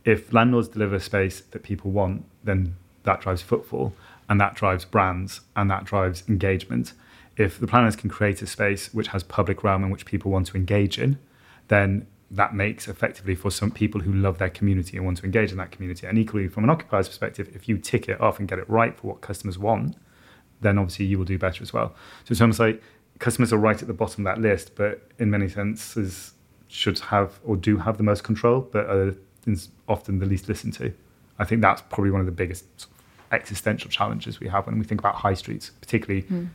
if 0.04 0.32
landlords 0.32 0.68
deliver 0.68 0.98
space 1.00 1.40
that 1.40 1.62
people 1.64 1.90
want, 1.90 2.24
then 2.44 2.76
that 3.04 3.20
drives 3.20 3.42
footfall, 3.42 3.92
and 4.28 4.40
that 4.40 4.54
drives 4.54 4.84
brands, 4.84 5.40
and 5.56 5.70
that 5.70 5.84
drives 5.84 6.22
engagement. 6.28 6.92
If 7.36 7.58
the 7.58 7.66
planners 7.66 7.96
can 7.96 8.10
create 8.10 8.42
a 8.42 8.46
space 8.46 8.92
which 8.92 9.08
has 9.08 9.22
public 9.22 9.64
realm 9.64 9.82
and 9.82 9.90
which 9.90 10.04
people 10.04 10.30
want 10.30 10.46
to 10.48 10.56
engage 10.56 10.98
in, 10.98 11.18
then 11.68 12.06
that 12.30 12.54
makes 12.54 12.88
effectively 12.88 13.34
for 13.34 13.50
some 13.50 13.70
people 13.70 14.00
who 14.00 14.12
love 14.12 14.38
their 14.38 14.48
community 14.48 14.96
and 14.96 15.04
want 15.04 15.18
to 15.18 15.24
engage 15.24 15.50
in 15.50 15.58
that 15.58 15.70
community. 15.70 16.06
And 16.06 16.18
equally, 16.18 16.48
from 16.48 16.64
an 16.64 16.70
occupier's 16.70 17.08
perspective, 17.08 17.50
if 17.54 17.68
you 17.68 17.76
tick 17.78 18.08
it 18.08 18.20
off 18.20 18.38
and 18.38 18.48
get 18.48 18.58
it 18.58 18.68
right 18.68 18.96
for 18.96 19.08
what 19.08 19.20
customers 19.20 19.58
want, 19.58 19.96
then 20.60 20.78
obviously 20.78 21.04
you 21.04 21.18
will 21.18 21.24
do 21.24 21.38
better 21.38 21.62
as 21.62 21.72
well. 21.72 21.94
So 22.24 22.32
it's 22.32 22.40
almost 22.40 22.60
like 22.60 22.82
customers 23.18 23.52
are 23.52 23.58
right 23.58 23.80
at 23.80 23.86
the 23.86 23.94
bottom 23.94 24.26
of 24.26 24.34
that 24.34 24.40
list, 24.40 24.74
but 24.76 25.10
in 25.18 25.30
many 25.30 25.48
senses 25.48 26.32
should 26.68 26.98
have 26.98 27.38
or 27.44 27.56
do 27.56 27.76
have 27.78 27.98
the 27.98 28.02
most 28.02 28.24
control, 28.24 28.62
but 28.62 28.86
are 28.86 29.14
often 29.88 30.18
the 30.18 30.26
least 30.26 30.48
listened 30.48 30.72
to. 30.74 30.92
I 31.38 31.44
think 31.44 31.60
that's 31.60 31.82
probably 31.82 32.10
one 32.10 32.20
of 32.20 32.26
the 32.26 32.32
biggest 32.32 32.86
existential 33.32 33.90
challenges 33.90 34.40
we 34.40 34.48
have 34.48 34.66
when 34.66 34.78
we 34.78 34.84
think 34.84 35.00
about 35.00 35.16
high 35.16 35.34
streets, 35.34 35.70
particularly 35.80 36.22
hmm. 36.22 36.46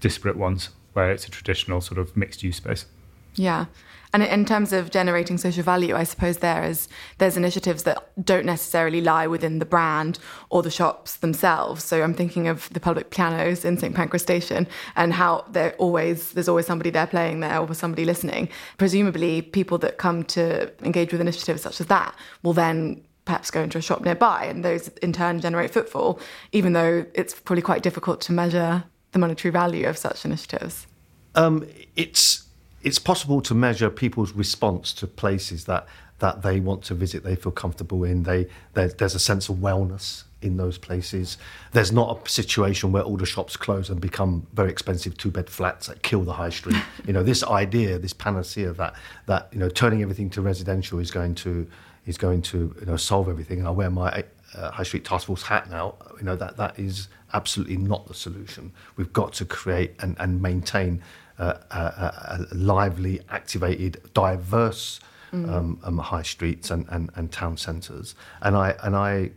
disparate 0.00 0.36
ones 0.36 0.70
where 0.92 1.10
it's 1.10 1.26
a 1.26 1.30
traditional 1.30 1.80
sort 1.80 1.98
of 1.98 2.16
mixed 2.16 2.42
use 2.42 2.56
space. 2.56 2.86
Yeah. 3.34 3.66
And 4.12 4.24
in 4.24 4.44
terms 4.44 4.72
of 4.72 4.90
generating 4.90 5.38
social 5.38 5.62
value, 5.62 5.94
I 5.94 6.02
suppose 6.02 6.38
there 6.38 6.64
is 6.64 6.88
there's 7.18 7.36
initiatives 7.36 7.84
that 7.84 8.10
don't 8.24 8.44
necessarily 8.44 9.00
lie 9.00 9.28
within 9.28 9.60
the 9.60 9.64
brand 9.64 10.18
or 10.48 10.64
the 10.64 10.70
shops 10.70 11.18
themselves. 11.18 11.84
So 11.84 12.02
I'm 12.02 12.14
thinking 12.14 12.48
of 12.48 12.68
the 12.70 12.80
public 12.80 13.10
pianos 13.10 13.64
in 13.64 13.78
St 13.78 13.94
Pancras 13.94 14.22
Station 14.22 14.66
and 14.96 15.12
how 15.12 15.44
there 15.52 15.74
always 15.78 16.32
there's 16.32 16.48
always 16.48 16.66
somebody 16.66 16.90
there 16.90 17.06
playing 17.06 17.38
there 17.38 17.58
or 17.58 17.72
somebody 17.72 18.04
listening. 18.04 18.48
Presumably, 18.78 19.42
people 19.42 19.78
that 19.78 19.98
come 19.98 20.24
to 20.24 20.72
engage 20.84 21.12
with 21.12 21.20
initiatives 21.20 21.62
such 21.62 21.80
as 21.80 21.86
that 21.86 22.12
will 22.42 22.52
then 22.52 23.04
perhaps 23.30 23.48
go 23.48 23.62
into 23.62 23.78
a 23.78 23.80
shop 23.80 24.00
nearby, 24.00 24.44
and 24.46 24.64
those 24.64 24.88
in 25.02 25.12
turn 25.12 25.40
generate 25.40 25.70
footfall. 25.70 26.18
Even 26.50 26.72
though 26.72 27.06
it's 27.14 27.32
probably 27.32 27.62
quite 27.62 27.80
difficult 27.80 28.20
to 28.22 28.32
measure 28.32 28.82
the 29.12 29.20
monetary 29.20 29.52
value 29.52 29.86
of 29.86 29.96
such 29.96 30.24
initiatives. 30.24 30.88
Um, 31.36 31.64
it's 31.94 32.48
it's 32.82 32.98
possible 32.98 33.40
to 33.42 33.54
measure 33.54 33.88
people's 33.88 34.32
response 34.32 34.92
to 34.94 35.06
places 35.06 35.66
that 35.66 35.86
that 36.18 36.42
they 36.42 36.58
want 36.58 36.82
to 36.84 36.94
visit, 36.94 37.22
they 37.22 37.36
feel 37.36 37.52
comfortable 37.52 38.02
in. 38.02 38.24
They 38.24 38.48
there's 38.74 39.14
a 39.14 39.20
sense 39.20 39.48
of 39.48 39.56
wellness 39.56 40.24
in 40.42 40.56
those 40.56 40.76
places. 40.76 41.36
There's 41.70 41.92
not 41.92 42.26
a 42.26 42.28
situation 42.28 42.90
where 42.90 43.04
all 43.04 43.16
the 43.16 43.26
shops 43.26 43.56
close 43.56 43.90
and 43.90 44.00
become 44.00 44.46
very 44.54 44.70
expensive 44.70 45.16
two 45.16 45.30
bed 45.30 45.48
flats 45.48 45.86
that 45.86 46.02
kill 46.02 46.22
the 46.22 46.32
high 46.32 46.50
street. 46.50 46.82
you 47.06 47.12
know, 47.12 47.22
this 47.22 47.44
idea, 47.44 47.96
this 47.98 48.12
panacea 48.12 48.72
that 48.72 48.94
that 49.26 49.48
you 49.52 49.60
know 49.60 49.68
turning 49.68 50.02
everything 50.02 50.30
to 50.30 50.42
residential 50.42 50.98
is 50.98 51.12
going 51.12 51.36
to 51.36 51.68
is 52.06 52.18
going 52.18 52.42
to 52.42 52.74
you 52.80 52.86
know 52.86 52.96
solve 52.96 53.28
everything. 53.28 53.58
And 53.58 53.68
I 53.68 53.70
wear 53.70 53.90
my 53.90 54.24
uh, 54.54 54.70
high 54.70 54.82
street 54.82 55.04
task 55.04 55.26
force 55.26 55.42
hat 55.42 55.70
now. 55.70 55.94
You 56.18 56.24
know 56.24 56.36
that 56.36 56.56
that 56.56 56.78
is 56.78 57.08
absolutely 57.32 57.76
not 57.76 58.06
the 58.06 58.14
solution. 58.14 58.72
We've 58.96 59.12
got 59.12 59.32
to 59.34 59.44
create 59.44 59.94
and, 60.00 60.16
and 60.18 60.42
maintain 60.42 61.02
uh, 61.38 61.54
a, 61.70 61.78
a, 61.78 62.46
a 62.50 62.54
lively, 62.54 63.20
activated, 63.30 64.00
diverse 64.14 65.00
um, 65.32 65.78
um, 65.84 65.98
high 65.98 66.22
streets 66.22 66.70
and, 66.70 66.86
and, 66.88 67.10
and 67.14 67.30
town 67.30 67.56
centres. 67.56 68.14
And 68.42 68.56
I 68.56 68.74
and 68.82 68.96
I 68.96 69.30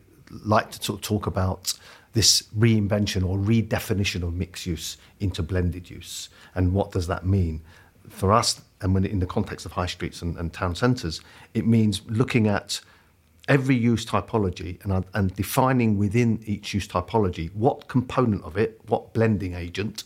like 0.43 0.71
to 0.71 0.83
sort 0.83 0.99
of 0.99 1.03
talk 1.03 1.27
about 1.27 1.73
this 2.13 2.43
reinvention 2.57 3.27
or 3.27 3.37
redefinition 3.37 4.23
of 4.23 4.33
mixed 4.33 4.65
use 4.65 4.97
into 5.19 5.41
blended 5.43 5.89
use. 5.89 6.29
And 6.55 6.73
what 6.73 6.91
does 6.91 7.07
that 7.07 7.25
mean? 7.25 7.61
For 8.09 8.31
us, 8.31 8.61
and 8.81 8.93
when 8.93 9.05
in 9.05 9.19
the 9.19 9.25
context 9.25 9.65
of 9.65 9.71
high 9.71 9.85
streets 9.85 10.21
and, 10.21 10.37
and 10.37 10.51
town 10.51 10.75
centres, 10.75 11.21
it 11.53 11.65
means 11.65 12.01
looking 12.07 12.47
at 12.47 12.81
every 13.47 13.75
use 13.75 14.05
typology 14.05 14.83
and, 14.83 15.05
and 15.13 15.35
defining 15.35 15.97
within 15.97 16.41
each 16.45 16.73
use 16.73 16.87
typology 16.87 17.53
what 17.53 17.87
component 17.87 18.43
of 18.43 18.57
it, 18.57 18.79
what 18.87 19.13
blending 19.13 19.53
agent 19.53 20.03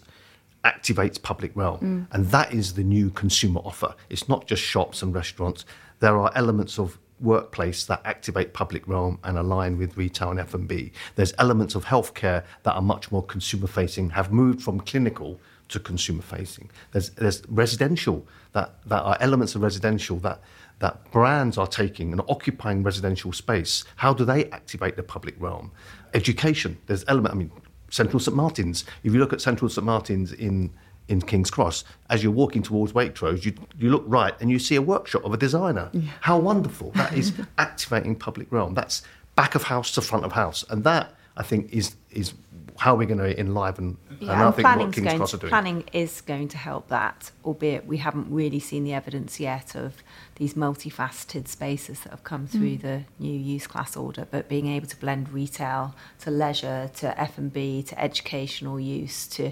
activates 0.64 1.22
public 1.22 1.52
realm. 1.56 1.80
Mm. 1.80 2.16
And 2.16 2.28
that 2.28 2.54
is 2.54 2.74
the 2.74 2.84
new 2.84 3.10
consumer 3.10 3.62
offer. 3.64 3.96
It's 4.10 4.28
not 4.28 4.48
just 4.48 4.62
shops 4.62 5.02
and 5.02 5.14
restaurants. 5.14 5.66
There 6.00 6.18
are 6.18 6.32
elements 6.36 6.78
of 6.80 6.98
workplace 7.20 7.86
that 7.86 8.02
activate 8.06 8.54
public 8.54 8.88
realm 8.88 9.20
and 9.24 9.38
align 9.38 9.78
with 9.78 9.98
retail 9.98 10.32
and 10.32 10.40
F&B. 10.40 10.92
There's 11.16 11.34
elements 11.40 11.74
of 11.74 11.86
healthcare 11.86 12.44
that 12.64 12.74
are 12.74 12.82
much 12.82 13.12
more 13.12 13.24
consumer 13.24 13.68
facing, 13.68 14.12
have 14.12 14.32
moved 14.32 14.62
from 14.62 14.80
clinical 14.82 15.40
to 15.70 15.80
consumer 15.80 16.22
facing. 16.22 16.70
There's, 16.92 17.10
there's 17.12 17.44
residential 17.50 18.26
that, 18.54 18.76
that 18.86 19.02
are 19.02 19.18
elements 19.20 19.56
of 19.56 19.62
residential 19.62 20.18
that, 20.20 20.42
that 20.80 21.12
brands 21.12 21.58
are 21.58 21.68
taking 21.68 22.12
and 22.12 22.22
occupying 22.30 22.84
residential 22.84 23.34
space. 23.34 23.84
How 23.98 24.14
do 24.14 24.26
they 24.26 24.46
activate 24.52 24.96
the 24.96 25.04
public 25.04 25.36
realm? 25.40 25.72
Education, 26.14 26.78
there's 26.88 27.04
element, 27.08 27.34
I 27.34 27.38
mean, 27.38 27.52
Central 27.90 28.20
St 28.20 28.36
Martin's. 28.36 28.86
If 29.04 29.14
you 29.14 29.20
look 29.20 29.34
at 29.34 29.42
Central 29.42 29.70
St 29.70 29.86
Martin's 29.86 30.34
in, 30.34 30.72
in 31.08 31.22
King's 31.22 31.50
Cross, 31.50 31.84
as 32.10 32.24
you're 32.24 32.32
walking 32.32 32.62
towards 32.62 32.94
Waitrose, 32.94 33.46
you, 33.46 33.54
you 33.78 33.90
look 33.90 34.04
right 34.08 34.34
and 34.40 34.50
you 34.50 34.60
see 34.60 34.76
a 34.76 34.82
workshop 34.82 35.24
of 35.24 35.34
a 35.34 35.38
designer. 35.38 35.90
How 36.22 36.38
wonderful. 36.38 36.92
That 36.92 37.14
is 37.14 37.34
activating 37.58 38.16
public 38.16 38.52
realm. 38.52 38.74
That's 38.74 39.04
back 39.36 39.56
of 39.56 39.64
house 39.64 39.92
to 39.92 40.02
front 40.02 40.26
of 40.26 40.34
house. 40.34 40.66
And 40.70 40.84
that, 40.84 41.14
I 41.38 41.44
think, 41.44 41.72
is, 41.72 41.96
is 42.12 42.34
how 42.78 42.94
are 42.94 42.98
we're 42.98 43.08
going 43.08 43.20
to 43.20 43.40
enliven. 43.40 43.98
Yeah, 44.20 44.32
and 44.32 44.42
I 44.42 44.46
and 44.46 44.56
think 44.56 44.68
what 44.68 44.94
King's 44.94 45.14
Cross 45.14 45.32
to, 45.32 45.38
are 45.38 45.40
doing. 45.42 45.50
planning 45.50 45.84
is 45.94 46.22
going 46.22 46.48
to 46.50 46.58
help 46.58 46.88
that, 46.88 47.32
albeit 47.46 47.86
we 47.86 47.98
haven't 47.98 48.32
really 48.32 48.60
seen 48.60 48.84
the 48.84 48.94
evidence 48.94 49.40
yet 49.40 49.76
of 49.76 50.02
these 50.36 50.54
multifaceted 50.56 51.48
spaces 51.48 52.02
that 52.02 52.10
have 52.10 52.24
come 52.24 52.48
through 52.48 52.78
the 52.78 53.04
new 53.20 53.38
use 53.38 53.68
class 53.68 53.96
order. 53.96 54.28
But 54.30 54.50
being 54.50 54.68
able 54.68 54.88
to 54.88 54.98
blend 54.98 55.30
retail 55.30 55.96
to 56.22 56.32
leisure 56.32 56.90
to 56.96 57.20
F 57.20 57.38
and 57.38 57.54
B 57.54 57.84
to 57.84 58.00
educational 58.00 58.80
use 58.80 59.28
to 59.28 59.52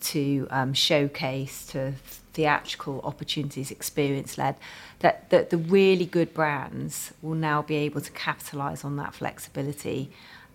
to 0.00 0.46
um, 0.50 0.74
showcase 0.74 1.66
to 1.66 1.92
theatrical 2.32 3.00
opportunities, 3.02 3.72
experience 3.72 4.38
led, 4.38 4.54
that, 5.00 5.28
that 5.30 5.50
the 5.50 5.56
really 5.56 6.06
good 6.06 6.32
brands 6.32 7.12
will 7.20 7.34
now 7.34 7.62
be 7.62 7.74
able 7.74 8.00
to 8.00 8.12
capitalise 8.12 8.84
on 8.84 8.94
that 8.96 9.12
flexibility 9.12 10.08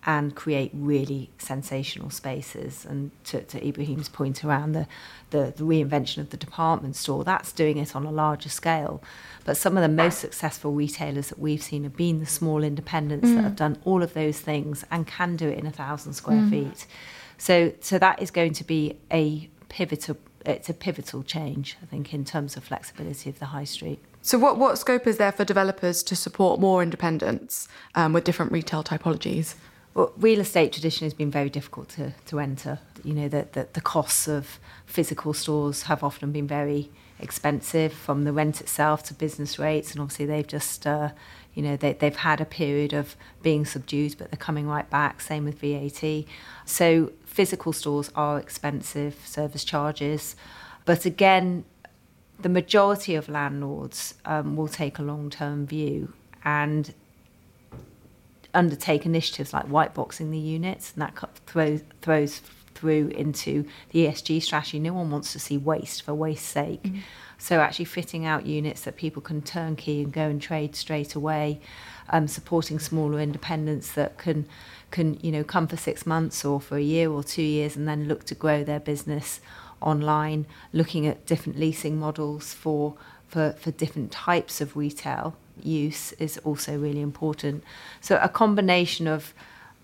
and 0.06 0.34
create 0.34 0.70
really 0.74 1.30
sensational 1.38 2.10
spaces. 2.10 2.84
And 2.84 3.10
to, 3.24 3.42
to 3.42 3.66
Ibrahim's 3.66 4.08
point 4.08 4.44
around 4.44 4.72
the, 4.72 4.86
the, 5.30 5.52
the 5.56 5.64
reinvention 5.64 6.18
of 6.18 6.30
the 6.30 6.36
department 6.36 6.96
store, 6.96 7.24
that's 7.24 7.52
doing 7.52 7.78
it 7.78 7.96
on 7.96 8.04
a 8.04 8.10
larger 8.10 8.48
scale. 8.48 9.02
But 9.44 9.56
some 9.56 9.76
of 9.76 9.82
the 9.82 9.88
most 9.88 10.18
successful 10.18 10.72
retailers 10.72 11.28
that 11.28 11.38
we've 11.38 11.62
seen 11.62 11.84
have 11.84 11.96
been 11.96 12.20
the 12.20 12.26
small 12.26 12.62
independents 12.62 13.30
that 13.30 13.42
have 13.42 13.56
done 13.56 13.78
all 13.84 14.02
of 14.02 14.14
those 14.14 14.40
things 14.40 14.84
and 14.90 15.06
can 15.06 15.36
do 15.36 15.48
it 15.48 15.58
in 15.58 15.66
a 15.66 15.72
thousand 15.72 16.14
square 16.14 16.44
feet. 16.46 16.86
So, 17.38 17.72
so 17.80 17.98
that 17.98 18.22
is 18.22 18.30
going 18.30 18.52
to 18.54 18.64
be 18.64 18.98
a 19.10 19.48
pivotal. 19.68 20.16
It's 20.46 20.68
a 20.68 20.74
pivotal 20.74 21.22
change, 21.22 21.76
I 21.82 21.86
think, 21.86 22.12
in 22.12 22.24
terms 22.24 22.56
of 22.56 22.64
flexibility 22.64 23.30
of 23.30 23.38
the 23.38 23.46
high 23.46 23.64
street. 23.64 23.98
So, 24.20 24.38
what, 24.38 24.58
what 24.58 24.78
scope 24.78 25.06
is 25.06 25.18
there 25.18 25.32
for 25.32 25.44
developers 25.44 26.02
to 26.04 26.16
support 26.16 26.60
more 26.60 26.82
independence 26.82 27.68
um, 27.94 28.12
with 28.12 28.24
different 28.24 28.52
retail 28.52 28.82
typologies? 28.82 29.54
Well, 29.94 30.12
real 30.16 30.40
estate 30.40 30.72
traditionally 30.72 31.06
has 31.06 31.14
been 31.14 31.30
very 31.30 31.48
difficult 31.48 31.88
to, 31.90 32.14
to 32.26 32.40
enter. 32.40 32.80
You 33.04 33.14
know, 33.14 33.28
that 33.28 33.52
the, 33.52 33.68
the 33.72 33.80
costs 33.80 34.26
of 34.26 34.58
physical 34.86 35.32
stores 35.32 35.82
have 35.84 36.02
often 36.02 36.32
been 36.32 36.48
very 36.48 36.90
expensive 37.20 37.92
from 37.92 38.24
the 38.24 38.32
rent 38.32 38.60
itself 38.60 39.04
to 39.04 39.14
business 39.14 39.56
rates. 39.56 39.92
And 39.92 40.00
obviously, 40.00 40.26
they've 40.26 40.46
just, 40.46 40.84
uh, 40.84 41.10
you 41.54 41.62
know, 41.62 41.76
they, 41.76 41.92
they've 41.92 42.16
had 42.16 42.40
a 42.40 42.44
period 42.44 42.92
of 42.92 43.14
being 43.42 43.64
subdued, 43.64 44.16
but 44.18 44.32
they're 44.32 44.36
coming 44.36 44.66
right 44.66 44.88
back. 44.90 45.20
Same 45.20 45.44
with 45.44 45.60
VAT. 45.60 46.24
So, 46.64 47.12
physical 47.24 47.72
stores 47.72 48.10
are 48.16 48.40
expensive, 48.40 49.16
service 49.24 49.62
charges. 49.62 50.34
But 50.84 51.06
again, 51.06 51.64
the 52.38 52.48
majority 52.48 53.14
of 53.14 53.28
landlords 53.28 54.14
um, 54.24 54.56
will 54.56 54.68
take 54.68 54.98
a 54.98 55.02
long 55.02 55.30
term 55.30 55.66
view 55.66 56.12
and 56.44 56.92
undertake 58.54 59.04
initiatives 59.04 59.52
like 59.52 59.68
whiteboxing 59.68 60.30
the 60.30 60.38
units, 60.38 60.92
and 60.92 61.02
that 61.02 61.14
throws, 61.46 61.82
throws 62.02 62.40
through 62.74 63.08
into 63.08 63.64
the 63.90 64.06
ESG 64.06 64.42
strategy. 64.42 64.78
No 64.78 64.92
one 64.92 65.10
wants 65.10 65.32
to 65.32 65.38
see 65.38 65.56
waste 65.56 66.02
for 66.02 66.14
waste's 66.14 66.46
sake. 66.46 66.82
Mm-hmm. 66.82 66.98
So 67.38 67.60
actually 67.60 67.86
fitting 67.86 68.24
out 68.24 68.46
units 68.46 68.82
that 68.82 68.96
people 68.96 69.20
can 69.22 69.42
turnkey 69.42 70.02
and 70.02 70.12
go 70.12 70.22
and 70.22 70.40
trade 70.40 70.76
straight 70.76 71.14
away, 71.14 71.60
um, 72.10 72.28
supporting 72.28 72.78
smaller 72.78 73.20
independents 73.20 73.92
that 73.92 74.18
can 74.18 74.46
can 74.90 75.18
you 75.22 75.32
know 75.32 75.42
come 75.42 75.66
for 75.66 75.76
six 75.76 76.06
months 76.06 76.44
or 76.44 76.60
for 76.60 76.76
a 76.76 76.82
year 76.82 77.10
or 77.10 77.24
two 77.24 77.42
years 77.42 77.74
and 77.74 77.88
then 77.88 78.06
look 78.06 78.24
to 78.24 78.34
grow 78.34 78.62
their 78.62 78.80
business 78.80 79.40
online, 79.80 80.46
looking 80.72 81.06
at 81.06 81.26
different 81.26 81.58
leasing 81.58 81.98
models 81.98 82.54
for 82.54 82.94
for, 83.28 83.52
for 83.58 83.72
different 83.72 84.12
types 84.12 84.60
of 84.60 84.76
retail 84.76 85.36
use 85.62 86.12
is 86.12 86.38
also 86.38 86.78
really 86.78 87.00
important. 87.00 87.64
So 88.00 88.18
a 88.22 88.28
combination 88.28 89.06
of 89.06 89.32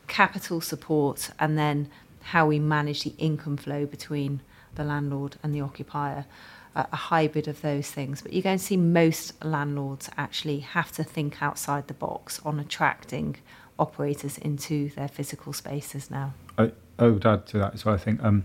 capital 0.08 0.60
support 0.60 1.30
and 1.38 1.56
then 1.56 1.88
how 2.22 2.46
we 2.46 2.58
manage 2.58 3.02
the 3.04 3.14
income 3.18 3.56
flow 3.56 3.86
between 3.86 4.40
the 4.74 4.84
landlord 4.84 5.36
and 5.42 5.54
the 5.54 5.60
occupier, 5.60 6.26
a, 6.74 6.86
a 6.92 6.96
hybrid 6.96 7.48
of 7.48 7.60
those 7.62 7.90
things. 7.90 8.22
But 8.22 8.32
you're 8.32 8.42
going 8.42 8.58
to 8.58 8.64
see 8.64 8.76
most 8.76 9.42
landlords 9.44 10.10
actually 10.16 10.60
have 10.60 10.92
to 10.92 11.04
think 11.04 11.42
outside 11.42 11.88
the 11.88 11.94
box 11.94 12.40
on 12.44 12.58
attracting 12.60 13.36
operators 13.78 14.36
into 14.38 14.90
their 14.90 15.08
physical 15.08 15.52
spaces 15.52 16.10
now. 16.10 16.34
I, 16.58 16.72
I 16.98 17.06
would 17.06 17.24
add 17.24 17.46
to 17.46 17.58
that 17.58 17.74
as 17.74 17.84
well. 17.84 17.94
I 17.94 17.98
think 17.98 18.22
um, 18.22 18.44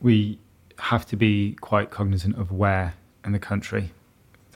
we 0.00 0.38
have 0.78 1.06
to 1.06 1.16
be 1.16 1.56
quite 1.60 1.90
cognizant 1.90 2.36
of 2.36 2.52
where 2.52 2.94
in 3.24 3.32
the 3.32 3.38
country 3.38 3.90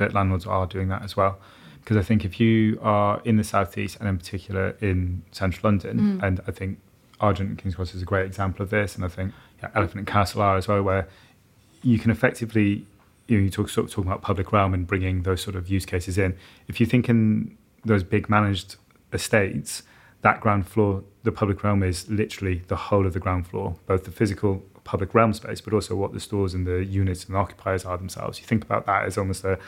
that 0.00 0.12
landlords 0.12 0.46
are 0.46 0.66
doing 0.66 0.88
that 0.88 1.02
as 1.02 1.16
well. 1.16 1.38
Because 1.80 1.96
I 1.96 2.02
think 2.02 2.24
if 2.24 2.40
you 2.40 2.78
are 2.82 3.22
in 3.24 3.36
the 3.36 3.44
southeast 3.44 3.98
and 4.00 4.08
in 4.08 4.18
particular 4.18 4.76
in 4.80 5.22
central 5.30 5.70
London, 5.70 6.18
mm. 6.18 6.22
and 6.22 6.40
I 6.46 6.50
think 6.50 6.78
Argent 7.20 7.48
and 7.50 7.58
King's 7.58 7.74
Cross 7.76 7.94
is 7.94 8.02
a 8.02 8.04
great 8.04 8.26
example 8.26 8.62
of 8.62 8.70
this, 8.70 8.96
and 8.96 9.04
I 9.04 9.08
think 9.08 9.32
yeah, 9.62 9.70
Elephant 9.74 9.98
and 9.98 10.06
Castle 10.06 10.42
are 10.42 10.56
as 10.56 10.68
well, 10.68 10.82
where 10.82 11.08
you 11.82 11.98
can 11.98 12.10
effectively 12.10 12.86
you 13.28 13.38
know 13.38 13.44
you 13.44 13.50
talk 13.50 13.68
sort 13.68 13.86
of 13.86 13.92
talking 13.92 14.10
about 14.10 14.22
public 14.22 14.52
realm 14.52 14.74
and 14.74 14.86
bringing 14.86 15.22
those 15.22 15.40
sort 15.40 15.56
of 15.56 15.68
use 15.68 15.86
cases 15.86 16.18
in. 16.18 16.36
If 16.68 16.80
you 16.80 16.86
think 16.86 17.08
in 17.08 17.56
those 17.84 18.02
big 18.02 18.28
managed 18.28 18.76
estates, 19.12 19.82
that 20.22 20.40
ground 20.40 20.66
floor, 20.66 21.02
the 21.22 21.32
public 21.32 21.62
realm 21.62 21.82
is 21.82 22.08
literally 22.10 22.62
the 22.68 22.76
whole 22.76 23.06
of 23.06 23.12
the 23.12 23.20
ground 23.20 23.46
floor, 23.46 23.76
both 23.86 24.04
the 24.04 24.10
physical 24.10 24.62
public 24.84 25.14
realm 25.14 25.32
space, 25.32 25.60
but 25.60 25.72
also 25.72 25.94
what 25.94 26.12
the 26.12 26.20
stores 26.20 26.54
and 26.54 26.66
the 26.66 26.84
units 26.84 27.24
and 27.24 27.34
the 27.34 27.38
occupiers 27.38 27.84
are 27.84 27.96
themselves. 27.96 28.40
You 28.40 28.46
think 28.46 28.64
about 28.64 28.86
that 28.86 29.04
as 29.04 29.18
almost 29.18 29.44
a 29.44 29.58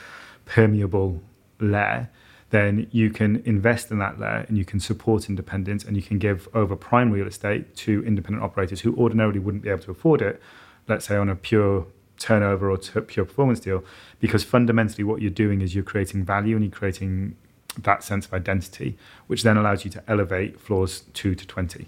permeable 0.44 1.22
layer 1.60 2.10
then 2.52 2.86
you 2.92 3.08
can 3.08 3.42
invest 3.46 3.90
in 3.90 3.98
that 3.98 4.20
layer 4.20 4.44
and 4.46 4.58
you 4.58 4.64
can 4.64 4.78
support 4.78 5.28
independence 5.28 5.84
and 5.84 5.96
you 5.96 6.02
can 6.02 6.18
give 6.18 6.48
over 6.54 6.76
prime 6.76 7.10
real 7.10 7.26
estate 7.26 7.74
to 7.74 8.04
independent 8.04 8.44
operators 8.44 8.82
who 8.82 8.94
ordinarily 8.96 9.38
wouldn't 9.38 9.62
be 9.62 9.70
able 9.70 9.82
to 9.82 9.90
afford 9.90 10.20
it, 10.20 10.40
let's 10.86 11.06
say 11.06 11.16
on 11.16 11.30
a 11.30 11.34
pure 11.34 11.86
turnover 12.18 12.70
or 12.70 12.76
t- 12.76 13.00
pure 13.00 13.24
performance 13.24 13.58
deal, 13.58 13.82
because 14.20 14.44
fundamentally 14.44 15.02
what 15.02 15.22
you're 15.22 15.30
doing 15.30 15.62
is 15.62 15.74
you're 15.74 15.82
creating 15.82 16.22
value 16.24 16.54
and 16.54 16.62
you're 16.66 16.70
creating 16.70 17.34
that 17.78 18.04
sense 18.04 18.26
of 18.26 18.34
identity, 18.34 18.98
which 19.28 19.42
then 19.44 19.56
allows 19.56 19.86
you 19.86 19.90
to 19.90 20.02
elevate 20.06 20.60
floors 20.60 21.04
2 21.14 21.34
to 21.34 21.46
20. 21.46 21.86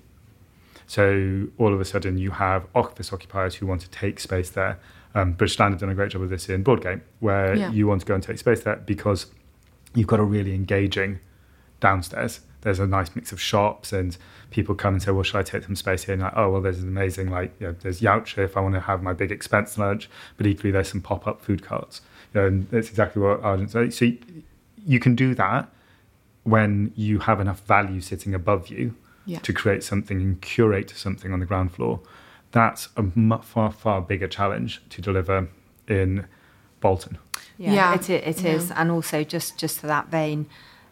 So 0.86 1.48
all 1.58 1.72
of 1.72 1.80
a 1.80 1.84
sudden 1.84 2.18
you 2.18 2.32
have 2.32 2.66
office 2.74 3.12
occupiers 3.12 3.56
who 3.56 3.66
want 3.66 3.80
to 3.82 3.90
take 3.90 4.20
space 4.20 4.50
there. 4.50 4.78
Um, 5.14 5.32
British 5.32 5.58
Land 5.58 5.74
have 5.74 5.80
done 5.80 5.90
a 5.90 5.94
great 5.94 6.10
job 6.10 6.22
of 6.22 6.30
this 6.30 6.48
in 6.48 6.64
Broadgate, 6.64 7.00
where 7.20 7.54
yeah. 7.54 7.70
you 7.70 7.86
want 7.86 8.00
to 8.00 8.06
go 8.06 8.14
and 8.14 8.22
take 8.22 8.38
space 8.38 8.62
there 8.62 8.76
because– 8.76 9.26
you've 9.94 10.06
got 10.06 10.20
a 10.20 10.24
really 10.24 10.54
engaging 10.54 11.20
downstairs. 11.80 12.40
There's 12.62 12.80
a 12.80 12.86
nice 12.86 13.14
mix 13.14 13.30
of 13.32 13.40
shops 13.40 13.92
and 13.92 14.16
people 14.50 14.74
come 14.74 14.94
and 14.94 15.02
say, 15.02 15.12
well, 15.12 15.22
should 15.22 15.36
I 15.36 15.42
take 15.42 15.64
some 15.64 15.76
space 15.76 16.04
here? 16.04 16.14
And 16.14 16.22
like, 16.22 16.32
oh, 16.34 16.50
well, 16.50 16.60
there's 16.60 16.80
an 16.80 16.88
amazing, 16.88 17.30
like, 17.30 17.54
you 17.60 17.68
know, 17.68 17.76
there's 17.80 18.00
Yauatcha 18.00 18.38
if 18.38 18.56
I 18.56 18.60
want 18.60 18.74
to 18.74 18.80
have 18.80 19.02
my 19.02 19.12
big 19.12 19.30
expense 19.30 19.76
lunch, 19.78 20.08
but 20.36 20.46
equally 20.46 20.70
there's 20.70 20.88
some 20.88 21.00
pop-up 21.00 21.42
food 21.42 21.62
carts. 21.62 22.00
You 22.32 22.40
know, 22.40 22.46
and 22.46 22.70
that's 22.70 22.88
exactly 22.88 23.22
what 23.22 23.42
Argent 23.42 23.70
said. 23.70 23.94
So 23.94 24.10
you 24.84 24.98
can 24.98 25.14
do 25.14 25.34
that 25.34 25.68
when 26.44 26.92
you 26.96 27.20
have 27.20 27.40
enough 27.40 27.60
value 27.60 28.00
sitting 28.00 28.34
above 28.34 28.68
you 28.68 28.96
yeah. 29.26 29.38
to 29.40 29.52
create 29.52 29.82
something 29.82 30.20
and 30.20 30.40
curate 30.40 30.90
something 30.90 31.32
on 31.32 31.40
the 31.40 31.46
ground 31.46 31.72
floor. 31.72 32.00
That's 32.52 32.88
a 32.96 33.04
far, 33.42 33.72
far 33.72 34.00
bigger 34.00 34.28
challenge 34.28 34.80
to 34.90 35.02
deliver 35.02 35.48
in 35.88 36.26
Bolton. 36.80 37.18
Yeah, 37.58 37.72
yeah. 37.72 37.94
it, 37.94 38.10
it 38.10 38.42
yeah. 38.42 38.60
And 38.76 38.90
also, 38.90 39.24
just, 39.24 39.58
just 39.58 39.80
to 39.80 39.86
that 39.86 40.08
vein, 40.08 40.46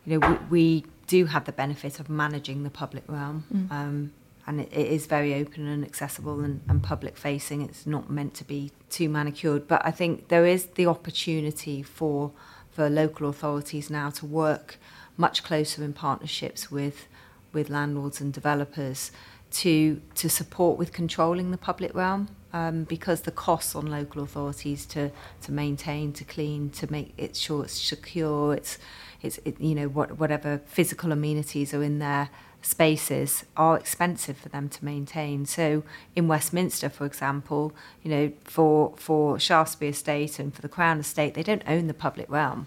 you 0.04 0.18
know, 0.18 0.28
we, 0.28 0.36
we 0.50 0.84
do 1.06 1.26
have 1.26 1.44
the 1.44 1.52
benefit 1.52 2.00
of 2.00 2.08
managing 2.08 2.62
the 2.64 2.70
public 2.70 3.04
realm. 3.06 3.44
Mm. 3.54 3.70
Um, 3.70 4.12
and 4.46 4.60
it, 4.60 4.72
it 4.72 4.86
is 4.88 5.06
very 5.06 5.34
open 5.34 5.68
and 5.68 5.84
accessible 5.84 6.40
and, 6.40 6.62
and 6.68 6.82
public 6.82 7.16
facing. 7.16 7.62
It's 7.62 7.86
not 7.86 8.10
meant 8.10 8.34
to 8.34 8.44
be 8.44 8.72
too 8.90 9.08
manicured. 9.08 9.68
But 9.68 9.82
I 9.84 9.92
think 9.92 10.28
there 10.28 10.46
is 10.46 10.66
the 10.66 10.86
opportunity 10.86 11.82
for, 11.82 12.32
for 12.72 12.90
local 12.90 13.28
authorities 13.28 13.88
now 13.88 14.10
to 14.10 14.26
work 14.26 14.78
much 15.16 15.44
closer 15.44 15.84
in 15.84 15.92
partnerships 15.92 16.70
with, 16.72 17.06
with 17.52 17.70
landlords 17.70 18.20
and 18.20 18.32
developers 18.32 19.10
to, 19.50 20.00
to 20.14 20.28
support 20.28 20.78
with 20.78 20.92
controlling 20.92 21.50
the 21.50 21.58
public 21.58 21.94
realm 21.94 22.28
um, 22.52 22.84
because 22.84 23.22
the 23.22 23.30
costs 23.30 23.74
on 23.74 23.86
local 23.86 24.22
authorities 24.22 24.86
to, 24.86 25.10
to 25.42 25.52
maintain, 25.52 26.12
to 26.12 26.24
clean, 26.24 26.70
to 26.70 26.90
make 26.90 27.12
it 27.16 27.36
sure 27.36 27.64
it's 27.64 27.80
secure, 27.80 28.54
it's, 28.54 28.78
it's 29.22 29.38
it, 29.44 29.60
you 29.60 29.74
know 29.74 29.88
what, 29.88 30.18
whatever 30.18 30.60
physical 30.66 31.12
amenities 31.12 31.72
are 31.72 31.82
in 31.82 31.98
their 31.98 32.28
spaces 32.60 33.44
are 33.56 33.76
expensive 33.76 34.36
for 34.36 34.48
them 34.48 34.68
to 34.68 34.84
maintain. 34.84 35.46
So 35.46 35.82
in 36.14 36.28
Westminster, 36.28 36.88
for 36.88 37.06
example, 37.06 37.72
you 38.02 38.10
know 38.10 38.32
for 38.44 38.94
for 38.96 39.38
Shaftesbury 39.38 39.90
Estate 39.90 40.38
and 40.38 40.54
for 40.54 40.62
the 40.62 40.68
Crown 40.68 41.00
Estate, 41.00 41.34
they 41.34 41.42
don't 41.42 41.62
own 41.66 41.86
the 41.86 41.94
public 41.94 42.30
realm, 42.30 42.66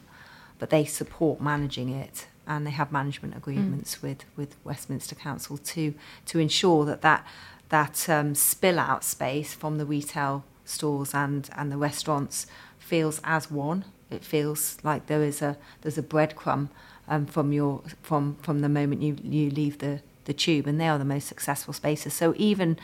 but 0.60 0.70
they 0.70 0.86
support 0.86 1.42
managing 1.42 1.90
it 1.90 2.28
and 2.48 2.66
they 2.66 2.72
have 2.72 2.92
management 2.92 3.36
agreements 3.36 3.96
mm. 3.96 4.02
with 4.04 4.26
with 4.36 4.56
Westminster 4.64 5.16
Council 5.16 5.58
to 5.58 5.94
to 6.28 6.40
ensure 6.40 6.86
that 6.86 7.02
that 7.02 7.26
that 7.70 8.10
um, 8.10 8.36
spill 8.36 8.80
out 8.80 9.04
space 9.04 9.54
from 9.54 9.78
the 9.78 9.86
retail 9.86 10.44
stores 10.66 11.14
and, 11.14 11.50
and 11.56 11.72
the 11.72 11.78
restaurants 11.78 12.48
feels 12.80 13.20
as 13.24 13.50
one. 13.50 13.86
It 14.10 14.24
feels 14.24 14.78
like 14.84 15.08
there 15.08 15.24
is 15.24 15.42
a 15.42 15.58
there's 15.82 15.98
a 15.98 16.04
breadcrumb 16.04 16.70
um, 17.08 17.26
from 17.26 17.52
your 17.52 17.82
from 18.02 18.38
from 18.42 18.62
the 18.62 18.70
moment 18.70 19.02
you 19.02 19.18
you 19.24 19.50
leave 19.50 19.80
the 19.80 20.02
the 20.26 20.34
tube, 20.34 20.68
and 20.68 20.80
they 20.80 20.88
are 20.88 20.98
the 20.98 21.06
most 21.06 21.28
successful 21.28 21.74
spaces. 21.74 22.14
So 22.14 22.34
even 22.38 22.78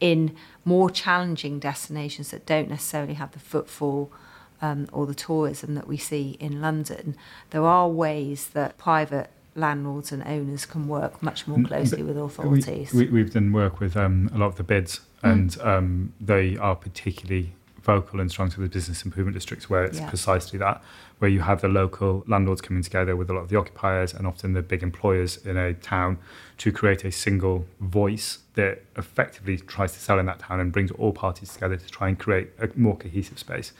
in 0.00 0.36
more 0.64 0.90
challenging 0.90 1.58
destinations 1.58 2.30
that 2.30 2.46
don't 2.46 2.68
necessarily 2.68 3.14
have 3.14 3.32
the 3.32 3.38
footfall 3.40 4.12
um, 4.60 4.88
or 4.92 5.06
the 5.06 5.14
tourism 5.14 5.74
that 5.74 5.86
we 5.86 5.96
see 5.96 6.36
in 6.40 6.60
London, 6.60 7.16
there 7.50 7.64
are 7.64 7.88
ways 7.88 8.48
that 8.48 8.78
private 8.78 9.30
landlords 9.54 10.12
and 10.12 10.22
owners 10.24 10.64
can 10.66 10.88
work 10.88 11.22
much 11.22 11.46
more 11.46 11.62
closely 11.64 12.02
with 12.02 12.16
authorities. 12.16 12.92
We, 12.92 13.08
we, 13.08 13.20
have 13.20 13.32
done 13.32 13.52
work 13.52 13.80
with 13.80 13.96
um, 13.96 14.30
a 14.32 14.38
lot 14.38 14.46
of 14.46 14.56
the 14.56 14.62
bids, 14.62 15.00
mm. 15.22 15.30
and 15.30 15.60
um, 15.60 16.12
they 16.20 16.56
are 16.56 16.76
particularly 16.76 17.52
vocal 17.82 18.20
and 18.20 18.30
strong 18.30 18.50
to 18.50 18.60
the 18.60 18.68
business 18.68 19.02
improvement 19.02 19.34
districts, 19.34 19.70
where 19.70 19.84
it's 19.84 19.98
yeah. 19.98 20.08
precisely 20.08 20.58
that, 20.58 20.82
where 21.18 21.30
you 21.30 21.40
have 21.40 21.60
the 21.60 21.68
local 21.68 22.22
landlords 22.26 22.60
coming 22.60 22.82
together 22.82 23.16
with 23.16 23.30
a 23.30 23.32
lot 23.32 23.40
of 23.40 23.48
the 23.48 23.56
occupiers 23.56 24.12
and 24.12 24.26
often 24.26 24.52
the 24.52 24.62
big 24.62 24.82
employers 24.82 25.38
in 25.38 25.56
a 25.56 25.72
town 25.74 26.18
to 26.58 26.70
create 26.70 27.04
a 27.04 27.10
single 27.10 27.66
voice 27.80 28.38
that 28.54 28.82
effectively 28.96 29.56
tries 29.56 29.92
to 29.92 30.00
sell 30.00 30.18
in 30.18 30.26
that 30.26 30.38
town 30.38 30.60
and 30.60 30.70
brings 30.70 30.90
all 30.92 31.12
parties 31.12 31.52
together 31.54 31.76
to 31.76 31.86
try 31.88 32.08
and 32.08 32.18
create 32.18 32.50
a 32.60 32.68
more 32.76 32.96
cohesive 32.96 33.38
space. 33.38 33.72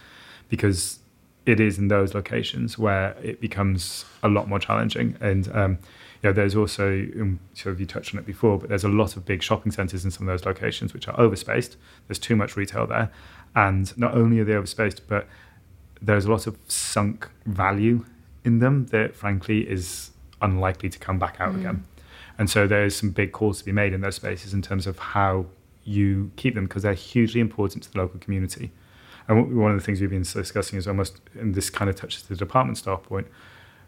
Because 0.49 1.01
it 1.47 1.61
is 1.61 1.79
in 1.79 1.89
those 1.89 2.15
locations 2.15 2.79
where 2.79 3.17
it 3.23 3.41
becomes 3.41 4.05
a 4.23 4.29
lot 4.29 4.49
more 4.49 4.59
challenging. 4.59 5.17
And 5.21 5.51
um, 5.55 5.79
you 6.23 6.29
know, 6.29 6.33
there's 6.33 6.57
also, 6.57 7.07
um, 7.21 7.41
sort 7.55 7.73
of 7.75 7.81
you 7.81 7.87
touched 7.87 8.15
on 8.15 8.19
it 8.19 8.27
before, 8.27 8.59
but 8.59 8.69
there's 8.69 8.85
a 8.85 8.89
lot 8.89 9.17
of 9.17 9.25
big 9.25 9.43
shopping 9.43 9.73
centres 9.73 10.05
in 10.05 10.11
some 10.11 10.29
of 10.29 10.33
those 10.33 10.45
locations 10.45 10.93
which 10.93 11.07
are 11.09 11.17
overspaced. 11.17 11.77
There's 12.07 12.19
too 12.19 12.37
much 12.37 12.57
retail 12.57 12.87
there. 12.87 13.11
And 13.55 13.97
not 13.97 14.15
only 14.15 14.41
are 14.41 14.45
they 14.45 14.53
overspaced, 14.53 15.01
but 15.09 15.27
there's 16.03 16.25
a 16.25 16.31
lot 16.31 16.47
of 16.47 16.59
sunk 16.67 17.29
value 17.47 18.05
in 18.45 18.59
them 18.59 18.87
that 18.87 19.15
frankly 19.17 19.69
is 19.69 20.11
unlikely 20.43 20.89
to 20.91 20.99
come 20.99 21.19
back 21.19 21.41
out 21.41 21.55
mm. 21.55 21.61
again. 21.61 21.85
And 22.37 22.51
so 22.51 22.67
there's 22.67 22.95
some 22.95 23.11
big 23.11 23.33
calls 23.33 23.59
to 23.59 23.65
be 23.65 23.73
made 23.73 23.93
in 23.93 24.01
those 24.01 24.17
spaces 24.17 24.53
in 24.53 24.63
terms 24.63 24.87
of 24.87 24.99
how 24.99 25.47
you 25.85 26.31
keep 26.37 26.55
them 26.55 26.65
because 26.65 26.83
they're 26.83 26.95
hugely 26.95 27.41
important 27.41 27.83
to 27.85 27.93
the 27.93 27.99
local 27.99 28.21
community. 28.21 28.71
And 29.29 29.57
one 29.57 29.71
of 29.71 29.79
the 29.79 29.85
things 29.85 30.01
we've 30.01 30.11
been 30.11 30.23
discussing 30.23 30.79
is 30.79 30.89
almost, 30.89 31.21
and 31.39 31.55
this 31.55 31.69
kind 31.69 31.91
of 31.91 31.97
touches 31.97 32.23
the 32.23 32.35
department 32.35 32.79
store 32.79 32.99
point. 32.99 33.27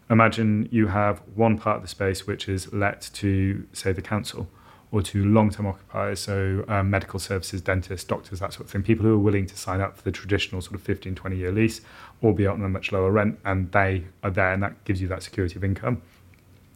Imagine 0.09 0.69
you 0.71 0.87
have 0.87 1.21
one 1.35 1.57
part 1.57 1.77
of 1.77 1.81
the 1.81 1.87
space 1.87 2.27
which 2.27 2.47
is 2.47 2.71
let 2.71 3.09
to, 3.13 3.65
say, 3.73 3.91
the 3.91 4.01
council 4.01 4.47
or 4.91 5.01
to 5.01 5.23
long 5.23 5.49
term 5.49 5.65
occupiers, 5.65 6.19
so 6.19 6.65
um, 6.67 6.89
medical 6.89 7.17
services, 7.17 7.61
dentists, 7.61 8.05
doctors, 8.05 8.39
that 8.39 8.53
sort 8.53 8.65
of 8.65 8.71
thing, 8.71 8.83
people 8.83 9.05
who 9.05 9.13
are 9.13 9.19
willing 9.19 9.45
to 9.45 9.57
sign 9.57 9.79
up 9.79 9.95
for 9.95 10.03
the 10.03 10.11
traditional 10.11 10.61
sort 10.61 10.75
of 10.75 10.81
15, 10.81 11.15
20 11.15 11.35
year 11.37 11.51
lease, 11.51 11.81
albeit 12.21 12.49
on 12.49 12.61
a 12.61 12.69
much 12.69 12.91
lower 12.91 13.09
rent, 13.09 13.39
and 13.45 13.71
they 13.71 14.03
are 14.21 14.29
there, 14.29 14.51
and 14.51 14.61
that 14.61 14.83
gives 14.83 15.01
you 15.01 15.07
that 15.07 15.23
security 15.23 15.55
of 15.55 15.63
income. 15.63 16.01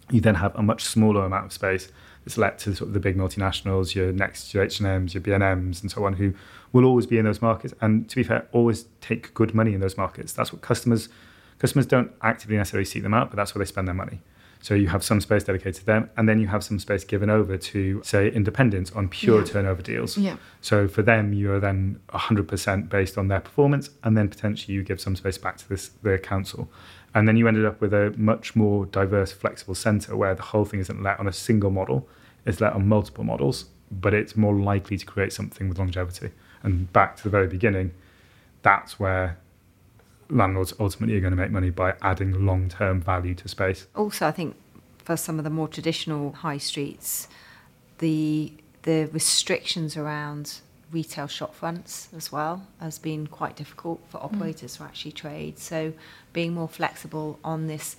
You 0.10 0.22
then 0.22 0.36
have 0.36 0.56
a 0.56 0.64
much 0.64 0.84
smaller 0.86 1.26
amount 1.26 1.48
of 1.48 1.54
space 1.54 1.92
that's 2.26 2.38
let 2.38 2.58
to 2.60 2.76
sort 2.76 2.90
of 2.90 2.94
the 2.94 3.00
big 3.00 3.16
multinationals, 3.16 3.96
your 3.96 4.12
Next, 4.12 4.54
your 4.54 4.64
H&Ms, 4.64 5.14
your 5.14 5.22
B&Ms, 5.22 5.82
and 5.82 5.92
so 5.92 6.06
on, 6.06 6.14
who 6.14 6.34
will 6.74 6.86
always 6.86 7.06
be 7.06 7.18
in 7.18 7.26
those 7.26 7.42
markets, 7.42 7.74
and 7.82 8.10
to 8.10 8.16
be 8.16 8.24
fair, 8.24 8.48
always 8.52 8.86
take 9.00 9.34
good 9.34 9.54
money 9.54 9.74
in 9.74 9.80
those 9.80 9.98
markets. 9.98 10.34
That's 10.34 10.52
what 10.52 10.62
customers 10.62 11.10
customers 11.58 11.86
don't 11.86 12.12
actively 12.22 12.58
necessarily 12.58 12.84
seek 12.84 13.02
them 13.02 13.14
out, 13.14 13.30
but 13.30 13.38
that's 13.38 13.56
where 13.56 13.64
they 13.64 13.68
spend 13.68 13.88
their 13.88 13.96
money. 13.96 14.20
So 14.62 14.74
you 14.74 14.88
have 14.88 15.04
some 15.04 15.22
space 15.22 15.44
dedicated 15.44 15.76
to 15.76 15.86
them, 15.86 16.10
and 16.18 16.28
then 16.28 16.40
you 16.40 16.48
have 16.48 16.64
some 16.64 16.80
space 16.80 17.04
given 17.04 17.30
over 17.30 17.56
to, 17.56 18.02
say, 18.04 18.30
independents 18.30 18.92
on 18.92 19.10
pure 19.10 19.40
yeah. 19.40 19.46
turnover 19.46 19.82
deals. 19.84 20.18
Yeah. 20.18 20.38
So 20.60 20.88
for 20.88 21.04
them, 21.04 21.34
you 21.34 21.52
are 21.54 21.60
then 21.60 22.00
100% 22.10 22.90
based 22.90 23.18
on 23.18 23.28
their 23.28 23.42
performance, 23.42 23.92
and 24.04 24.18
then 24.18 24.28
potentially 24.28 24.74
you 24.74 24.84
give 24.84 25.00
some 25.00 25.16
space 25.16 25.38
back 25.38 25.58
to 25.58 25.70
this 25.70 25.92
the 26.02 26.18
council. 26.18 26.68
And 27.16 27.28
then 27.28 27.38
you 27.38 27.48
ended 27.48 27.66
up 27.66 27.80
with 27.80 27.94
a 27.94 28.14
much 28.18 28.58
more 28.58 28.86
diverse, 28.88 29.32
flexible 29.32 29.74
centre 29.74 30.16
where 30.18 30.36
the 30.36 30.44
whole 30.44 30.66
thing 30.66 30.82
isn't 30.82 31.02
let 31.02 31.18
on 31.18 31.28
a 31.28 31.34
single 31.34 31.72
model, 31.72 32.08
it's 32.46 32.60
let 32.60 32.74
on 32.74 32.88
multiple 32.88 33.24
models, 33.24 33.66
but 33.90 34.14
it's 34.14 34.36
more 34.36 34.54
likely 34.54 34.98
to 34.98 35.06
create 35.06 35.32
something 35.32 35.70
with 35.70 35.80
longevity. 35.80 36.32
And 36.62 36.92
back 36.92 37.16
to 37.18 37.24
the 37.24 37.30
very 37.30 37.48
beginning, 37.48 37.94
that's 38.64 39.00
where 39.00 39.40
landlords 40.30 40.74
ultimately 40.78 41.16
are 41.16 41.22
going 41.22 41.32
to 41.32 41.38
make 41.38 41.52
money 41.52 41.70
by 41.70 41.96
adding 42.02 42.46
long 42.46 42.68
term 42.68 43.02
value 43.02 43.34
to 43.36 43.48
space. 43.48 43.88
Also, 43.96 44.28
I 44.28 44.32
think 44.32 44.58
for 44.98 45.16
some 45.16 45.38
of 45.38 45.46
the 45.46 45.50
more 45.50 45.70
traditional 45.70 46.34
high 46.34 46.58
streets, 46.58 47.30
the 48.00 48.52
the 48.84 49.06
restrictions 49.14 49.96
around 49.96 50.60
retail 50.92 51.28
shop 51.28 51.56
fronts 51.56 52.10
as 52.16 52.32
well 52.32 52.66
has 52.80 53.00
been 53.00 53.28
quite 53.28 53.56
difficult 53.56 54.02
for 54.10 54.20
mm. 54.20 54.26
operators 54.26 54.76
mm. 54.76 54.78
to 54.78 54.84
actually 54.84 55.12
trade. 55.12 55.60
So 55.60 55.94
being 56.34 56.54
more 56.54 56.68
flexible 56.68 57.40
on 57.44 57.68
this 57.68 57.96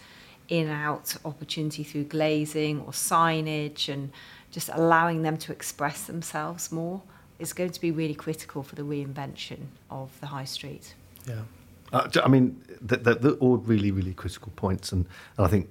in 0.48 0.68
out 0.68 1.16
opportunity 1.24 1.82
through 1.82 2.04
glazing 2.04 2.80
or 2.80 2.92
signage 2.92 3.92
and 3.92 4.12
just 4.50 4.70
allowing 4.72 5.22
them 5.22 5.36
to 5.36 5.52
express 5.52 6.04
themselves 6.04 6.70
more 6.70 7.02
is 7.38 7.52
going 7.52 7.70
to 7.70 7.80
be 7.80 7.90
really 7.90 8.14
critical 8.14 8.62
for 8.62 8.74
the 8.74 8.82
reinvention 8.82 9.58
of 9.90 10.18
the 10.20 10.26
high 10.26 10.44
street. 10.44 10.94
Yeah. 11.28 11.42
Uh, 11.92 12.08
I 12.22 12.28
mean, 12.28 12.60
they're, 12.80 13.14
they're, 13.14 13.32
all 13.32 13.58
really, 13.58 13.90
really 13.90 14.14
critical 14.14 14.52
points, 14.56 14.92
and, 14.92 15.06
and 15.36 15.46
I 15.46 15.48
think 15.48 15.68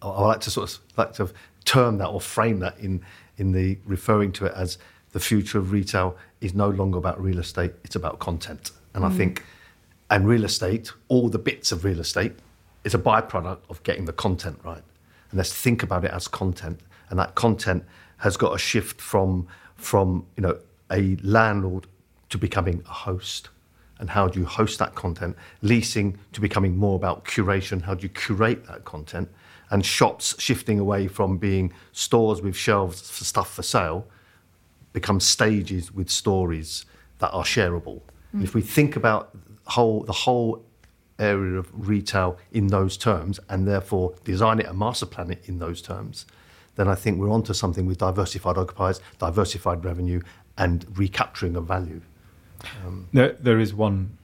I, 0.00 0.08
I 0.08 0.26
like 0.26 0.40
to 0.40 0.50
sort 0.50 0.70
of 0.70 0.78
like 0.96 1.12
to 1.14 1.30
term 1.64 1.98
that 1.98 2.08
or 2.08 2.20
frame 2.20 2.58
that 2.60 2.78
in 2.78 3.02
in 3.38 3.52
the 3.52 3.78
referring 3.84 4.32
to 4.32 4.46
it 4.46 4.52
as 4.54 4.78
the 5.12 5.20
future 5.20 5.58
of 5.58 5.72
retail 5.72 6.16
is 6.42 6.54
no 6.54 6.68
longer 6.68 6.98
about 6.98 7.22
real 7.22 7.38
estate; 7.38 7.72
it's 7.84 7.96
about 7.96 8.18
content. 8.18 8.72
And 8.94 9.04
mm. 9.04 9.12
I 9.12 9.16
think, 9.16 9.42
and 10.10 10.26
real 10.26 10.44
estate, 10.44 10.92
all 11.08 11.28
the 11.28 11.38
bits 11.38 11.72
of 11.72 11.84
real 11.84 12.00
estate, 12.00 12.32
is 12.84 12.94
a 12.94 12.98
byproduct 12.98 13.60
of 13.70 13.82
getting 13.82 14.04
the 14.04 14.12
content 14.12 14.58
right. 14.64 14.82
And 15.30 15.38
let's 15.38 15.52
think 15.52 15.82
about 15.82 16.04
it 16.04 16.10
as 16.10 16.28
content, 16.28 16.80
and 17.08 17.18
that 17.18 17.34
content 17.34 17.84
has 18.18 18.36
got 18.36 18.54
a 18.54 18.58
shift 18.58 19.00
from 19.00 19.46
from 19.76 20.26
you 20.36 20.42
know 20.42 20.58
a 20.90 21.16
landlord 21.22 21.86
to 22.28 22.38
becoming 22.38 22.82
a 22.86 22.92
host 22.92 23.48
and 24.02 24.10
how 24.10 24.26
do 24.26 24.40
you 24.40 24.44
host 24.44 24.80
that 24.80 24.96
content, 24.96 25.36
leasing 25.62 26.18
to 26.32 26.40
becoming 26.40 26.76
more 26.76 26.96
about 26.96 27.24
curation, 27.24 27.80
how 27.80 27.94
do 27.94 28.02
you 28.02 28.08
curate 28.08 28.66
that 28.66 28.84
content, 28.84 29.28
and 29.70 29.86
shops 29.86 30.34
shifting 30.40 30.80
away 30.80 31.06
from 31.06 31.38
being 31.38 31.72
stores 31.92 32.42
with 32.42 32.56
shelves 32.56 33.08
for 33.08 33.22
stuff 33.22 33.54
for 33.54 33.62
sale, 33.62 34.04
become 34.92 35.20
stages 35.20 35.92
with 35.92 36.10
stories 36.10 36.84
that 37.18 37.30
are 37.30 37.44
shareable. 37.44 38.00
Mm. 38.34 38.44
If 38.44 38.54
we 38.54 38.60
think 38.60 38.96
about 38.96 39.36
whole, 39.66 40.02
the 40.02 40.12
whole 40.12 40.64
area 41.18 41.58
of 41.58 41.70
retail 41.88 42.38
in 42.52 42.68
those 42.68 42.96
terms, 42.96 43.38
and 43.48 43.66
therefore 43.66 44.14
design 44.24 44.60
it 44.60 44.66
and 44.66 44.78
master 44.78 45.06
plan 45.06 45.30
it 45.30 45.42
in 45.46 45.58
those 45.58 45.80
terms, 45.80 46.26
then 46.76 46.88
I 46.88 46.94
think 46.94 47.20
we're 47.20 47.30
onto 47.30 47.52
something 47.52 47.86
with 47.86 47.98
diversified 47.98 48.56
occupiers, 48.56 49.00
diversified 49.18 49.84
revenue, 49.84 50.20
and 50.56 50.86
recapturing 50.96 51.56
of 51.56 51.64
value. 51.64 52.00
Um, 52.84 53.08
there, 53.12 53.32
there 53.32 53.58
is 53.58 53.74
one 53.74 54.16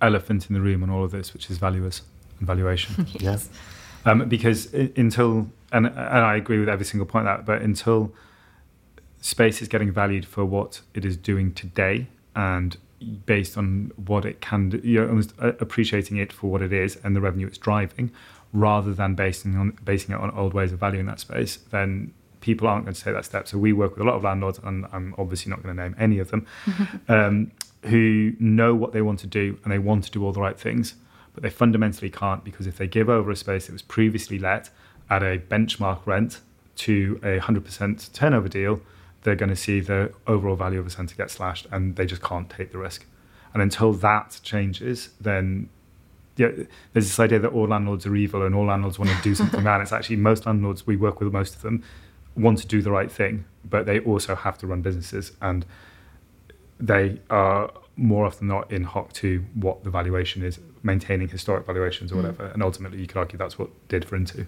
elephant 0.00 0.48
in 0.48 0.54
the 0.54 0.60
room 0.60 0.82
on 0.82 0.90
all 0.90 1.04
of 1.04 1.10
this, 1.10 1.32
which 1.32 1.50
is 1.50 1.58
valuers 1.58 2.02
and 2.38 2.46
valuation. 2.46 3.06
yes. 3.12 3.48
Um, 4.04 4.28
because 4.28 4.72
until, 4.74 5.48
and, 5.72 5.86
and 5.86 5.96
I 5.96 6.36
agree 6.36 6.58
with 6.58 6.68
every 6.68 6.84
single 6.84 7.06
point 7.06 7.26
of 7.26 7.38
that, 7.38 7.46
but 7.46 7.62
until 7.62 8.12
space 9.24 9.62
is 9.62 9.68
getting 9.68 9.90
valued 9.90 10.26
for 10.26 10.44
what 10.44 10.82
it 10.92 11.02
is 11.02 11.16
doing 11.16 11.50
today 11.54 12.06
and 12.36 12.76
based 13.24 13.56
on 13.56 13.90
what 13.96 14.26
it 14.26 14.42
can 14.42 14.68
do, 14.68 14.78
you 14.84 15.00
know, 15.00 15.08
almost 15.08 15.32
appreciating 15.38 16.18
it 16.18 16.30
for 16.30 16.50
what 16.50 16.60
it 16.60 16.74
is 16.74 16.98
and 17.02 17.16
the 17.16 17.22
revenue 17.22 17.46
it's 17.46 17.56
driving, 17.56 18.12
rather 18.52 18.92
than 18.92 19.14
basing 19.14 19.56
on 19.56 19.70
basing 19.82 20.14
it 20.14 20.20
on 20.20 20.30
old 20.32 20.52
ways 20.52 20.74
of 20.74 20.78
valuing 20.78 21.06
that 21.06 21.20
space, 21.20 21.56
then 21.70 22.12
people 22.42 22.68
aren't 22.68 22.84
going 22.84 22.94
to 22.94 23.02
take 23.02 23.14
that 23.14 23.24
step. 23.24 23.48
So 23.48 23.56
we 23.56 23.72
work 23.72 23.92
with 23.92 24.02
a 24.02 24.04
lot 24.04 24.14
of 24.14 24.24
landlords, 24.24 24.60
and 24.62 24.84
I'm 24.92 25.14
obviously 25.16 25.48
not 25.48 25.62
going 25.62 25.74
to 25.74 25.82
name 25.82 25.96
any 25.98 26.18
of 26.18 26.30
them, 26.30 26.46
um, 27.08 27.50
who 27.84 28.34
know 28.38 28.74
what 28.74 28.92
they 28.92 29.00
want 29.00 29.20
to 29.20 29.26
do 29.26 29.58
and 29.64 29.72
they 29.72 29.78
want 29.78 30.04
to 30.04 30.10
do 30.10 30.22
all 30.22 30.32
the 30.32 30.40
right 30.42 30.58
things, 30.60 30.96
but 31.32 31.42
they 31.42 31.50
fundamentally 31.50 32.10
can't 32.10 32.44
because 32.44 32.66
if 32.66 32.76
they 32.76 32.86
give 32.86 33.08
over 33.08 33.30
a 33.30 33.36
space 33.36 33.66
that 33.66 33.72
was 33.72 33.80
previously 33.80 34.38
let 34.38 34.68
at 35.08 35.22
a 35.22 35.38
benchmark 35.38 36.04
rent 36.04 36.40
to 36.76 37.18
a 37.22 37.38
100% 37.40 38.12
turnover 38.12 38.48
deal, 38.50 38.82
they're 39.24 39.34
going 39.34 39.50
to 39.50 39.56
see 39.56 39.80
the 39.80 40.12
overall 40.26 40.54
value 40.54 40.78
of 40.78 40.86
a 40.86 40.90
centre 40.90 41.16
get 41.16 41.30
slashed 41.30 41.66
and 41.72 41.96
they 41.96 42.06
just 42.06 42.22
can't 42.22 42.48
take 42.48 42.70
the 42.70 42.78
risk. 42.78 43.04
And 43.52 43.62
until 43.62 43.92
that 43.94 44.38
changes, 44.42 45.10
then 45.20 45.70
yeah, 46.36 46.50
there's 46.92 47.06
this 47.06 47.18
idea 47.18 47.38
that 47.38 47.50
all 47.50 47.66
landlords 47.66 48.06
are 48.06 48.14
evil 48.14 48.44
and 48.44 48.54
all 48.54 48.66
landlords 48.66 48.98
want 48.98 49.10
to 49.10 49.22
do 49.22 49.34
something 49.34 49.64
bad. 49.64 49.80
It's 49.80 49.92
actually 49.92 50.16
most 50.16 50.46
landlords, 50.46 50.86
we 50.86 50.96
work 50.96 51.20
with 51.20 51.32
most 51.32 51.56
of 51.56 51.62
them, 51.62 51.82
want 52.36 52.58
to 52.58 52.66
do 52.66 52.82
the 52.82 52.90
right 52.90 53.10
thing, 53.10 53.46
but 53.64 53.86
they 53.86 53.98
also 54.00 54.34
have 54.34 54.58
to 54.58 54.66
run 54.66 54.82
businesses. 54.82 55.32
And 55.40 55.64
they 56.78 57.20
are 57.30 57.72
more 57.96 58.26
often 58.26 58.48
not 58.48 58.70
in 58.70 58.84
hock 58.84 59.12
to 59.14 59.44
what 59.54 59.84
the 59.84 59.90
valuation 59.90 60.42
is, 60.42 60.58
maintaining 60.82 61.28
historic 61.28 61.64
valuations 61.64 62.12
or 62.12 62.16
mm. 62.16 62.22
whatever. 62.24 62.46
And 62.46 62.62
ultimately, 62.62 62.98
you 62.98 63.06
could 63.06 63.16
argue 63.16 63.38
that's 63.38 63.58
what 63.58 63.70
did 63.88 64.04
for 64.04 64.16
intu. 64.16 64.44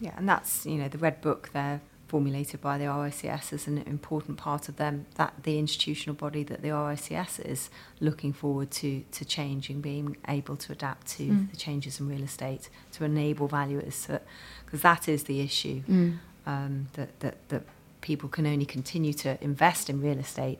Yeah, 0.00 0.14
and 0.16 0.26
that's 0.26 0.64
you 0.64 0.76
know 0.76 0.88
the 0.88 0.96
red 0.96 1.20
book 1.20 1.50
there 1.52 1.82
formulated 2.10 2.60
by 2.60 2.76
the 2.76 2.86
RICS 2.86 3.52
is 3.52 3.68
an 3.68 3.78
important 3.86 4.36
part 4.36 4.68
of 4.68 4.74
them 4.78 5.06
that 5.14 5.32
the 5.44 5.60
institutional 5.60 6.16
body 6.16 6.42
that 6.42 6.60
the 6.60 6.70
RICS 6.70 7.38
is 7.46 7.70
looking 8.00 8.32
forward 8.32 8.68
to 8.72 9.04
to 9.12 9.24
changing 9.24 9.80
being 9.80 10.16
able 10.26 10.56
to 10.56 10.72
adapt 10.72 11.06
to 11.06 11.22
mm. 11.22 11.50
the 11.52 11.56
changes 11.56 12.00
in 12.00 12.08
real 12.08 12.24
estate 12.24 12.68
to 12.90 13.04
enable 13.04 13.46
valuers 13.46 14.08
because 14.64 14.82
that 14.82 15.08
is 15.08 15.22
the 15.24 15.40
issue 15.40 15.82
mm. 15.88 16.18
um, 16.46 16.88
that, 16.94 17.20
that 17.20 17.36
that 17.48 17.62
people 18.00 18.28
can 18.28 18.44
only 18.44 18.66
continue 18.66 19.12
to 19.12 19.38
invest 19.40 19.88
in 19.88 20.02
real 20.02 20.18
estate 20.18 20.58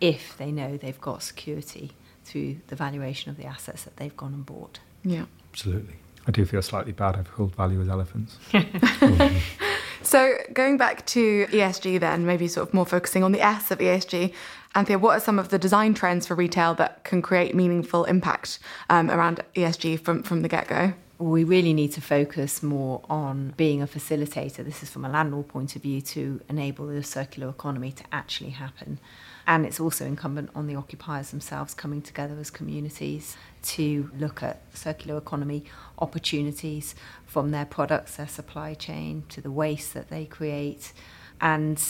if 0.00 0.36
they 0.36 0.50
know 0.50 0.76
they've 0.76 1.00
got 1.00 1.22
security 1.22 1.92
through 2.24 2.56
the 2.66 2.76
valuation 2.76 3.30
of 3.30 3.36
the 3.36 3.46
assets 3.46 3.84
that 3.84 3.96
they've 3.98 4.16
gone 4.16 4.34
and 4.34 4.44
bought. 4.44 4.80
Yeah. 5.04 5.26
Absolutely. 5.52 5.94
I 6.26 6.30
do 6.32 6.44
feel 6.44 6.62
slightly 6.62 6.92
bad. 6.92 7.16
I've 7.16 7.32
called 7.32 7.54
value 7.54 7.80
as 7.80 7.88
elephants. 7.88 8.36
so 10.02 10.34
going 10.52 10.76
back 10.76 11.06
to 11.06 11.46
ESG 11.46 12.00
then, 12.00 12.26
maybe 12.26 12.48
sort 12.48 12.68
of 12.68 12.74
more 12.74 12.86
focusing 12.86 13.22
on 13.22 13.32
the 13.32 13.40
S 13.40 13.70
of 13.70 13.78
ESG, 13.78 14.32
Anthea, 14.74 14.98
what 14.98 15.16
are 15.16 15.20
some 15.20 15.38
of 15.38 15.48
the 15.48 15.58
design 15.58 15.94
trends 15.94 16.26
for 16.26 16.34
retail 16.34 16.74
that 16.74 17.04
can 17.04 17.22
create 17.22 17.54
meaningful 17.54 18.04
impact 18.04 18.58
um, 18.90 19.10
around 19.10 19.42
ESG 19.54 20.00
from, 20.00 20.22
from 20.22 20.42
the 20.42 20.48
get-go? 20.48 20.92
we 21.18 21.42
really 21.42 21.74
need 21.74 21.92
to 21.92 22.00
focus 22.00 22.62
more 22.62 23.02
on 23.10 23.52
being 23.56 23.82
a 23.82 23.86
facilitator. 23.86 24.64
This 24.64 24.82
is 24.84 24.90
from 24.90 25.04
a 25.04 25.08
landlord 25.08 25.48
point 25.48 25.74
of 25.74 25.82
view 25.82 26.00
to 26.00 26.40
enable 26.48 26.86
the 26.86 27.02
circular 27.02 27.48
economy 27.48 27.90
to 27.92 28.04
actually 28.12 28.50
happen 28.50 29.00
And 29.48 29.64
it's 29.64 29.80
also 29.80 30.04
incumbent 30.04 30.50
on 30.54 30.66
the 30.66 30.76
occupiers 30.76 31.30
themselves 31.30 31.72
coming 31.72 32.02
together 32.02 32.36
as 32.38 32.50
communities 32.50 33.34
to 33.62 34.10
look 34.18 34.42
at 34.42 34.60
circular 34.74 35.16
economy 35.16 35.64
opportunities 35.98 36.94
from 37.24 37.50
their 37.50 37.64
products, 37.64 38.16
their 38.16 38.28
supply 38.28 38.74
chain, 38.74 39.24
to 39.30 39.40
the 39.40 39.50
waste 39.50 39.94
that 39.94 40.10
they 40.10 40.26
create. 40.26 40.92
And 41.40 41.82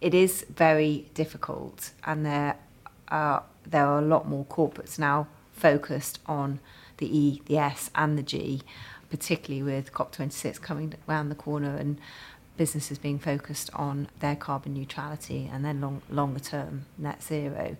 it 0.00 0.12
is 0.12 0.44
very 0.52 1.06
difficult, 1.14 1.92
and 2.04 2.26
there 2.26 2.56
are, 3.06 3.44
there 3.64 3.86
are 3.86 4.00
a 4.00 4.04
lot 4.04 4.26
more 4.28 4.44
corporates 4.46 4.98
now 4.98 5.28
focused 5.52 6.18
on 6.26 6.58
the 6.96 7.16
E, 7.16 7.42
the 7.46 7.58
S, 7.58 7.90
and 7.94 8.18
the 8.18 8.24
G, 8.24 8.62
particularly 9.08 9.62
with 9.62 9.92
COP26 9.92 10.60
coming 10.60 10.94
around 11.08 11.28
the 11.28 11.36
corner 11.36 11.76
and 11.76 12.00
businesses 12.58 12.98
being 12.98 13.18
focused 13.18 13.70
on 13.72 14.08
their 14.20 14.36
carbon 14.36 14.74
neutrality 14.74 15.48
and 15.50 15.64
then 15.64 15.80
long, 15.80 16.02
longer 16.10 16.40
term 16.40 16.84
net 16.98 17.22
zero. 17.22 17.76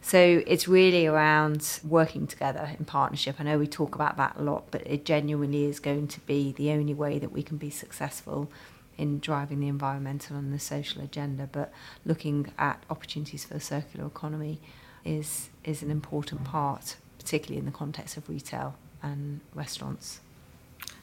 So 0.00 0.42
it's 0.46 0.66
really 0.66 1.06
around 1.06 1.80
working 1.84 2.26
together 2.26 2.70
in 2.76 2.84
partnership. 2.84 3.36
I 3.38 3.44
know 3.44 3.58
we 3.58 3.68
talk 3.68 3.94
about 3.94 4.16
that 4.16 4.34
a 4.36 4.42
lot, 4.42 4.64
but 4.70 4.82
it 4.84 5.04
genuinely 5.04 5.66
is 5.66 5.78
going 5.78 6.08
to 6.08 6.20
be 6.20 6.52
the 6.52 6.70
only 6.70 6.94
way 6.94 7.18
that 7.20 7.30
we 7.30 7.42
can 7.42 7.56
be 7.56 7.70
successful 7.70 8.50
in 8.98 9.20
driving 9.20 9.60
the 9.60 9.68
environmental 9.68 10.36
and 10.36 10.52
the 10.52 10.58
social 10.58 11.02
agenda. 11.02 11.48
But 11.50 11.72
looking 12.04 12.52
at 12.58 12.82
opportunities 12.90 13.44
for 13.44 13.54
the 13.54 13.60
circular 13.60 14.06
economy 14.06 14.60
is 15.04 15.50
is 15.64 15.82
an 15.82 15.90
important 15.90 16.44
part, 16.44 16.96
particularly 17.18 17.58
in 17.58 17.66
the 17.66 17.72
context 17.72 18.16
of 18.16 18.28
retail 18.28 18.74
and 19.02 19.40
restaurants. 19.54 20.20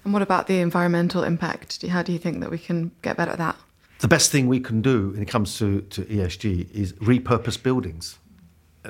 And 0.04 0.14
what 0.14 0.22
about 0.22 0.48
the 0.48 0.60
environmental 0.60 1.24
impact? 1.24 1.86
How 1.86 2.02
do 2.04 2.12
you 2.12 2.20
think 2.20 2.40
that 2.40 2.50
we 2.50 2.58
can 2.58 2.92
get 3.02 3.18
better 3.18 3.32
at 3.32 3.38
that? 3.38 3.58
The 4.00 4.08
best 4.08 4.32
thing 4.32 4.48
we 4.48 4.60
can 4.60 4.82
do 4.82 5.10
when 5.10 5.22
it 5.22 5.28
comes 5.28 5.58
to, 5.60 5.82
to 5.82 6.04
ESG 6.04 6.72
is 6.72 6.94
repurpose 6.94 7.62
buildings, 7.62 8.18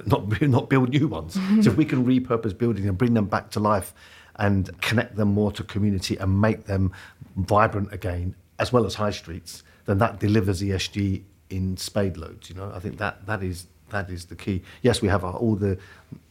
not, 0.05 0.41
not 0.41 0.69
build 0.69 0.89
new 0.89 1.07
ones. 1.07 1.33
so 1.33 1.71
if 1.71 1.77
we 1.77 1.85
can 1.85 2.05
repurpose 2.05 2.55
buildings 2.55 2.87
and 2.87 2.97
bring 2.97 3.15
them 3.15 3.25
back 3.25 3.49
to 3.51 3.59
life 3.59 3.93
and 4.35 4.79
connect 4.81 5.15
them 5.15 5.33
more 5.33 5.51
to 5.51 5.63
community 5.63 6.15
and 6.17 6.39
make 6.39 6.65
them 6.65 6.91
vibrant 7.35 7.91
again, 7.91 8.35
as 8.59 8.71
well 8.71 8.85
as 8.85 8.95
high 8.95 9.09
streets, 9.09 9.63
then 9.85 9.97
that 9.97 10.19
delivers 10.19 10.61
ESG 10.61 11.23
in 11.49 11.75
spade 11.77 12.15
loads. 12.15 12.49
You 12.49 12.55
know, 12.55 12.71
I 12.73 12.79
think 12.79 12.97
that 12.99 13.25
that 13.25 13.41
is 13.41 13.67
that 13.89 14.09
is 14.09 14.25
the 14.25 14.35
key. 14.35 14.61
Yes, 14.83 15.01
we 15.01 15.07
have 15.07 15.23
all 15.23 15.55
the 15.55 15.77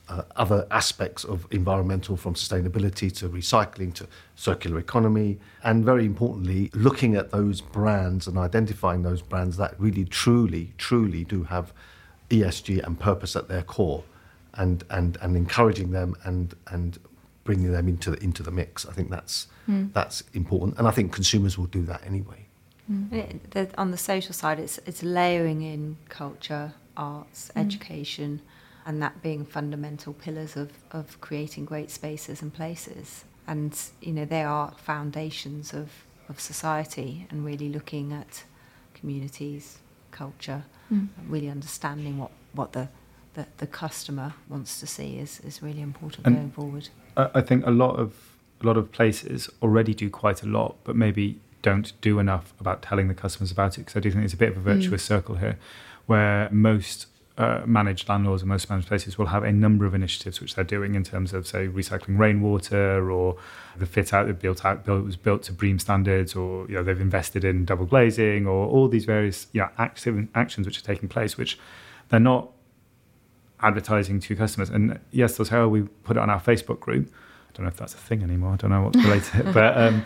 uh, 0.09 0.23
other 0.37 0.67
aspects 0.71 1.25
of 1.25 1.47
environmental 1.51 2.17
from 2.17 2.35
sustainability 2.35 3.15
to 3.15 3.29
recycling 3.29 3.93
to 3.95 4.07
circular 4.37 4.79
economy 4.79 5.39
and 5.63 5.85
very 5.85 6.07
importantly 6.07 6.71
looking 6.73 7.15
at 7.15 7.31
those 7.31 7.61
brands 7.61 8.27
and 8.27 8.39
identifying 8.39 9.03
those 9.03 9.23
brands 9.23 9.57
that 9.57 9.79
really 9.79 10.05
truly 10.05 10.73
truly 10.79 11.25
do 11.25 11.45
have 11.45 11.73
ESG 12.31 12.83
and 12.85 12.99
purpose 12.99 13.37
at 13.37 13.49
their 13.49 13.63
core 13.63 14.03
and 14.55 14.85
and 14.91 15.19
and 15.21 15.37
encouraging 15.37 15.91
them 15.91 16.17
and 16.25 16.55
and 16.69 16.99
bringing 17.45 17.73
them 17.73 17.89
into 17.89 18.11
the, 18.11 18.23
into 18.23 18.43
the 18.43 18.51
mix 18.51 18.87
I 18.87 18.93
think 18.93 19.11
that's 19.11 19.47
mm. 19.69 19.93
that's 19.93 20.23
important 20.33 20.79
and 20.79 20.89
I 20.89 20.91
think 20.91 21.13
consumers 21.13 21.59
will 21.59 21.67
do 21.67 21.83
that 21.83 22.03
anyway 22.07 22.47
mm. 22.91 23.71
on 23.77 23.91
the 23.91 23.99
social 23.99 24.33
side 24.33 24.59
it's 24.59 24.79
it's 24.87 25.03
layering 25.03 25.63
in 25.63 25.97
culture 26.09 26.73
arts 26.97 27.51
mm. 27.55 27.61
education 27.61 28.41
and 28.89 29.03
that 29.03 29.21
being 29.23 29.45
fundamental 29.45 30.15
pillars 30.15 30.57
of, 30.57 30.73
of 30.93 31.21
creating 31.21 31.67
great 31.67 31.91
spaces 31.91 32.41
and 32.41 32.55
places. 32.55 33.25
And, 33.47 33.79
you 34.01 34.13
know, 34.15 34.25
they 34.25 34.43
are 34.43 34.73
foundations 34.79 35.75
of, 35.75 35.91
of 36.31 36.41
society 36.41 37.27
and 37.29 37.45
really 37.45 37.69
looking 37.69 38.15
at 38.15 38.45
communities, 38.95 39.79
culture, 40.11 40.65
mm. 40.91 41.09
really 41.29 41.51
understanding 41.51 42.17
what, 42.17 42.31
what 42.55 42.73
the, 42.73 42.89
the, 43.35 43.47
the 43.59 43.67
customer 43.67 44.33
wants 44.49 44.81
to 44.81 44.87
see 44.87 45.19
is, 45.19 45.41
is 45.41 45.63
really 45.63 45.83
important 45.83 46.27
and 46.27 46.37
going 46.37 46.51
forward. 46.51 46.89
I 47.15 47.43
think 47.43 47.67
a 47.67 47.71
lot 47.71 47.97
of 47.97 48.15
a 48.63 48.67
lot 48.67 48.77
of 48.77 48.91
places 48.91 49.49
already 49.63 49.95
do 49.95 50.11
quite 50.11 50.43
a 50.43 50.47
lot, 50.47 50.77
but 50.83 50.97
maybe 50.97 51.39
don't 51.63 51.93
do 52.01 52.19
enough 52.19 52.53
about 52.59 52.83
telling 52.83 53.07
the 53.07 53.15
customers 53.15 53.53
about 53.53 53.77
it. 53.77 53.83
Because 53.83 53.97
I 53.97 54.01
do 54.01 54.11
think 54.11 54.25
it's 54.25 54.35
a 54.35 54.39
bit 54.39 54.49
of 54.49 54.57
a 54.57 54.61
virtuous 54.61 55.05
mm. 55.05 55.07
circle 55.07 55.37
here, 55.37 55.59
where 56.07 56.49
most 56.51 57.07
uh, 57.39 57.63
managed 57.65 58.09
landlords 58.09 58.43
and 58.43 58.49
most 58.49 58.69
managed 58.69 58.89
places 58.89 59.17
will 59.17 59.27
have 59.27 59.45
a 59.45 59.53
number 59.53 59.87
of 59.87 59.95
initiatives 59.95 60.41
which 60.41 60.57
they're 60.57 60.65
doing 60.65 60.97
in 60.97 61.05
terms 61.05 61.33
of, 61.33 61.47
say, 61.47 61.69
recycling 61.69 62.19
rainwater 62.19 63.13
or 63.13 63.37
the 63.77 63.87
fit 63.87 64.13
out 64.13 64.27
they've 64.27 64.39
built 64.39 64.65
out 64.65 64.85
built, 64.85 65.05
was 65.05 65.17
built 65.17 65.45
to 65.45 65.53
BREEAM 65.53 65.81
standards, 65.81 66.35
or 66.35 66.67
you 66.69 66.75
know 66.75 66.83
they've 66.83 67.01
invested 67.01 67.45
in 67.45 67.65
double 67.65 67.87
glazing, 67.87 68.49
or 68.49 68.67
all 68.67 68.89
these 68.89 69.05
various 69.05 69.47
you 69.53 69.61
know, 69.61 69.69
active 69.79 70.29
actions 70.35 70.67
which 70.67 70.79
are 70.79 70.83
taking 70.83 71.09
place, 71.09 71.39
which 71.39 71.61
they're 72.09 72.19
not 72.19 72.51
advertising 73.61 74.19
to 74.19 74.35
customers. 74.35 74.69
And 74.69 74.99
yes, 75.13 75.37
they'll 75.37 75.47
"Oh, 75.53 75.69
we 75.69 75.83
put 75.83 76.17
it 76.17 76.21
on 76.21 76.31
our 76.31 76.41
Facebook 76.41 76.81
group." 76.81 77.09
I 77.49 77.53
don't 77.55 77.67
know 77.67 77.71
if 77.71 77.77
that's 77.77 77.95
a 77.95 77.99
thing 77.99 78.25
anymore. 78.25 78.55
I 78.55 78.57
don't 78.57 78.71
know 78.71 78.83
what's 78.83 78.99
related 78.99 79.53
but 79.55 79.79
um, 79.79 80.05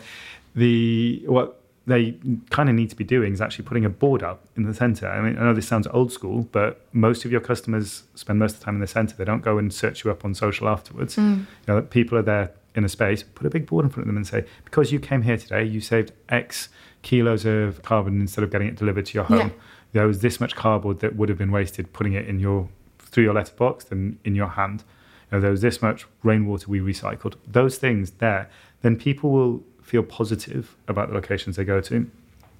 the 0.54 1.22
what 1.26 1.61
they 1.86 2.16
kind 2.50 2.68
of 2.68 2.74
need 2.74 2.90
to 2.90 2.96
be 2.96 3.04
doing 3.04 3.32
is 3.32 3.40
actually 3.40 3.64
putting 3.64 3.84
a 3.84 3.90
board 3.90 4.22
up 4.22 4.46
in 4.56 4.62
the 4.64 4.74
center. 4.74 5.08
I 5.08 5.20
mean, 5.20 5.36
I 5.36 5.42
know 5.42 5.54
this 5.54 5.66
sounds 5.66 5.88
old 5.88 6.12
school, 6.12 6.48
but 6.52 6.86
most 6.92 7.24
of 7.24 7.32
your 7.32 7.40
customers 7.40 8.04
spend 8.14 8.38
most 8.38 8.54
of 8.54 8.60
the 8.60 8.64
time 8.64 8.76
in 8.76 8.80
the 8.80 8.86
center. 8.86 9.16
They 9.16 9.24
don't 9.24 9.42
go 9.42 9.58
and 9.58 9.72
search 9.72 10.04
you 10.04 10.10
up 10.10 10.24
on 10.24 10.34
social 10.34 10.68
afterwards. 10.68 11.16
Mm. 11.16 11.38
You 11.38 11.46
know, 11.66 11.82
people 11.82 12.16
are 12.18 12.22
there 12.22 12.52
in 12.74 12.84
a 12.84 12.88
space. 12.88 13.22
Put 13.22 13.46
a 13.46 13.50
big 13.50 13.66
board 13.66 13.84
in 13.84 13.90
front 13.90 14.04
of 14.04 14.06
them 14.06 14.16
and 14.16 14.26
say, 14.26 14.44
because 14.64 14.92
you 14.92 15.00
came 15.00 15.22
here 15.22 15.36
today, 15.36 15.64
you 15.64 15.80
saved 15.80 16.12
X 16.28 16.68
kilos 17.02 17.44
of 17.44 17.82
carbon 17.82 18.20
instead 18.20 18.44
of 18.44 18.50
getting 18.50 18.68
it 18.68 18.76
delivered 18.76 19.06
to 19.06 19.14
your 19.14 19.24
home. 19.24 19.38
Yeah. 19.38 19.62
There 19.92 20.06
was 20.06 20.20
this 20.20 20.40
much 20.40 20.54
cardboard 20.54 21.00
that 21.00 21.16
would 21.16 21.28
have 21.28 21.38
been 21.38 21.50
wasted 21.50 21.92
putting 21.92 22.12
it 22.14 22.26
in 22.26 22.38
your 22.38 22.68
through 22.98 23.24
your 23.24 23.34
letterbox 23.34 23.84
than 23.86 24.18
in 24.24 24.34
your 24.34 24.48
hand. 24.48 24.84
You 25.30 25.36
know, 25.36 25.40
there 25.40 25.50
was 25.50 25.60
this 25.60 25.82
much 25.82 26.06
rainwater 26.22 26.68
we 26.68 26.80
recycled. 26.80 27.34
Those 27.46 27.76
things 27.76 28.12
there, 28.12 28.48
then 28.82 28.96
people 28.96 29.30
will 29.30 29.62
feel 29.82 30.02
positive 30.02 30.76
about 30.88 31.08
the 31.08 31.14
locations 31.14 31.56
they 31.56 31.64
go 31.64 31.80
to. 31.80 31.94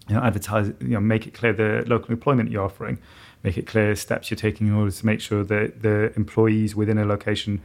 You 0.08 0.14
know, 0.16 0.20
advertise, 0.20 0.72
you 0.80 0.88
know, 0.88 1.00
make 1.00 1.26
it 1.26 1.34
clear 1.34 1.52
the 1.52 1.84
local 1.86 2.10
employment 2.10 2.50
you're 2.50 2.64
offering, 2.64 2.98
make 3.42 3.56
it 3.56 3.66
clear 3.66 3.94
steps 3.94 4.30
you're 4.30 4.36
taking 4.36 4.66
in 4.66 4.74
order 4.74 4.90
to 4.90 5.06
make 5.06 5.20
sure 5.20 5.44
that 5.44 5.82
the 5.82 6.12
employees 6.16 6.74
within 6.74 6.98
a 6.98 7.04
location 7.04 7.62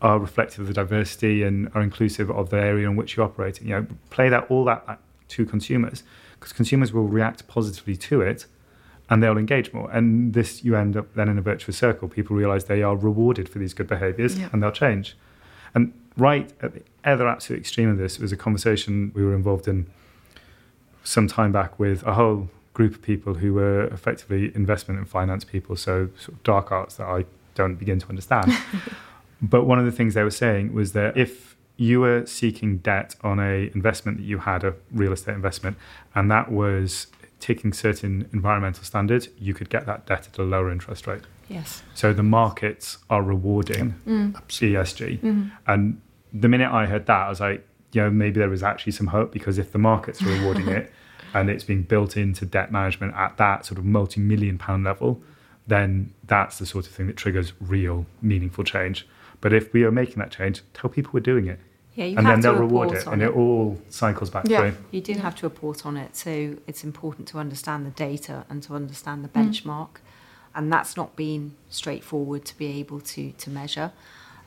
are 0.00 0.18
reflective 0.18 0.60
of 0.60 0.66
the 0.66 0.74
diversity 0.74 1.42
and 1.42 1.70
are 1.74 1.82
inclusive 1.82 2.30
of 2.30 2.50
the 2.50 2.58
area 2.58 2.88
in 2.88 2.94
which 2.94 3.16
you're 3.16 3.26
operating. 3.26 3.68
You 3.68 3.74
know, 3.74 3.86
play 4.10 4.28
that 4.28 4.50
all 4.50 4.64
that 4.66 5.00
to 5.28 5.46
consumers 5.46 6.02
because 6.38 6.52
consumers 6.52 6.92
will 6.92 7.08
react 7.08 7.48
positively 7.48 7.96
to 7.96 8.20
it 8.20 8.46
and 9.10 9.22
they'll 9.22 9.38
engage 9.38 9.72
more. 9.72 9.90
And 9.90 10.34
this, 10.34 10.64
you 10.64 10.76
end 10.76 10.96
up 10.96 11.14
then 11.14 11.28
in 11.28 11.38
a 11.38 11.42
virtuous 11.42 11.76
circle. 11.76 12.08
People 12.08 12.36
realize 12.36 12.64
they 12.64 12.82
are 12.82 12.96
rewarded 12.96 13.48
for 13.48 13.58
these 13.58 13.74
good 13.74 13.86
behaviors 13.86 14.38
yeah. 14.38 14.48
and 14.52 14.62
they'll 14.62 14.70
change. 14.70 15.16
And 15.74 15.92
right 16.16 16.52
at 16.62 16.74
the 16.74 16.82
other 17.04 17.28
absolute 17.28 17.60
extreme 17.60 17.88
of 17.88 17.98
this 17.98 18.18
was 18.18 18.32
a 18.32 18.36
conversation 18.36 19.12
we 19.14 19.24
were 19.24 19.34
involved 19.34 19.68
in 19.68 19.86
some 21.02 21.28
time 21.28 21.52
back 21.52 21.78
with 21.78 22.02
a 22.04 22.14
whole 22.14 22.48
group 22.72 22.94
of 22.94 23.02
people 23.02 23.34
who 23.34 23.54
were 23.54 23.84
effectively 23.86 24.52
investment 24.54 24.98
and 24.98 25.08
finance 25.08 25.44
people, 25.44 25.76
so 25.76 26.08
sort 26.18 26.28
of 26.36 26.42
dark 26.42 26.72
arts 26.72 26.96
that 26.96 27.06
I 27.06 27.24
don't 27.54 27.76
begin 27.76 27.98
to 28.00 28.08
understand. 28.08 28.52
but 29.42 29.64
one 29.64 29.78
of 29.78 29.84
the 29.84 29.92
things 29.92 30.14
they 30.14 30.24
were 30.24 30.30
saying 30.30 30.72
was 30.72 30.92
that 30.92 31.16
if 31.16 31.56
you 31.76 32.00
were 32.00 32.24
seeking 32.26 32.78
debt 32.78 33.16
on 33.22 33.38
a 33.38 33.70
investment 33.74 34.18
that 34.18 34.24
you 34.24 34.38
had, 34.38 34.64
a 34.64 34.74
real 34.92 35.12
estate 35.12 35.34
investment, 35.34 35.76
and 36.14 36.30
that 36.30 36.50
was 36.50 37.08
taking 37.40 37.72
certain 37.72 38.28
environmental 38.32 38.84
standards, 38.84 39.28
you 39.38 39.54
could 39.54 39.68
get 39.68 39.86
that 39.86 40.06
debt 40.06 40.28
at 40.32 40.38
a 40.38 40.42
lower 40.42 40.70
interest 40.70 41.06
rate. 41.06 41.22
Yes. 41.48 41.82
So 41.94 42.12
the 42.12 42.22
markets 42.22 42.98
are 43.10 43.22
rewarding 43.22 43.94
mm. 44.06 44.32
ESG. 44.32 45.20
Mm-hmm. 45.20 45.48
And 45.66 46.00
the 46.32 46.48
minute 46.48 46.70
I 46.70 46.86
heard 46.86 47.06
that, 47.06 47.26
I 47.26 47.28
was 47.28 47.40
like, 47.40 47.66
you 47.92 48.02
know, 48.02 48.10
maybe 48.10 48.40
there 48.40 48.48
was 48.48 48.62
actually 48.62 48.92
some 48.92 49.08
hope 49.08 49.32
because 49.32 49.58
if 49.58 49.72
the 49.72 49.78
markets 49.78 50.22
are 50.22 50.26
rewarding 50.26 50.68
it 50.68 50.92
and 51.34 51.48
it's 51.48 51.64
being 51.64 51.82
built 51.82 52.16
into 52.16 52.44
debt 52.44 52.72
management 52.72 53.14
at 53.14 53.36
that 53.36 53.64
sort 53.64 53.78
of 53.78 53.84
multi 53.84 54.20
million 54.20 54.58
pound 54.58 54.84
level, 54.84 55.22
then 55.66 56.12
that's 56.24 56.58
the 56.58 56.66
sort 56.66 56.86
of 56.86 56.92
thing 56.92 57.06
that 57.06 57.16
triggers 57.16 57.52
real 57.60 58.06
meaningful 58.20 58.64
change. 58.64 59.06
But 59.40 59.52
if 59.52 59.72
we 59.72 59.84
are 59.84 59.92
making 59.92 60.16
that 60.16 60.30
change, 60.30 60.62
tell 60.72 60.90
people 60.90 61.10
we're 61.12 61.20
doing 61.20 61.46
it. 61.46 61.60
Yeah, 61.94 62.06
you 62.06 62.18
and 62.18 62.26
then 62.26 62.40
they'll 62.40 62.56
reward 62.56 62.90
it, 62.92 63.06
and 63.06 63.22
it. 63.22 63.26
it. 63.26 63.36
all 63.36 63.80
cycles 63.88 64.28
back 64.28 64.48
yeah. 64.48 64.58
through. 64.58 64.74
You 64.90 65.00
do 65.00 65.12
have 65.14 65.36
to 65.36 65.46
report 65.46 65.86
on 65.86 65.96
it, 65.96 66.16
so 66.16 66.56
it's 66.66 66.82
important 66.82 67.28
to 67.28 67.38
understand 67.38 67.86
the 67.86 67.90
data 67.90 68.44
and 68.50 68.60
to 68.64 68.74
understand 68.74 69.22
the 69.22 69.28
mm. 69.28 69.44
benchmark. 69.44 69.90
Mm 69.90 69.98
and 70.54 70.72
that's 70.72 70.96
not 70.96 71.16
been 71.16 71.54
straightforward 71.68 72.44
to 72.46 72.56
be 72.56 72.66
able 72.78 73.00
to 73.00 73.32
to 73.32 73.50
measure. 73.50 73.92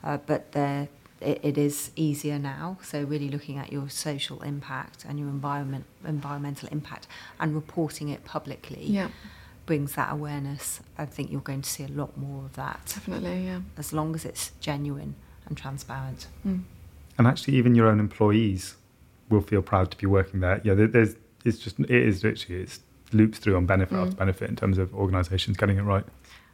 Uh, 0.04 0.18
but 0.26 0.52
there, 0.52 0.88
it, 1.20 1.40
it 1.44 1.58
is 1.58 1.92
easier 1.96 2.40
now. 2.40 2.78
So 2.84 3.04
really 3.04 3.30
looking 3.30 3.58
at 3.58 3.72
your 3.72 3.90
social 3.90 4.42
impact 4.44 5.06
and 5.08 5.20
your 5.20 5.28
environment 5.28 5.86
environmental 6.06 6.70
impact 6.72 7.08
and 7.40 7.56
reporting 7.56 8.10
it 8.10 8.24
publicly. 8.24 8.84
Yeah. 8.84 9.10
Brings 9.66 9.96
that 9.96 10.14
awareness. 10.14 10.80
I 10.98 11.06
think 11.06 11.30
you're 11.30 11.42
going 11.42 11.62
to 11.62 11.70
see 11.70 11.84
a 11.84 11.90
lot 11.90 12.18
more 12.18 12.46
of 12.46 12.54
that. 12.54 12.80
Definitely, 12.86 13.48
yeah. 13.48 13.60
As 13.78 13.92
long 13.92 14.16
as 14.16 14.24
it's 14.24 14.52
genuine 14.62 15.16
and 15.46 15.58
transparent. 15.58 16.28
Mm. 16.46 16.64
And 17.18 17.28
actually, 17.28 17.56
even 17.56 17.76
your 17.76 17.88
own 17.88 18.00
employees 18.00 18.78
will 19.30 19.42
feel 19.42 19.62
proud 19.62 19.92
to 19.92 19.98
be 19.98 20.06
working 20.06 20.40
there. 20.40 20.62
Yeah, 20.64 20.74
there's 20.74 21.16
it's 21.44 21.58
just 21.58 21.80
it 21.80 21.90
is 21.90 22.24
literally 22.24 22.62
it's 22.62 22.80
loops 23.14 23.40
through 23.40 23.56
on 23.56 23.66
benefit 23.66 23.96
mm. 23.96 24.02
after 24.02 24.16
benefit 24.16 24.50
in 24.50 24.56
terms 24.56 24.78
of 24.78 24.94
organisations 24.94 25.58
getting 25.58 25.78
it 25.78 25.84
right. 25.84 26.06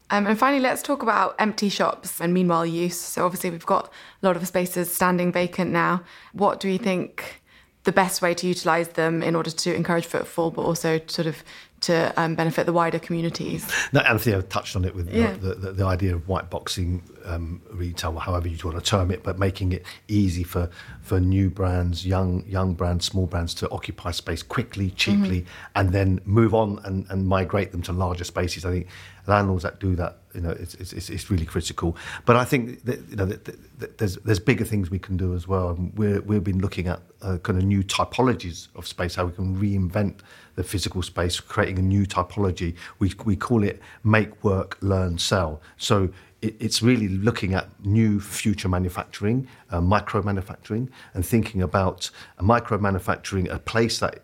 Um, 0.10 0.28
and 0.28 0.38
finally, 0.38 0.62
let's 0.62 0.82
talk 0.82 1.02
about 1.02 1.36
empty 1.40 1.70
shops 1.70 2.20
and 2.22 2.34
meanwhile 2.34 2.66
use. 2.66 2.98
So, 2.98 3.26
obviously, 3.26 3.50
we've 3.50 3.66
got 3.66 3.92
a 4.22 4.26
lot 4.26 4.36
of 4.36 4.46
spaces 4.48 4.92
standing 4.94 5.32
vacant 5.32 5.72
now. 5.72 6.04
What 6.34 6.60
do 6.60 6.68
we 6.68 6.78
think 6.78 7.42
the 7.84 7.92
best 7.92 8.22
way 8.22 8.34
to 8.34 8.48
utilise 8.48 8.90
them 8.90 9.22
in 9.22 9.36
order 9.36 9.52
to 9.52 9.76
encourage 9.76 10.06
footfall, 10.06 10.52
but 10.52 10.62
also 10.62 11.02
sort 11.08 11.28
of 11.28 11.44
to 11.84 12.14
um, 12.18 12.36
benefit 12.36 12.66
the 12.66 12.74
wider 12.74 13.00
communities? 13.00 13.70
No, 13.94 14.02
Anthea 14.02 14.42
touched 14.44 14.76
on 14.76 14.86
it 14.86 14.94
with 14.96 15.10
Yeah. 15.14 15.34
the, 15.34 15.56
the, 15.56 15.72
the 15.72 15.86
idea 15.86 16.16
of 16.16 16.28
white 16.28 16.50
boxing 16.50 17.04
um, 17.26 17.62
retail, 17.72 18.18
however 18.18 18.48
you 18.48 18.58
want 18.64 18.78
to 18.78 18.84
term 18.84 19.12
it, 19.12 19.24
but 19.24 19.40
making 19.40 19.72
it 19.72 19.86
easy 20.08 20.44
for, 20.44 20.70
for 21.02 21.20
new 21.20 21.50
brands, 21.50 22.06
young 22.06 22.44
young 22.48 22.74
brands, 22.74 23.06
small 23.06 23.26
brands 23.28 23.54
to 23.56 23.70
occupy 23.70 24.12
space 24.12 24.44
quickly, 24.44 24.90
cheaply, 24.92 25.46
and 25.76 25.92
then 25.92 26.20
move 26.26 26.54
on 26.54 26.80
and, 26.86 27.06
and 27.10 27.28
migrate 27.28 27.72
them 27.72 27.82
to 27.84 27.92
larger 27.94 28.24
spaces. 28.24 28.66
I 28.66 28.72
think 28.72 28.88
landlords 29.28 29.64
that 29.64 29.80
do 29.80 29.96
that, 29.96 30.18
you 30.34 30.42
know, 30.42 30.52
it's, 30.52 30.76
it's, 30.76 30.94
it's- 30.94 31.30
really 31.30 31.46
critical. 31.46 31.96
But 32.26 32.36
I 32.36 32.44
think 32.44 32.84
that, 32.86 33.00
you 33.10 33.16
know, 33.16 33.26
that, 33.26 33.46
that, 33.80 33.98
there's 33.98 34.18
there's 34.18 34.40
bigger 34.40 34.66
things 34.66 34.90
we 34.92 35.00
can 35.00 35.16
do 35.18 35.34
as 35.34 35.48
well. 35.48 35.78
We're, 35.96 36.22
we've 36.22 36.44
been 36.44 36.60
looking 36.60 36.88
at 36.88 37.00
uh, 37.22 37.38
kind 37.38 37.58
of 37.58 37.64
new 37.66 37.84
typologies 37.84 38.68
of 38.76 38.86
space, 38.86 39.16
how 39.16 39.26
we 39.26 39.32
can 39.32 39.56
reinvent 39.56 40.20
the 40.56 40.64
physical 40.64 41.02
space, 41.02 41.40
creating 41.40 41.80
a 41.80 41.82
new 41.82 42.06
typology. 42.06 42.76
We, 43.00 43.14
we 43.26 43.36
call 43.36 43.64
it 43.64 43.82
make, 44.04 44.44
work, 44.44 44.78
learn, 44.82 45.18
sell. 45.18 45.62
So 45.78 46.10
it, 46.42 46.56
it's 46.60 46.82
really 46.84 47.08
looking 47.08 47.54
at 47.54 47.68
new 47.86 48.20
future 48.20 48.68
manufacturing, 48.70 49.48
uh, 49.72 49.82
micro 49.82 50.22
manufacturing, 50.22 50.90
and 51.14 51.26
thinking 51.26 51.62
about 51.62 52.10
a 52.38 52.44
micro 52.44 52.78
manufacturing, 52.78 53.50
a 53.50 53.60
place 53.60 54.00
that, 54.00 54.20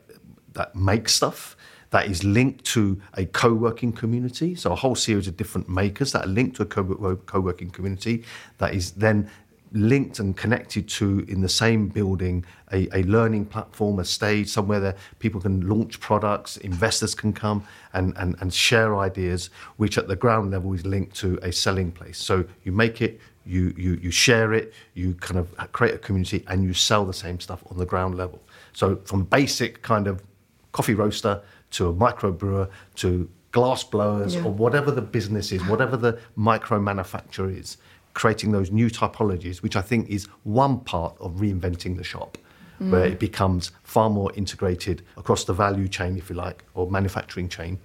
that 0.53 0.75
makes 0.75 1.13
stuff 1.15 1.55
that 1.91 2.07
is 2.07 2.23
linked 2.23 2.63
to 2.65 3.01
a 3.15 3.25
co-working 3.25 3.91
community. 3.91 4.55
So 4.55 4.71
a 4.71 4.75
whole 4.75 4.95
series 4.95 5.27
of 5.27 5.37
different 5.37 5.67
makers 5.69 6.11
that 6.11 6.25
are 6.25 6.29
linked 6.29 6.55
to 6.57 6.63
a 6.63 6.65
co- 6.65 7.15
co-working 7.25 7.71
community 7.71 8.23
that 8.59 8.73
is 8.73 8.91
then 8.91 9.29
linked 9.71 10.19
and 10.19 10.35
connected 10.35 10.87
to 10.89 11.19
in 11.27 11.41
the 11.41 11.49
same 11.49 11.87
building 11.87 12.43
a, 12.71 12.87
a 12.97 13.03
learning 13.03 13.45
platform, 13.45 13.99
a 13.99 14.05
stage, 14.05 14.49
somewhere 14.49 14.79
that 14.79 14.97
people 15.19 15.39
can 15.39 15.67
launch 15.67 15.99
products, 15.99 16.57
investors 16.57 17.13
can 17.13 17.31
come 17.31 17.63
and, 17.93 18.15
and, 18.17 18.35
and 18.41 18.53
share 18.53 18.97
ideas, 18.97 19.49
which 19.77 19.97
at 19.97 20.07
the 20.07 20.15
ground 20.15 20.51
level 20.51 20.73
is 20.73 20.85
linked 20.85 21.15
to 21.15 21.37
a 21.43 21.51
selling 21.51 21.91
place. 21.91 22.17
So 22.17 22.45
you 22.63 22.71
make 22.71 23.01
it, 23.01 23.19
you, 23.45 23.73
you, 23.77 23.99
you 24.01 24.11
share 24.11 24.53
it, 24.53 24.73
you 24.95 25.13
kind 25.15 25.39
of 25.39 25.55
create 25.71 25.93
a 25.93 25.99
community 25.99 26.43
and 26.47 26.63
you 26.63 26.73
sell 26.73 27.05
the 27.05 27.13
same 27.13 27.39
stuff 27.39 27.63
on 27.69 27.77
the 27.77 27.85
ground 27.85 28.15
level. 28.15 28.41
So 28.73 28.97
from 29.05 29.23
basic 29.23 29.81
kind 29.81 30.07
of 30.07 30.23
coffee 30.71 30.93
roaster 30.93 31.41
to 31.71 31.87
a 31.87 31.93
microbrewer 31.93 32.69
to 32.95 33.29
glass 33.51 33.83
blowers 33.83 34.35
Yeah. 34.35 34.43
or 34.43 34.51
whatever 34.53 34.91
the 34.91 35.01
business 35.01 35.51
is, 35.51 35.65
whatever 35.65 35.97
the 35.97 36.19
micro 36.35 36.79
manufacturer 36.79 37.49
is, 37.49 37.77
creating 38.13 38.51
those 38.51 38.71
new 38.71 38.89
typologies, 38.89 39.61
which 39.61 39.75
I 39.75 39.81
think 39.81 40.09
is 40.09 40.25
one 40.43 40.79
part 40.81 41.15
of 41.19 41.33
reinventing 41.35 41.97
the 41.97 42.03
shop, 42.03 42.37
mm. 42.81 42.91
where 42.91 43.05
it 43.05 43.19
becomes 43.19 43.71
far 43.83 44.09
more 44.09 44.31
integrated 44.35 45.03
across 45.17 45.43
the 45.45 45.53
value 45.53 45.87
chain, 45.87 46.17
if 46.17 46.29
you 46.29 46.35
like, 46.35 46.63
or 46.73 46.89
manufacturing 46.89 47.49
chain, 47.49 47.79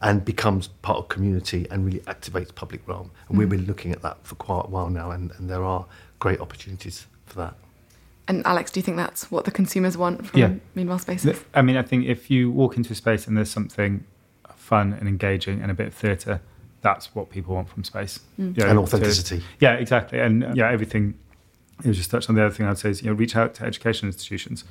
and 0.00 0.24
becomes 0.24 0.68
part 0.68 0.98
of 0.98 1.08
community 1.08 1.66
and 1.70 1.84
really 1.84 2.00
activates 2.00 2.54
public 2.54 2.86
realm. 2.86 3.10
And 3.28 3.38
we've 3.38 3.48
mm. 3.48 3.52
been 3.52 3.66
looking 3.66 3.92
at 3.92 4.02
that 4.02 4.18
for 4.22 4.36
quite 4.36 4.66
a 4.66 4.68
while 4.68 4.90
now, 4.90 5.10
and, 5.10 5.32
and 5.38 5.50
there 5.50 5.64
are 5.64 5.86
great 6.20 6.40
opportunities 6.40 7.06
for 7.26 7.36
that. 7.38 7.54
And 8.28 8.46
Alex, 8.46 8.70
do 8.70 8.78
you 8.80 8.84
think 8.84 8.96
that's 8.98 9.30
what 9.30 9.44
the 9.46 9.50
consumers 9.50 9.96
want 9.96 10.26
from 10.26 10.38
Yeah. 10.40 10.52
meanwhile 10.74 10.98
spaces? 10.98 11.42
I 11.54 11.62
mean, 11.62 11.76
I 11.76 11.82
think 11.82 12.06
if 12.06 12.30
you 12.30 12.50
walk 12.50 12.76
into 12.76 12.92
a 12.92 12.94
space 12.94 13.26
and 13.26 13.36
there's 13.36 13.50
something 13.50 14.04
fun 14.54 14.92
and 14.92 15.08
engaging 15.08 15.60
and 15.62 15.70
a 15.70 15.74
bit 15.74 15.86
of 15.88 15.94
theatre, 15.94 16.40
that's 16.82 17.14
what 17.14 17.30
people 17.30 17.54
want 17.54 17.68
from 17.70 17.84
space. 17.84 18.20
You 18.36 18.44
know, 18.44 18.50
and 18.66 18.74
to- 18.76 18.78
authenticity. 18.82 19.42
yeah, 19.60 19.72
exactly. 19.74 20.20
And 20.20 20.44
uh, 20.44 20.52
yeah, 20.54 20.70
everything. 20.70 21.14
It 21.84 21.86
was 21.88 21.96
just 21.96 22.10
touched 22.10 22.28
on 22.28 22.34
the 22.34 22.44
other 22.44 22.52
thing 22.54 22.66
I'd 22.66 22.76
say 22.78 22.90
is 22.90 23.02
you 23.02 23.08
know 23.08 23.14
reach 23.14 23.34
out 23.36 23.54
to 23.54 23.64
education 23.64 24.08
institutions, 24.08 24.64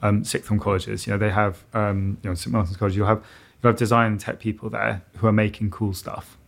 um, 0.00 0.24
sixth 0.24 0.48
form 0.48 0.60
colleges. 0.60 1.06
You 1.06 1.12
know 1.12 1.18
they 1.18 1.30
have 1.30 1.64
um, 1.74 2.18
you 2.22 2.30
know 2.30 2.34
St 2.34 2.52
Martin's 2.52 2.76
College. 2.76 2.96
You'll 2.96 3.08
have 3.08 3.22
you'll 3.62 3.70
have 3.72 3.78
design 3.78 4.12
and 4.12 4.20
tech 4.20 4.38
people 4.38 4.70
there 4.70 5.02
who 5.16 5.26
are 5.26 5.32
making 5.32 5.70
cool 5.70 5.92
stuff. 5.92 6.38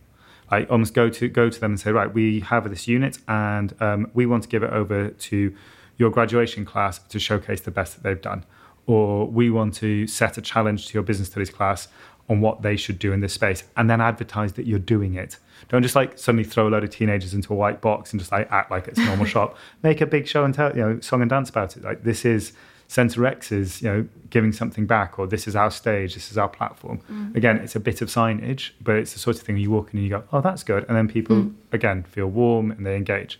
Like 0.51 0.71
almost 0.71 0.93
go 0.93 1.09
to 1.09 1.27
go 1.27 1.49
to 1.49 1.59
them 1.59 1.71
and 1.73 1.79
say 1.79 1.91
right, 1.91 2.11
we 2.13 2.39
have 2.39 2.69
this 2.69 2.87
unit 2.87 3.17
and 3.27 3.73
um, 3.81 4.09
we 4.13 4.25
want 4.25 4.43
to 4.43 4.49
give 4.49 4.63
it 4.63 4.71
over 4.71 5.09
to 5.09 5.53
your 5.97 6.09
graduation 6.09 6.65
class 6.65 6.99
to 6.99 7.19
showcase 7.19 7.61
the 7.61 7.71
best 7.71 7.95
that 7.95 8.03
they've 8.03 8.21
done, 8.21 8.45
or 8.85 9.27
we 9.27 9.49
want 9.49 9.73
to 9.75 10.07
set 10.07 10.37
a 10.37 10.41
challenge 10.41 10.87
to 10.87 10.93
your 10.93 11.03
business 11.03 11.29
studies 11.29 11.49
class 11.49 11.87
on 12.29 12.41
what 12.41 12.61
they 12.61 12.75
should 12.75 12.97
do 12.97 13.13
in 13.13 13.19
this 13.19 13.33
space 13.33 13.63
and 13.77 13.89
then 13.89 14.01
advertise 14.01 14.53
that 14.53 14.65
you're 14.65 14.79
doing 14.79 15.13
it. 15.15 15.37
Don't 15.69 15.83
just 15.83 15.95
like 15.95 16.17
suddenly 16.17 16.43
throw 16.43 16.67
a 16.67 16.69
load 16.69 16.83
of 16.83 16.89
teenagers 16.89 17.33
into 17.33 17.53
a 17.53 17.55
white 17.55 17.81
box 17.81 18.11
and 18.11 18.19
just 18.19 18.31
like 18.31 18.51
act 18.51 18.71
like 18.71 18.87
it's 18.87 18.99
a 18.99 19.05
normal 19.05 19.25
shop. 19.35 19.57
Make 19.83 20.01
a 20.01 20.05
big 20.05 20.27
show 20.27 20.43
and 20.43 20.53
tell, 20.53 20.75
you 20.75 20.81
know, 20.81 20.99
song 21.01 21.21
and 21.21 21.29
dance 21.29 21.49
about 21.49 21.77
it. 21.77 21.83
Like 21.83 22.03
this 22.03 22.25
is 22.25 22.53
Centre 22.87 23.25
X 23.25 23.51
is, 23.51 23.81
you 23.81 23.89
know, 23.89 24.07
giving 24.29 24.51
something 24.51 24.85
back 24.85 25.17
or 25.17 25.27
this 25.27 25.47
is 25.47 25.55
our 25.55 25.71
stage, 25.71 26.13
this 26.13 26.31
is 26.31 26.37
our 26.37 26.49
platform. 26.49 27.01
Mm. 27.11 27.35
Again, 27.35 27.57
it's 27.57 27.75
a 27.75 27.79
bit 27.79 28.01
of 28.01 28.09
signage, 28.09 28.71
but 28.81 28.95
it's 28.95 29.13
the 29.13 29.19
sort 29.19 29.37
of 29.37 29.43
thing 29.43 29.57
you 29.57 29.71
walk 29.71 29.93
in 29.93 29.99
and 29.99 30.03
you 30.03 30.09
go, 30.09 30.23
oh, 30.31 30.41
that's 30.41 30.63
good. 30.63 30.85
And 30.87 30.95
then 30.95 31.07
people, 31.07 31.35
mm. 31.35 31.55
again, 31.71 32.03
feel 32.03 32.27
warm 32.27 32.71
and 32.71 32.85
they 32.85 32.95
engage. 32.95 33.39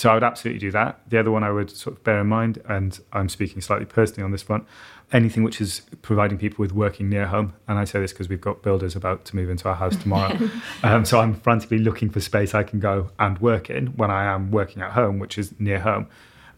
So 0.00 0.08
I 0.08 0.14
would 0.14 0.22
absolutely 0.22 0.60
do 0.60 0.70
that. 0.70 0.98
The 1.10 1.20
other 1.20 1.30
one 1.30 1.44
I 1.44 1.50
would 1.50 1.70
sort 1.70 1.94
of 1.94 2.02
bear 2.04 2.22
in 2.22 2.26
mind, 2.26 2.62
and 2.66 2.98
I'm 3.12 3.28
speaking 3.28 3.60
slightly 3.60 3.84
personally 3.84 4.22
on 4.22 4.30
this 4.30 4.40
front, 4.40 4.64
anything 5.12 5.42
which 5.42 5.60
is 5.60 5.82
providing 6.00 6.38
people 6.38 6.62
with 6.62 6.72
working 6.72 7.10
near 7.10 7.26
home. 7.26 7.52
And 7.68 7.78
I 7.78 7.84
say 7.84 8.00
this 8.00 8.10
because 8.10 8.26
we've 8.26 8.40
got 8.40 8.62
builders 8.62 8.96
about 8.96 9.26
to 9.26 9.36
move 9.36 9.50
into 9.50 9.68
our 9.68 9.74
house 9.74 9.96
tomorrow. 9.96 10.38
um, 10.82 11.04
so 11.04 11.20
I'm 11.20 11.34
frantically 11.34 11.76
looking 11.76 12.08
for 12.08 12.18
space 12.18 12.54
I 12.54 12.62
can 12.62 12.80
go 12.80 13.10
and 13.18 13.38
work 13.40 13.68
in 13.68 13.88
when 13.88 14.10
I 14.10 14.24
am 14.24 14.50
working 14.50 14.80
at 14.80 14.92
home, 14.92 15.18
which 15.18 15.36
is 15.36 15.52
near 15.60 15.80
home. 15.80 16.08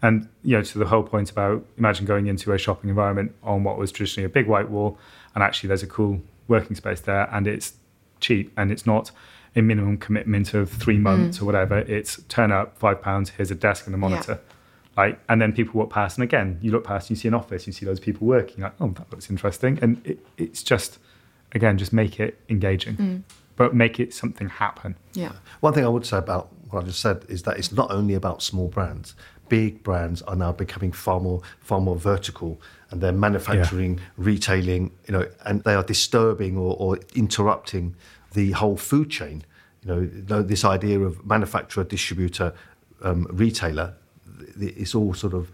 And 0.03 0.29
you 0.45 0.57
know, 0.57 0.63
to 0.63 0.79
the 0.79 0.87
whole 0.87 1.03
point 1.03 1.29
about 1.29 1.67
imagine 1.77 2.07
going 2.07 2.29
into 2.29 2.53
a 2.53 2.59
shopping 2.59 2.91
environment 2.91 3.35
on 3.43 3.65
what 3.65 3.77
was 3.77 3.91
traditionally 3.91 4.25
a 4.25 4.29
big 4.29 4.47
white 4.47 4.71
wall, 4.71 5.01
and 5.35 5.43
actually 5.43 5.67
there's 5.67 5.83
a 5.83 5.89
cool 5.89 6.23
working 6.47 6.77
space 6.77 7.01
there, 7.01 7.29
and 7.33 7.49
it's 7.49 7.73
cheap, 8.21 8.53
and 8.57 8.71
it's 8.71 8.87
not 8.87 9.11
a 9.55 9.63
minimum 9.63 9.99
commitment 9.99 10.55
of 10.55 10.71
three 10.71 10.97
mm. 10.97 11.03
months 11.03 11.41
or 11.41 11.45
whatever. 11.45 11.79
It's 11.79 12.23
turn 12.29 12.53
up 12.53 12.79
five 12.79 13.03
pounds. 13.03 13.31
Here's 13.31 13.51
a 13.51 13.55
desk 13.55 13.87
and 13.87 13.95
a 13.95 13.99
monitor. 13.99 14.41
Like, 14.97 15.21
and 15.29 15.41
then 15.41 15.53
people 15.53 15.79
walk 15.81 15.91
past, 15.91 16.19
and 16.19 16.23
again, 16.23 16.59
you 16.61 16.71
look 16.71 16.85
past, 16.85 17.09
and 17.09 17.17
you 17.17 17.21
see 17.21 17.29
an 17.29 17.35
office, 17.35 17.67
you 17.67 17.73
see 17.73 17.87
those 17.87 17.99
people 17.99 18.27
working. 18.27 18.63
Like, 18.63 18.75
oh, 18.79 18.89
that 18.89 19.11
looks 19.11 19.31
interesting, 19.31 19.79
and 19.81 20.07
it, 20.07 20.19
it's 20.37 20.63
just, 20.63 20.99
again, 21.53 21.79
just 21.79 21.95
make 21.95 22.21
it 22.21 22.39
engaging, 22.51 22.97
mm. 22.97 23.23
but 23.57 23.75
make 23.75 23.99
it 23.99 24.13
something 24.13 24.51
happen. 24.51 24.97
Yeah. 25.15 25.33
One 25.61 25.73
thing 25.73 25.87
I 25.87 25.89
would 25.89 26.05
say 26.05 26.19
about 26.19 26.51
what 26.69 26.83
I 26.83 26.87
just 26.87 27.01
said 27.01 27.25
is 27.29 27.43
that 27.45 27.57
it's 27.57 27.73
not 27.73 27.91
only 27.91 28.13
about 28.13 28.43
small 28.43 28.69
brands. 28.69 29.15
Big 29.49 29.83
brands 29.83 30.21
are 30.23 30.37
now 30.37 30.53
becoming 30.53 30.93
far 30.93 31.21
more 31.21 31.41
far 31.61 31.81
more 31.81 31.97
vertical, 31.97 32.61
and 32.91 33.01
they're 33.01 33.13
manufacturing, 33.13 33.99
retailing, 34.19 34.93
you 35.07 35.13
know, 35.13 35.27
and 35.47 35.65
they 35.65 35.75
are 35.75 35.83
disturbing 35.83 36.59
or, 36.59 36.77
or 36.79 36.99
interrupting 37.15 37.95
the 38.35 38.53
whole 38.53 38.77
food 38.77 39.11
chain. 39.11 39.45
You 39.85 40.13
know, 40.27 40.43
this 40.43 40.65
idea 40.65 41.01
of 41.01 41.27
manufacturer, 41.27 41.83
distributor, 41.85 42.55
um, 43.03 43.27
retailer, 43.31 43.95
it's 44.61 44.95
all 44.95 45.13
sort 45.15 45.35
of 45.35 45.51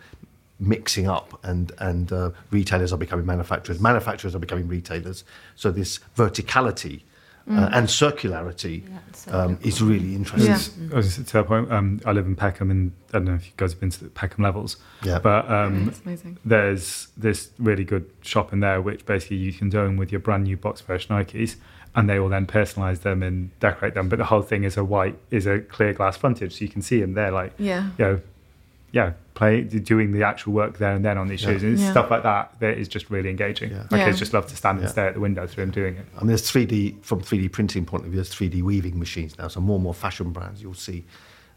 mixing 0.61 1.09
up, 1.09 1.39
and 1.45 1.72
and 1.79 2.12
uh, 2.12 2.31
retailers 2.51 2.93
are 2.93 2.99
becoming 2.99 3.24
manufacturers, 3.24 3.81
manufacturers 3.81 4.35
are 4.35 4.39
becoming 4.39 4.68
retailers. 4.68 5.24
So 5.57 5.70
this 5.70 6.01
verticality. 6.16 7.03
Uh, 7.51 7.70
and 7.72 7.87
circularity 7.87 8.83
um, 9.33 9.59
is 9.62 9.81
really 9.81 10.14
interesting. 10.14 10.51
Yeah. 10.51 10.93
I 10.93 10.97
was 10.97 11.16
to 11.16 11.22
that 11.24 11.47
point. 11.47 11.72
Um, 11.72 11.99
I 12.05 12.12
live 12.12 12.26
in 12.26 12.37
Peckham, 12.37 12.70
and 12.70 12.93
I 13.09 13.12
don't 13.12 13.24
know 13.24 13.37
if 13.37 13.47
you 13.47 13.53
guys 13.57 13.72
have 13.72 13.81
been 13.81 13.89
to 13.89 14.05
the 14.05 14.11
Peckham 14.11 14.45
levels, 14.45 14.76
Yeah. 15.03 15.18
but 15.18 15.51
um, 15.51 15.95
there's 16.45 17.09
this 17.16 17.49
really 17.59 17.85
good 17.85 18.11
shop 18.20 18.53
in 18.53 18.61
there 18.61 18.83
which 18.83 19.07
basically 19.07 19.39
you 19.39 19.55
can 19.55 19.70
go 19.70 19.87
in 19.87 19.97
with 19.97 20.12
your 20.12 20.20
brand 20.20 20.45
new 20.45 20.59
box 20.59 20.83
fresh 20.83 21.09
Nikes 21.09 21.57
and 21.99 22.09
they 22.09 22.18
will 22.20 22.28
then 22.28 22.46
personalize 22.46 23.01
them 23.01 23.22
and 23.22 23.51
decorate 23.61 23.94
them. 23.94 24.09
But 24.09 24.18
the 24.18 24.24
whole 24.24 24.42
thing 24.42 24.64
is 24.64 24.76
a 24.76 24.84
white 24.84 25.16
is 25.30 25.46
a 25.46 25.59
clear 25.61 25.92
glass 25.92 26.16
frontage, 26.16 26.57
so 26.59 26.64
you 26.64 26.68
can 26.70 26.82
see 26.82 27.01
them 27.01 27.14
there, 27.14 27.30
like 27.32 27.53
Yeah. 27.59 27.90
you 27.99 28.05
know, 28.05 28.20
yeah, 28.92 29.12
play 29.34 29.62
doing 29.62 30.12
the 30.12 30.22
actual 30.22 30.53
work 30.53 30.78
there 30.78 30.94
and 30.94 31.05
then 31.05 31.18
on 31.18 31.28
these 31.28 31.42
Yeah. 31.42 31.51
shoes, 31.51 31.62
and 31.64 31.78
Yeah. 31.78 31.90
stuff 31.90 32.11
like 32.11 32.22
that 32.22 32.55
that 32.61 32.78
is 32.78 32.88
just 32.88 33.11
really 33.11 33.30
engaging. 33.30 33.70
Yeah. 33.72 33.84
My 33.90 33.99
Yeah. 33.99 34.05
kids 34.07 34.18
just 34.18 34.32
love 34.32 34.46
to 34.46 34.57
stand 34.57 34.78
and 34.78 34.86
Yeah. 34.86 34.90
stare 34.92 35.09
at 35.09 35.14
the 35.14 35.20
window 35.20 35.46
through 35.46 35.64
him 35.64 35.70
doing 35.70 35.96
it. 35.96 36.07
I 36.16 36.20
mean, 36.20 36.28
there's 36.28 36.49
3D 36.51 36.96
from 37.03 37.20
3D 37.20 37.49
printing 37.49 37.84
point 37.84 38.05
of 38.05 38.11
view. 38.11 38.16
There's 38.16 38.30
3D 38.34 38.62
weaving 38.62 38.99
machines 38.99 39.36
now. 39.38 39.49
So 39.49 39.61
more 39.61 39.76
and 39.76 39.84
more 39.84 39.94
fashion 39.94 40.30
brands, 40.30 40.62
you'll 40.62 40.74
see 40.74 41.05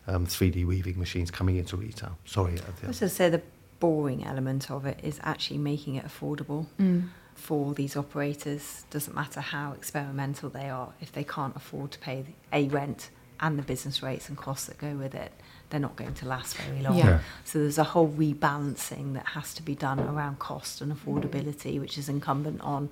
um, 0.07 0.25
3D 0.25 0.65
weaving 0.65 0.97
machines 0.97 1.29
coming 1.29 1.57
into 1.57 1.77
retail. 1.77 2.17
Sorry, 2.25 2.53
I 2.53 2.55
Aditya. 2.55 2.87
was 2.87 2.99
to 2.99 3.07
say 3.09 3.29
the 3.29 3.43
boring 3.79 4.25
element 4.25 4.71
of 4.71 4.85
it 4.85 4.99
is 5.03 5.19
actually 5.23 5.59
making 5.59 5.93
it 5.95 6.03
affordable 6.05 6.65
Mm. 6.79 7.03
For 7.41 7.73
these 7.73 7.95
operators. 7.95 8.85
Doesn't 8.89 9.15
matter 9.15 9.41
how 9.41 9.73
experimental 9.73 10.49
they 10.49 10.69
are, 10.69 10.93
if 11.01 11.11
they 11.11 11.23
can't 11.23 11.55
afford 11.55 11.91
to 11.91 11.99
pay 11.99 12.25
a 12.53 12.67
rent 12.67 13.09
and 13.39 13.57
the 13.57 13.63
business 13.63 14.03
rates 14.03 14.29
and 14.29 14.37
costs 14.37 14.67
that 14.67 14.77
go 14.77 14.93
with 14.95 15.15
it, 15.15 15.31
they're 15.69 15.79
not 15.79 15.95
going 15.95 16.13
to 16.13 16.27
last 16.27 16.57
very 16.57 16.81
long. 16.81 16.97
Yeah. 16.97 17.05
Yeah. 17.05 17.19
So 17.43 17.59
there's 17.59 17.77
a 17.77 17.83
whole 17.83 18.09
rebalancing 18.09 19.13
that 19.13 19.27
has 19.27 19.53
to 19.55 19.63
be 19.63 19.73
done 19.73 19.99
around 19.99 20.37
cost 20.39 20.81
and 20.81 20.93
affordability, 20.93 21.79
which 21.79 21.97
is 21.97 22.07
incumbent 22.07 22.61
on 22.61 22.89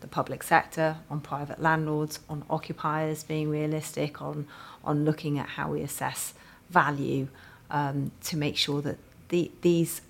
the 0.00 0.08
public 0.08 0.42
sector, 0.42 0.96
on 1.08 1.20
private 1.20 1.62
landlords, 1.62 2.18
on 2.28 2.44
occupiers 2.50 3.22
being 3.22 3.48
realistic, 3.48 4.20
on 4.20 4.46
on 4.82 5.04
looking 5.04 5.38
at 5.38 5.48
how 5.50 5.70
we 5.70 5.80
assess 5.82 6.34
value 6.70 7.28
um, 7.70 8.10
to 8.24 8.36
make 8.36 8.56
sure 8.56 8.82
that 8.82 8.98
the, 9.28 9.50
these 9.60 10.00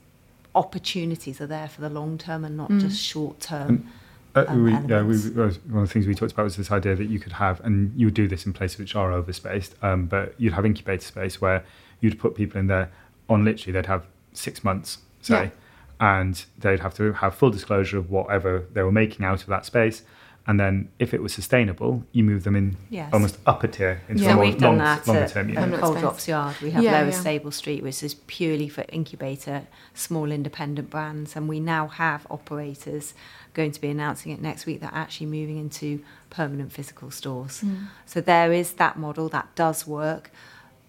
opportunities 0.54 1.40
are 1.40 1.46
there 1.46 1.68
for 1.68 1.80
the 1.80 1.88
long 1.88 2.18
term 2.18 2.44
and 2.44 2.56
not 2.56 2.70
Mm. 2.70 2.80
just 2.80 3.00
short 3.00 3.40
term. 3.40 3.68
And, 3.68 3.86
Uh, 4.34 4.44
um, 4.48 4.64
we, 4.64 4.72
yeah, 4.72 5.02
we, 5.02 5.14
one 5.16 5.82
of 5.82 5.88
the 5.88 5.92
things 5.92 6.06
we 6.06 6.14
talked 6.14 6.32
about 6.32 6.44
was 6.44 6.56
this 6.56 6.70
idea 6.72 6.96
that 6.96 7.04
you 7.04 7.18
could 7.18 7.32
have, 7.34 7.60
and 7.60 7.92
you 7.94 8.06
would 8.06 8.14
do 8.14 8.26
this 8.26 8.46
in 8.46 8.52
places 8.54 8.78
which 8.78 8.94
are 8.96 9.10
overspaced, 9.12 9.72
um, 9.82 10.06
but 10.06 10.34
you'd 10.38 10.54
have 10.54 10.64
incubator 10.64 11.04
space 11.04 11.40
where 11.40 11.64
you'd 12.00 12.18
put 12.18 12.34
people 12.34 12.58
in 12.58 12.66
there 12.66 12.90
on 13.28 13.44
literally 13.44 13.72
they'd 13.72 13.86
have 13.86 14.06
six 14.32 14.64
months, 14.64 14.98
say, 15.20 15.52
and 16.00 16.46
they'd 16.58 16.80
have 16.80 16.94
to 16.94 17.12
have 17.12 17.34
full 17.34 17.50
disclosure 17.50 17.98
of 17.98 18.10
whatever 18.10 18.64
they 18.72 18.82
were 18.82 18.90
making 18.92 19.24
out 19.26 19.42
of 19.42 19.48
that 19.48 19.66
space. 19.66 20.02
And 20.44 20.58
then, 20.58 20.88
if 20.98 21.14
it 21.14 21.22
was 21.22 21.32
sustainable, 21.32 22.02
you 22.10 22.24
move 22.24 22.42
them 22.42 22.56
in 22.56 22.76
Yes. 22.90 23.12
almost 23.12 23.38
upper 23.46 23.68
tier 23.68 24.00
into 24.08 24.24
Yeah, 24.24 24.30
a 24.30 24.32
So 24.32 24.36
more 24.36 24.44
we've 24.44 24.58
done 24.58 24.70
long, 24.70 24.78
that 24.78 25.06
longer 25.06 25.22
at 25.22 25.30
term 25.30 25.48
unit. 25.48 25.62
Permanent 25.62 25.82
Coal. 25.84 25.94
Drops 25.94 26.26
Yard. 26.26 26.56
We 26.60 26.70
have 26.72 26.82
Yeah, 26.82 26.92
Lower 26.98 27.10
yeah. 27.10 27.20
Stable 27.20 27.50
Street, 27.52 27.82
which 27.84 28.02
is 28.02 28.14
purely 28.14 28.68
for 28.68 28.84
incubator, 28.88 29.68
small 29.94 30.32
independent 30.32 30.90
brands, 30.90 31.36
and 31.36 31.48
we 31.48 31.60
now 31.60 31.86
have 31.86 32.26
operators 32.28 33.14
going 33.54 33.70
to 33.70 33.80
be 33.80 33.88
announcing 33.88 34.32
it 34.32 34.42
next 34.42 34.66
week 34.66 34.80
that 34.80 34.92
are 34.92 34.98
actually 34.98 35.26
moving 35.26 35.58
into 35.58 36.00
permanent 36.30 36.72
physical 36.72 37.12
stores. 37.12 37.60
Mm. 37.60 37.86
So 38.06 38.20
there 38.20 38.52
is 38.52 38.72
that 38.74 38.98
model 38.98 39.28
that 39.28 39.54
does 39.54 39.86
work, 39.86 40.32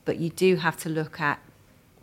but 0.06 0.18
you 0.18 0.30
do 0.32 0.56
have 0.56 0.78
to 0.78 0.90
look 0.90 1.22
at 1.22 1.40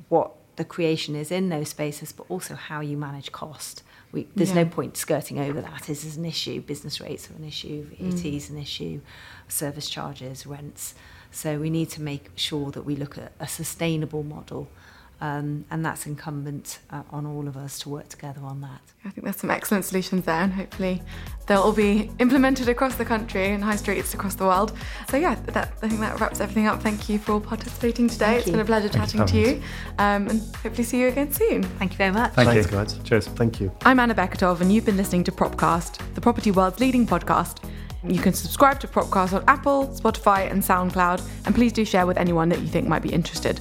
what 0.09 0.31
the 0.55 0.65
creation 0.65 1.17
is 1.17 1.33
in 1.33 1.49
those 1.49 1.71
spaces, 1.71 2.13
but 2.13 2.27
also 2.29 2.55
how 2.55 2.81
you 2.81 2.97
manage 2.97 3.33
cost. 3.33 3.83
we, 4.13 4.27
there's 4.35 4.51
yeah. 4.51 4.63
no 4.63 4.65
point 4.67 4.97
skirting 4.97 5.39
over 5.39 5.61
that. 5.61 5.85
This 5.87 6.05
is 6.05 6.17
an 6.17 6.25
issue. 6.25 6.61
Business 6.61 7.01
rates 7.01 7.31
are 7.31 7.35
an 7.35 7.45
issue. 7.45 7.85
VAT 7.85 8.25
mm. 8.25 8.37
is 8.37 8.51
an 8.51 8.59
issue. 8.59 9.01
Service 9.49 9.89
charges, 9.89 10.47
rents. 10.47 10.95
So 11.31 11.59
we 11.59 11.71
need 11.71 11.91
to 11.91 12.03
make 12.03 12.31
sure 12.35 12.71
that 12.73 12.83
we 12.83 12.97
look 12.97 13.17
at 13.17 13.33
a 13.39 13.47
sustainable 13.47 14.23
model 14.23 14.69
um, 15.21 15.65
and 15.71 15.85
that's 15.85 16.07
incumbent 16.07 16.79
uh, 16.91 17.03
on 17.11 17.27
all 17.27 17.47
of 17.47 17.57
us 17.57 17.79
to 17.81 17.89
work 17.89 18.09
together 18.09 18.41
on 18.43 18.61
that. 18.63 18.81
I 19.05 19.11
think 19.11 19.25
there's 19.25 19.37
some 19.37 19.51
excellent 19.51 19.85
solutions 19.85 20.25
there, 20.25 20.41
and 20.41 20.53
hopefully 20.53 21.03
they'll 21.47 21.61
all 21.61 21.73
be 21.73 22.11
implemented 22.19 22.69
across 22.69 22.95
the 22.95 23.05
country 23.05 23.47
and 23.49 23.63
high 23.63 23.77
streets 23.77 24.15
across 24.15 24.35
the 24.35 24.45
world. 24.45 24.73
So 25.11 25.17
yeah, 25.17 25.35
that, 25.47 25.73
I 25.83 25.89
think 25.89 26.01
that 26.01 26.21
wraps 26.21 26.41
everything 26.41 26.67
up. 26.67 26.83
Thank 26.83 27.09
you 27.09 27.19
for 27.19 27.41
participating 27.41 28.09
today. 28.09 28.27
Thank 28.27 28.39
it's 28.39 28.47
you. 28.47 28.53
been 28.53 28.61
a 28.61 28.65
pleasure 28.65 28.89
Thank 28.89 29.05
chatting 29.05 29.21
for 29.21 29.27
to 29.27 29.39
you, 29.39 29.63
um, 29.99 30.29
and 30.29 30.41
hopefully 30.57 30.85
see 30.85 31.01
you 31.01 31.09
again 31.09 31.33
soon. 31.33 31.63
Thank 31.63 31.93
you 31.93 31.99
very 31.99 32.13
much. 32.13 32.33
Thank 32.33 32.49
Thanks, 32.49 32.67
you. 32.67 32.73
guys. 32.73 32.99
Cheers. 33.05 33.27
Thank 33.29 33.61
you. 33.61 33.71
I'm 33.85 34.01
Anna 34.01 34.15
Bekatov, 34.15 34.61
and 34.61 34.73
you've 34.73 34.87
been 34.87 34.97
listening 34.97 35.25
to 35.25 35.33
Propcast, 35.33 36.15
the 36.15 36.21
property 36.21 36.51
world's 36.51 36.81
leading 36.81 37.07
podcast. 37.07 37.63
You 38.03 38.19
can 38.19 38.33
subscribe 38.33 38.81
to 38.81 38.89
Propcast 38.89 39.35
on 39.35 39.45
Apple, 39.47 39.89
Spotify, 39.89 40.51
and 40.51 40.63
SoundCloud, 40.63 41.23
and 41.45 41.55
please 41.55 41.71
do 41.71 41.85
share 41.85 42.07
with 42.07 42.17
anyone 42.17 42.49
that 42.49 42.61
you 42.61 42.67
think 42.67 42.89
might 42.89 43.03
be 43.03 43.13
interested. 43.13 43.61